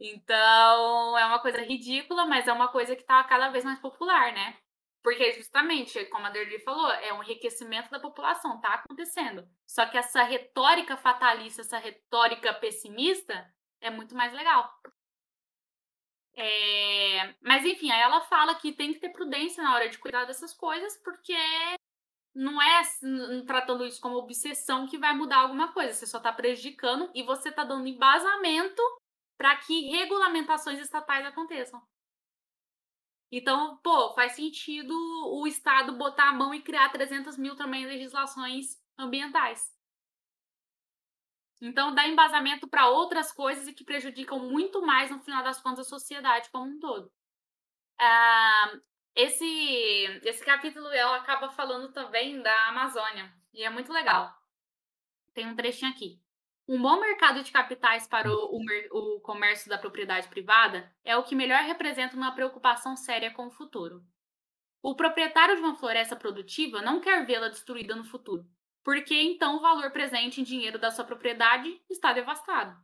[0.00, 4.32] então, é uma coisa ridícula, mas é uma coisa que está cada vez mais popular,
[4.32, 4.56] né?
[5.02, 9.48] Porque justamente, como a Derli falou, é um enriquecimento da população, está acontecendo.
[9.66, 14.72] Só que essa retórica fatalista, essa retórica pessimista, é muito mais legal.
[16.36, 17.34] É...
[17.40, 20.54] Mas enfim, aí ela fala que tem que ter prudência na hora de cuidar dessas
[20.54, 21.36] coisas, porque
[22.34, 22.82] não é
[23.46, 25.92] tratando isso como obsessão que vai mudar alguma coisa.
[25.92, 28.82] Você só está prejudicando e você está dando embasamento
[29.38, 31.80] para que regulamentações estatais aconteçam.
[33.30, 34.92] Então, pô, faz sentido
[35.32, 39.72] o Estado botar a mão e criar 300 mil também legislações ambientais.
[41.60, 45.86] Então, dá embasamento para outras coisas e que prejudicam muito mais, no final das contas,
[45.86, 47.06] a sociedade como um todo.
[48.00, 48.80] Uh,
[49.14, 49.44] esse,
[50.24, 54.32] esse capítulo ela acaba falando também da Amazônia, e é muito legal.
[55.34, 56.20] Tem um trechinho aqui.
[56.70, 58.60] Um bom mercado de capitais para o,
[58.92, 63.50] o, comércio da propriedade privada é o que melhor representa uma preocupação séria com o
[63.50, 64.04] futuro.
[64.82, 68.46] O proprietário de uma floresta produtiva não quer vê-la destruída no futuro,
[68.84, 72.78] porque então o valor presente em dinheiro da sua propriedade está devastado.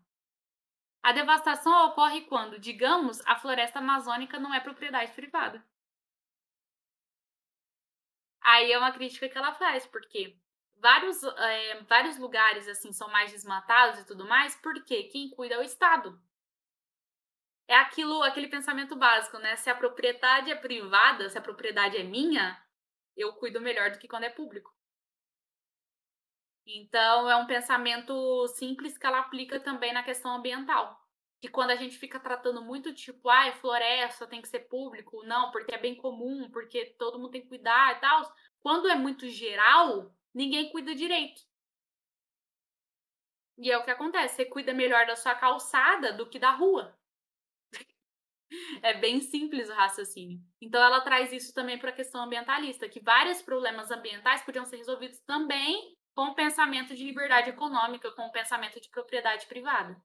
[1.03, 5.63] A devastação ocorre quando, digamos, a floresta amazônica não é propriedade privada.
[8.41, 10.39] Aí é uma crítica que ela faz, porque
[10.85, 15.59] vários, é, vários lugares assim são mais desmatados e tudo mais, porque quem cuida é
[15.59, 16.21] o Estado.
[17.67, 19.57] É aquilo, aquele pensamento básico, né?
[19.57, 22.63] Se a propriedade é privada, se a propriedade é minha,
[23.17, 24.71] eu cuido melhor do que quando é público.
[26.67, 31.01] Então, é um pensamento simples que ela aplica também na questão ambiental.
[31.41, 35.51] Que quando a gente fica tratando muito, tipo, ah, floresta tem que ser público, não,
[35.51, 38.35] porque é bem comum, porque todo mundo tem que cuidar e tal.
[38.61, 41.41] Quando é muito geral, ninguém cuida direito.
[43.57, 46.97] E é o que acontece, você cuida melhor da sua calçada do que da rua.
[48.83, 50.39] É bem simples o raciocínio.
[50.61, 54.77] Então ela traz isso também para a questão ambientalista, que vários problemas ambientais podiam ser
[54.77, 59.97] resolvidos também com o pensamento de liberdade econômica, com o pensamento de propriedade privada.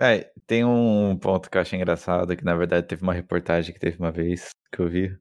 [0.00, 3.80] É, tem um ponto que eu achei engraçado, que na verdade teve uma reportagem que
[3.80, 5.16] teve uma vez que eu vi,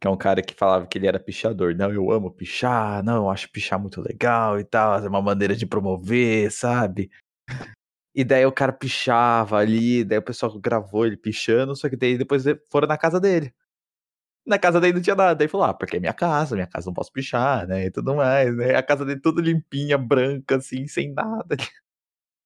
[0.00, 1.74] que é um cara que falava que ele era pichador.
[1.74, 5.54] Não, eu amo pichar, não, eu acho pichar muito legal e tal, é uma maneira
[5.56, 7.10] de promover, sabe?
[8.14, 12.16] E daí o cara pichava ali, daí o pessoal gravou ele pichando, só que daí
[12.16, 13.54] depois foram na casa dele.
[14.46, 15.34] Na casa dele não tinha nada.
[15.34, 17.86] Daí falou, ah, porque é minha casa, minha casa não posso pichar, né?
[17.86, 18.74] E tudo mais, né?
[18.76, 21.56] A casa dele toda limpinha, branca, assim, sem nada.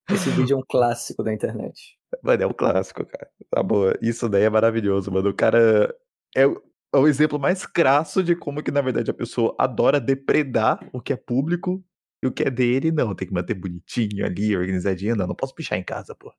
[0.09, 1.97] Esse vídeo é um clássico da internet.
[2.23, 3.29] Mano, é um clássico, cara.
[3.49, 3.97] Tá boa.
[4.01, 5.29] Isso daí é maravilhoso, mano.
[5.29, 5.95] O cara
[6.35, 6.43] é,
[6.93, 11.01] é o exemplo mais crasso de como que, na verdade, a pessoa adora depredar o
[11.01, 11.83] que é público
[12.23, 13.15] e o que é dele, não.
[13.15, 15.15] Tem que manter bonitinho ali, organizadinho.
[15.15, 16.33] Não, não posso pichar em casa, pô.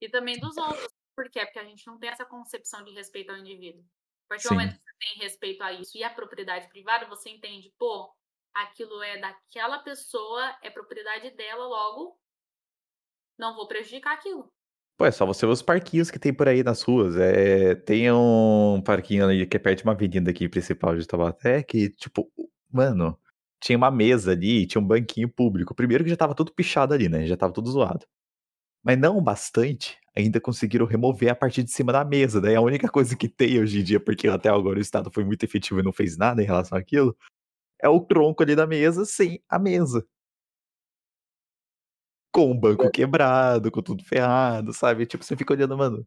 [0.00, 0.88] E também dos outros.
[1.16, 1.44] Por quê?
[1.44, 3.82] Porque a gente não tem essa concepção de respeito ao indivíduo.
[4.26, 7.30] A partir do momento que você tem respeito a isso e a propriedade privada, você
[7.30, 8.12] entende, pô,
[8.52, 12.18] aquilo é daquela pessoa, é propriedade dela, logo
[13.38, 14.52] não vou prejudicar aquilo.
[14.98, 17.16] Pô, é só você ver os parquinhos que tem por aí nas ruas.
[17.16, 21.62] É, tem um parquinho ali que é perto de uma avenida aqui principal de Taubaté
[21.62, 22.30] que, tipo,
[22.72, 23.18] mano,
[23.60, 25.74] tinha uma mesa ali, tinha um banquinho público.
[25.74, 27.26] Primeiro que já tava tudo pichado ali, né?
[27.26, 28.06] Já tava tudo zoado.
[28.84, 32.40] Mas não bastante, ainda conseguiram remover a parte de cima da mesa.
[32.40, 35.24] Daí a única coisa que tem hoje em dia, porque até agora o Estado foi
[35.24, 37.16] muito efetivo e não fez nada em relação àquilo,
[37.82, 40.06] é o tronco ali da mesa sem a mesa.
[42.36, 45.06] Com o banco quebrado, com tudo ferrado, sabe?
[45.06, 46.06] Tipo, você fica olhando, mano,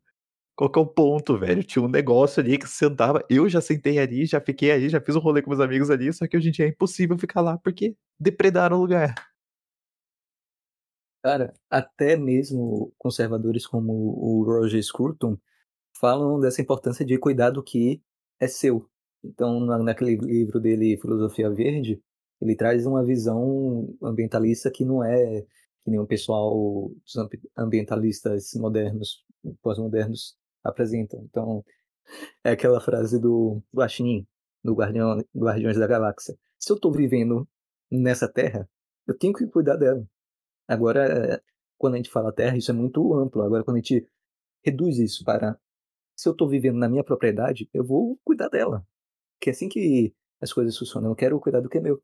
[0.56, 1.64] qual que é o ponto, velho?
[1.64, 5.02] Tinha um negócio ali que você sentava, eu já sentei ali, já fiquei ali, já
[5.02, 7.42] fiz um rolê com meus amigos ali, só que hoje em dia é impossível ficar
[7.42, 9.16] lá porque depredaram o lugar.
[11.24, 15.38] Cara, até mesmo conservadores como o Roger Scruton
[16.00, 18.02] falam dessa importância de cuidar do que
[18.40, 18.88] é seu.
[19.24, 22.02] Então, naquele livro dele, Filosofia Verde,
[22.40, 25.46] ele traz uma visão ambientalista que não é
[25.84, 29.24] que o pessoal dos ambientalistas modernos,
[29.62, 31.24] pós-modernos, apresentam.
[31.24, 31.64] Então,
[32.44, 34.28] é aquela frase do Guaxinim,
[34.64, 36.38] do Guardião, Guardiões da Galáxia.
[36.58, 37.48] Se eu estou vivendo
[37.92, 38.70] nessa terra,
[39.08, 40.06] eu tenho que cuidar dela.
[40.68, 41.42] Agora,
[41.78, 43.42] quando a gente fala terra, isso é muito amplo.
[43.42, 44.06] Agora, quando a gente
[44.64, 45.58] reduz isso para
[46.20, 48.86] se eu estou vivendo na minha propriedade, eu vou cuidar dela.
[49.40, 51.12] Que é assim que as coisas funcionam.
[51.12, 52.04] Eu quero cuidar do que é meu.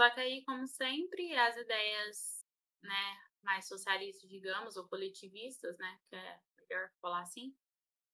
[0.00, 2.42] Só que aí, como sempre, as ideias
[2.82, 7.54] né, mais socialistas, digamos, ou coletivistas, né, que é melhor falar assim,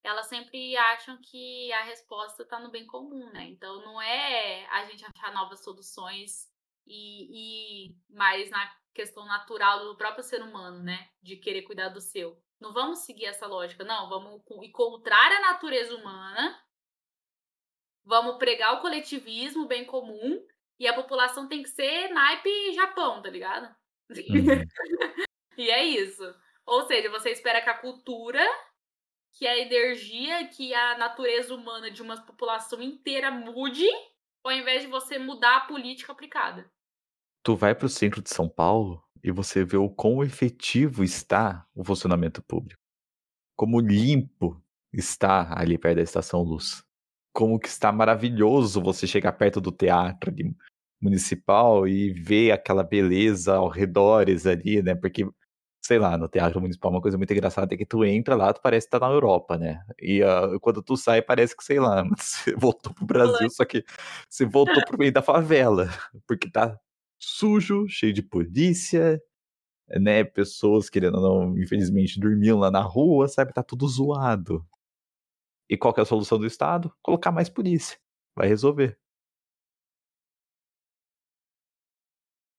[0.03, 3.45] elas sempre acham que a resposta está no bem comum, né?
[3.45, 6.51] Então não é a gente achar novas soluções
[6.85, 11.09] e, e mais na questão natural do próprio ser humano, né?
[11.23, 12.37] De querer cuidar do seu.
[12.59, 14.09] Não vamos seguir essa lógica, não.
[14.09, 16.61] Vamos encontrar a natureza humana,
[18.05, 20.45] vamos pregar o coletivismo, bem comum,
[20.79, 23.75] e a população tem que ser naipe Japão, tá ligado?
[24.11, 24.17] Uhum.
[25.59, 26.23] e é isso.
[26.65, 28.45] Ou seja, você espera que a cultura,
[29.33, 33.89] que a energia, que a natureza humana de uma população inteira mude,
[34.45, 36.71] ao invés de você mudar a política aplicada
[37.47, 41.65] tu vai para o centro de São Paulo e você vê o quão efetivo está
[41.77, 42.83] o funcionamento público.
[43.55, 44.61] Como limpo
[44.93, 46.85] está ali perto da Estação Luz.
[47.37, 50.57] Como que está maravilhoso você chegar perto do teatro ali,
[50.99, 54.95] municipal e ver aquela beleza ao redores ali, né?
[54.95, 55.29] Porque,
[55.85, 58.63] sei lá, no teatro municipal uma coisa muito engraçada é que tu entra lá, tu
[58.63, 59.83] parece estar tá na Europa, né?
[60.01, 63.85] E uh, quando tu sai parece que, sei lá, você voltou pro Brasil, só que
[64.31, 65.91] você voltou pro meio da favela,
[66.27, 66.79] porque tá
[67.19, 69.21] sujo, cheio de polícia,
[69.91, 70.25] né?
[70.25, 73.53] Pessoas querendo não, infelizmente, dormiam lá na rua, sabe?
[73.53, 74.65] Tá tudo zoado.
[75.69, 76.95] E qual é a solução do Estado?
[77.03, 77.99] Colocar mais polícia.
[78.37, 78.99] Vai resolver.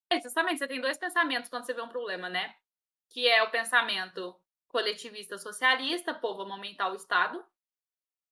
[0.09, 2.55] É, justamente, você tem dois pensamentos quando você vê um problema, né?
[3.09, 4.35] Que é o pensamento
[4.67, 7.43] coletivista socialista, pô, vamos aumentar o Estado.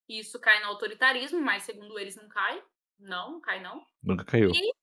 [0.08, 2.64] Isso cai no autoritarismo, mas segundo eles não cai.
[3.00, 3.86] Não, não cai não.
[4.04, 4.52] Nunca caiu.
[4.52, 4.74] E,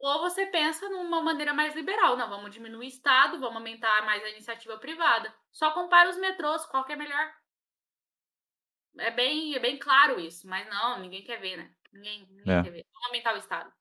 [0.00, 2.16] ou você pensa numa maneira mais liberal.
[2.16, 5.32] Não, vamos diminuir o Estado, vamos aumentar mais a iniciativa privada.
[5.52, 7.32] Só compara os metrôs, qual que é melhor?
[8.98, 11.74] É bem, é bem claro isso, mas não, ninguém quer ver, né?
[11.92, 12.62] Ninguém, ninguém é.
[12.62, 12.86] quer ver.
[12.92, 13.72] Vamos aumentar o Estado.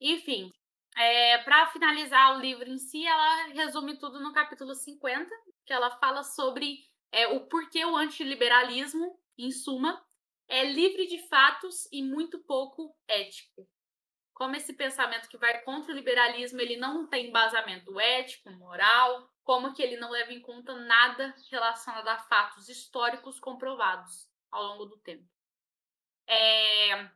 [0.00, 0.52] Enfim,
[0.96, 5.30] é, para finalizar o livro em si, ela resume tudo no capítulo 50,
[5.64, 6.78] que ela fala sobre
[7.10, 10.02] é, o porquê o antiliberalismo, em suma,
[10.48, 13.66] é livre de fatos e muito pouco ético.
[14.34, 19.72] Como esse pensamento que vai contra o liberalismo, ele não tem embasamento ético, moral, como
[19.74, 24.98] que ele não leva em conta nada relacionado a fatos históricos comprovados ao longo do
[24.98, 25.28] tempo.
[26.26, 27.10] É...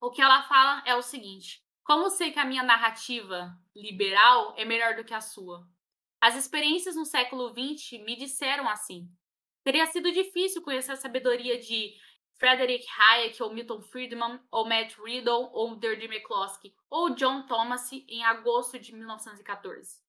[0.00, 4.64] O que ela fala é o seguinte: como sei que a minha narrativa liberal é
[4.64, 5.68] melhor do que a sua?
[6.20, 9.10] As experiências no século XX me disseram assim.
[9.62, 11.94] Teria sido difícil conhecer a sabedoria de
[12.38, 18.24] Frederick Hayek, ou Milton Friedman, ou Matt Riddle, ou Deirdre McCloskey, ou John Thomas em
[18.24, 20.03] agosto de 1914.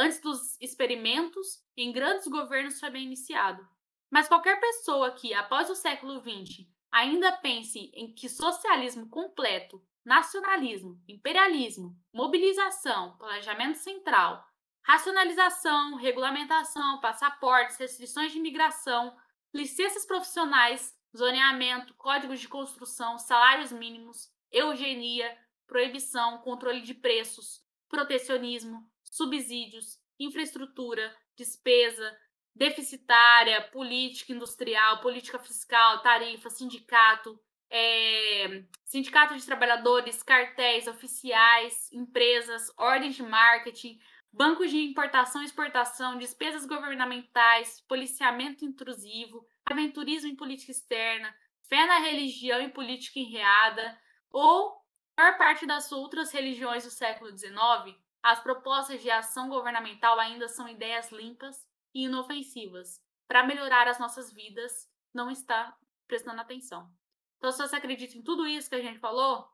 [0.00, 3.68] Antes dos experimentos, em grandes governos foi bem iniciado.
[4.08, 11.02] Mas qualquer pessoa que, após o século XX, ainda pense em que socialismo completo, nacionalismo,
[11.08, 14.46] imperialismo, mobilização, planejamento central,
[14.84, 19.16] racionalização, regulamentação, passaportes, restrições de imigração,
[19.52, 29.98] licenças profissionais, zoneamento, códigos de construção, salários mínimos, eugenia, proibição, controle de preços, protecionismo, subsídios,
[30.18, 32.16] infraestrutura, despesa,
[32.54, 37.38] deficitária, política industrial, política fiscal, tarifa, sindicato,
[37.70, 43.98] é, sindicato de trabalhadores, cartéis, oficiais, empresas, ordens de marketing,
[44.32, 51.34] bancos de importação e exportação, despesas governamentais, policiamento intrusivo, aventurismo em política externa,
[51.68, 53.98] fé na religião e política enreada,
[54.30, 54.82] ou,
[55.16, 57.96] maior parte das outras religiões do século XIX,
[58.28, 63.02] as propostas de ação governamental ainda são ideias limpas e inofensivas.
[63.26, 65.74] Para melhorar as nossas vidas, não está
[66.06, 66.92] prestando atenção.
[67.38, 69.48] Então, se você acredita em tudo isso que a gente falou,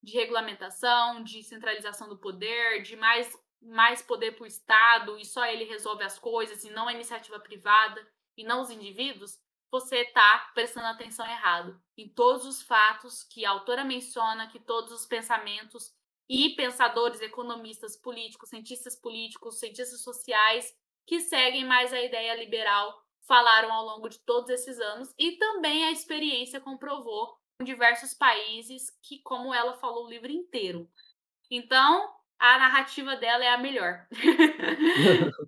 [0.00, 5.44] de regulamentação, de centralização do poder, de mais, mais poder para o Estado e só
[5.44, 9.36] ele resolve as coisas e não a iniciativa privada e não os indivíduos,
[9.68, 14.92] você está prestando atenção errado em todos os fatos que a autora menciona, que todos
[14.92, 15.92] os pensamentos
[16.32, 20.74] e pensadores, economistas, políticos, cientistas políticos, cientistas sociais
[21.06, 25.84] que seguem mais a ideia liberal falaram ao longo de todos esses anos e também
[25.84, 30.88] a experiência comprovou em diversos países que, como ela falou o livro inteiro.
[31.50, 34.06] Então, a narrativa dela é a melhor.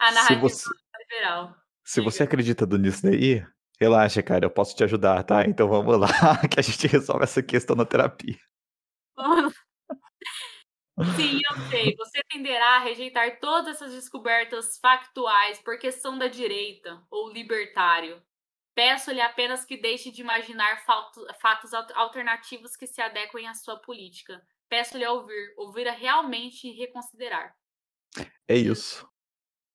[0.00, 1.56] a narrativa se você, liberal.
[1.84, 3.46] Se você acredita nisso daí,
[3.80, 5.46] Relaxa, cara, eu posso te ajudar, tá?
[5.46, 6.08] Então vamos lá,
[6.50, 8.38] que a gente resolve essa questão na terapia.
[11.16, 11.96] Sim, eu sei.
[11.96, 18.22] Você tenderá a rejeitar todas essas descobertas factuais por questão da direita ou libertário.
[18.74, 20.84] Peço-lhe apenas que deixe de imaginar
[21.40, 24.44] fatos alternativos que se adequem à sua política.
[24.68, 27.56] Peço-lhe a ouvir, ouvir a realmente reconsiderar.
[28.48, 29.08] É isso.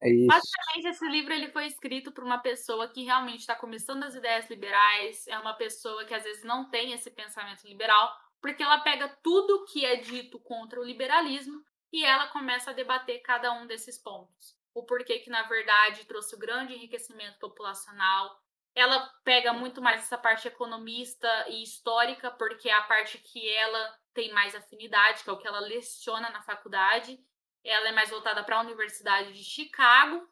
[0.01, 0.27] É isso.
[0.27, 4.49] Basicamente, esse livro ele foi escrito por uma pessoa que realmente está começando as ideias
[4.49, 8.09] liberais, é uma pessoa que às vezes não tem esse pensamento liberal,
[8.41, 13.21] porque ela pega tudo que é dito contra o liberalismo e ela começa a debater
[13.21, 14.57] cada um desses pontos.
[14.73, 18.39] O porquê que, na verdade, trouxe o grande enriquecimento populacional.
[18.75, 23.99] Ela pega muito mais essa parte economista e histórica, porque é a parte que ela
[24.13, 27.19] tem mais afinidade, que é o que ela leciona na faculdade.
[27.63, 30.25] Ela é mais voltada para a Universidade de Chicago.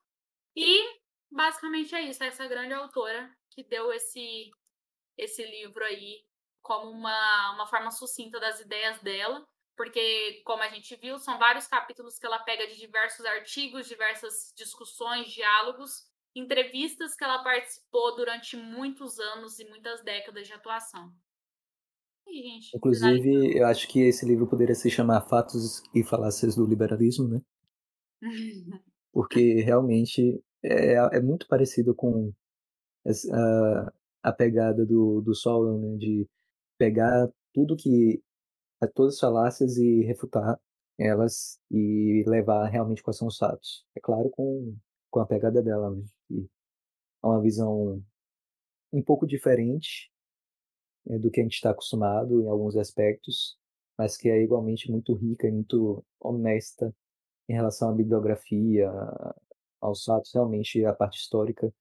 [0.55, 4.51] E basicamente é isso, essa grande autora que deu esse,
[5.17, 6.23] esse livro aí
[6.67, 11.65] como uma, uma forma sucinta das ideias dela, porque, como a gente viu, são vários
[11.65, 16.03] capítulos que ela pega de diversos artigos, diversas discussões, diálogos,
[16.35, 21.13] entrevistas que ela participou durante muitos anos e muitas décadas de atuação.
[22.27, 26.65] E, gente, Inclusive, eu acho que esse livro poderia se chamar Fatos e Falácias do
[26.65, 27.41] Liberalismo, né?
[29.13, 32.33] Porque realmente é, é muito parecido com
[33.31, 35.97] a, a pegada do, do Sol, né?
[35.97, 36.27] De
[36.77, 38.21] pegar tudo que.
[38.95, 40.59] todas as falácias e refutar
[40.99, 43.85] elas e levar realmente quais são os fatos.
[43.95, 44.75] É claro, com,
[45.11, 46.03] com a pegada dela, né?
[46.31, 48.03] É uma visão
[48.91, 50.11] um pouco diferente
[51.07, 53.57] é, do que a gente está acostumado em alguns aspectos,
[53.97, 56.93] mas que é igualmente muito rica e muito honesta
[57.49, 58.91] em relação à bibliografia,
[59.81, 60.31] aos fatos.
[60.33, 61.73] Realmente, a parte histórica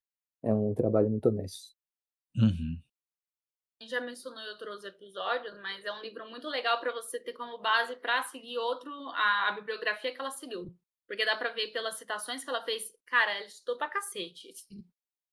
[0.43, 1.75] é um trabalho muito honesto.
[2.37, 2.81] Uhum.
[3.79, 7.21] A gente já mencionou em outros episódios, mas é um livro muito legal para você
[7.21, 10.75] ter como base para seguir outro a, a, bibliografia que ela seguiu.
[11.07, 14.51] Porque dá para ver pelas citações que ela fez, cara, ela estudou pra cacete.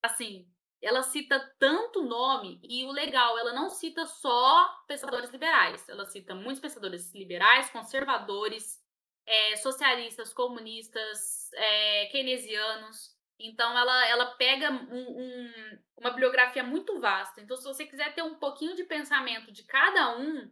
[0.04, 0.46] Assim,
[0.82, 6.36] ela cita tanto nome e o legal, ela não cita só pensadores liberais, ela cita
[6.36, 8.84] muitos pensadores liberais, conservadores,
[9.26, 13.13] é, socialistas, comunistas, é, keynesianos.
[13.44, 17.42] Então ela, ela pega um, um, uma bibliografia muito vasta.
[17.42, 20.50] Então, se você quiser ter um pouquinho de pensamento de cada um,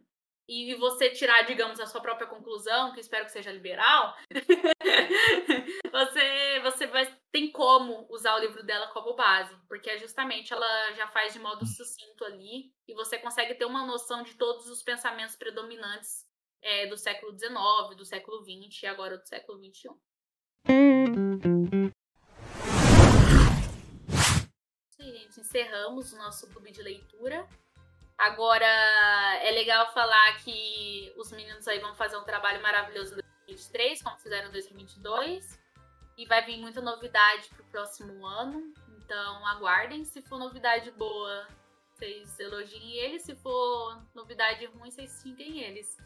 [0.48, 4.14] e você tirar, digamos, a sua própria conclusão, que espero que seja liberal,
[5.90, 10.92] você, você vai, tem como usar o livro dela como base, porque é justamente ela
[10.92, 14.82] já faz de modo sucinto ali, e você consegue ter uma noção de todos os
[14.82, 16.26] pensamentos predominantes
[16.60, 19.88] é, do século XIX, do século XX e agora do século XXI.
[25.32, 27.46] Gente, encerramos o nosso clube de leitura.
[28.18, 28.66] Agora,
[29.42, 34.18] é legal falar que os meninos aí vão fazer um trabalho maravilhoso em 2023, como
[34.18, 35.58] fizeram em 2022.
[36.18, 38.72] E vai vir muita novidade pro próximo ano.
[38.98, 40.04] Então, aguardem.
[40.04, 41.48] Se for novidade boa,
[41.94, 43.22] vocês elogiem eles.
[43.22, 45.96] Se for novidade ruim, vocês xinguem eles.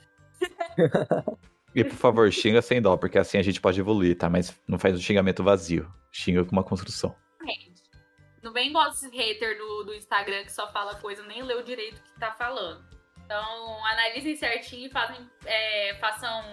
[1.75, 4.31] E por favor, xinga sem dó, porque assim a gente pode evoluir, tá?
[4.31, 5.93] Mas não faz um xingamento vazio.
[6.11, 7.15] Xinga com uma construção.
[8.47, 11.99] Não vem igual esse hater do, do Instagram que só fala coisa, nem leu direito
[11.99, 12.81] o que tá falando.
[13.25, 16.45] Então, analisem certinho e fazem, é, façam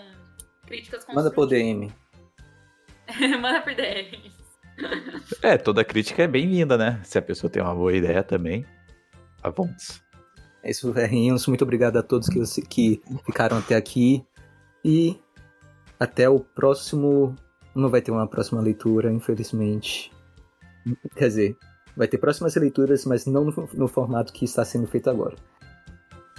[0.66, 1.06] críticas.
[1.14, 1.94] Manda por DM.
[3.40, 4.32] Manda por DM.
[5.44, 7.00] É, toda crítica é bem-vinda, né?
[7.04, 8.66] Se a pessoa tem uma boa ideia também,
[9.56, 10.02] vamos.
[10.64, 11.46] É isso, velhinhos.
[11.46, 14.26] Muito obrigado a todos que, que ficaram até aqui.
[14.84, 15.22] E
[16.00, 17.36] até o próximo.
[17.76, 20.12] Não vai ter uma próxima leitura, infelizmente.
[21.16, 21.58] Quer dizer,
[21.96, 25.36] Vai ter próximas leituras, mas não no, no formato que está sendo feito agora.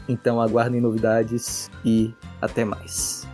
[0.08, 3.26] Então aguardem novidades e até mais.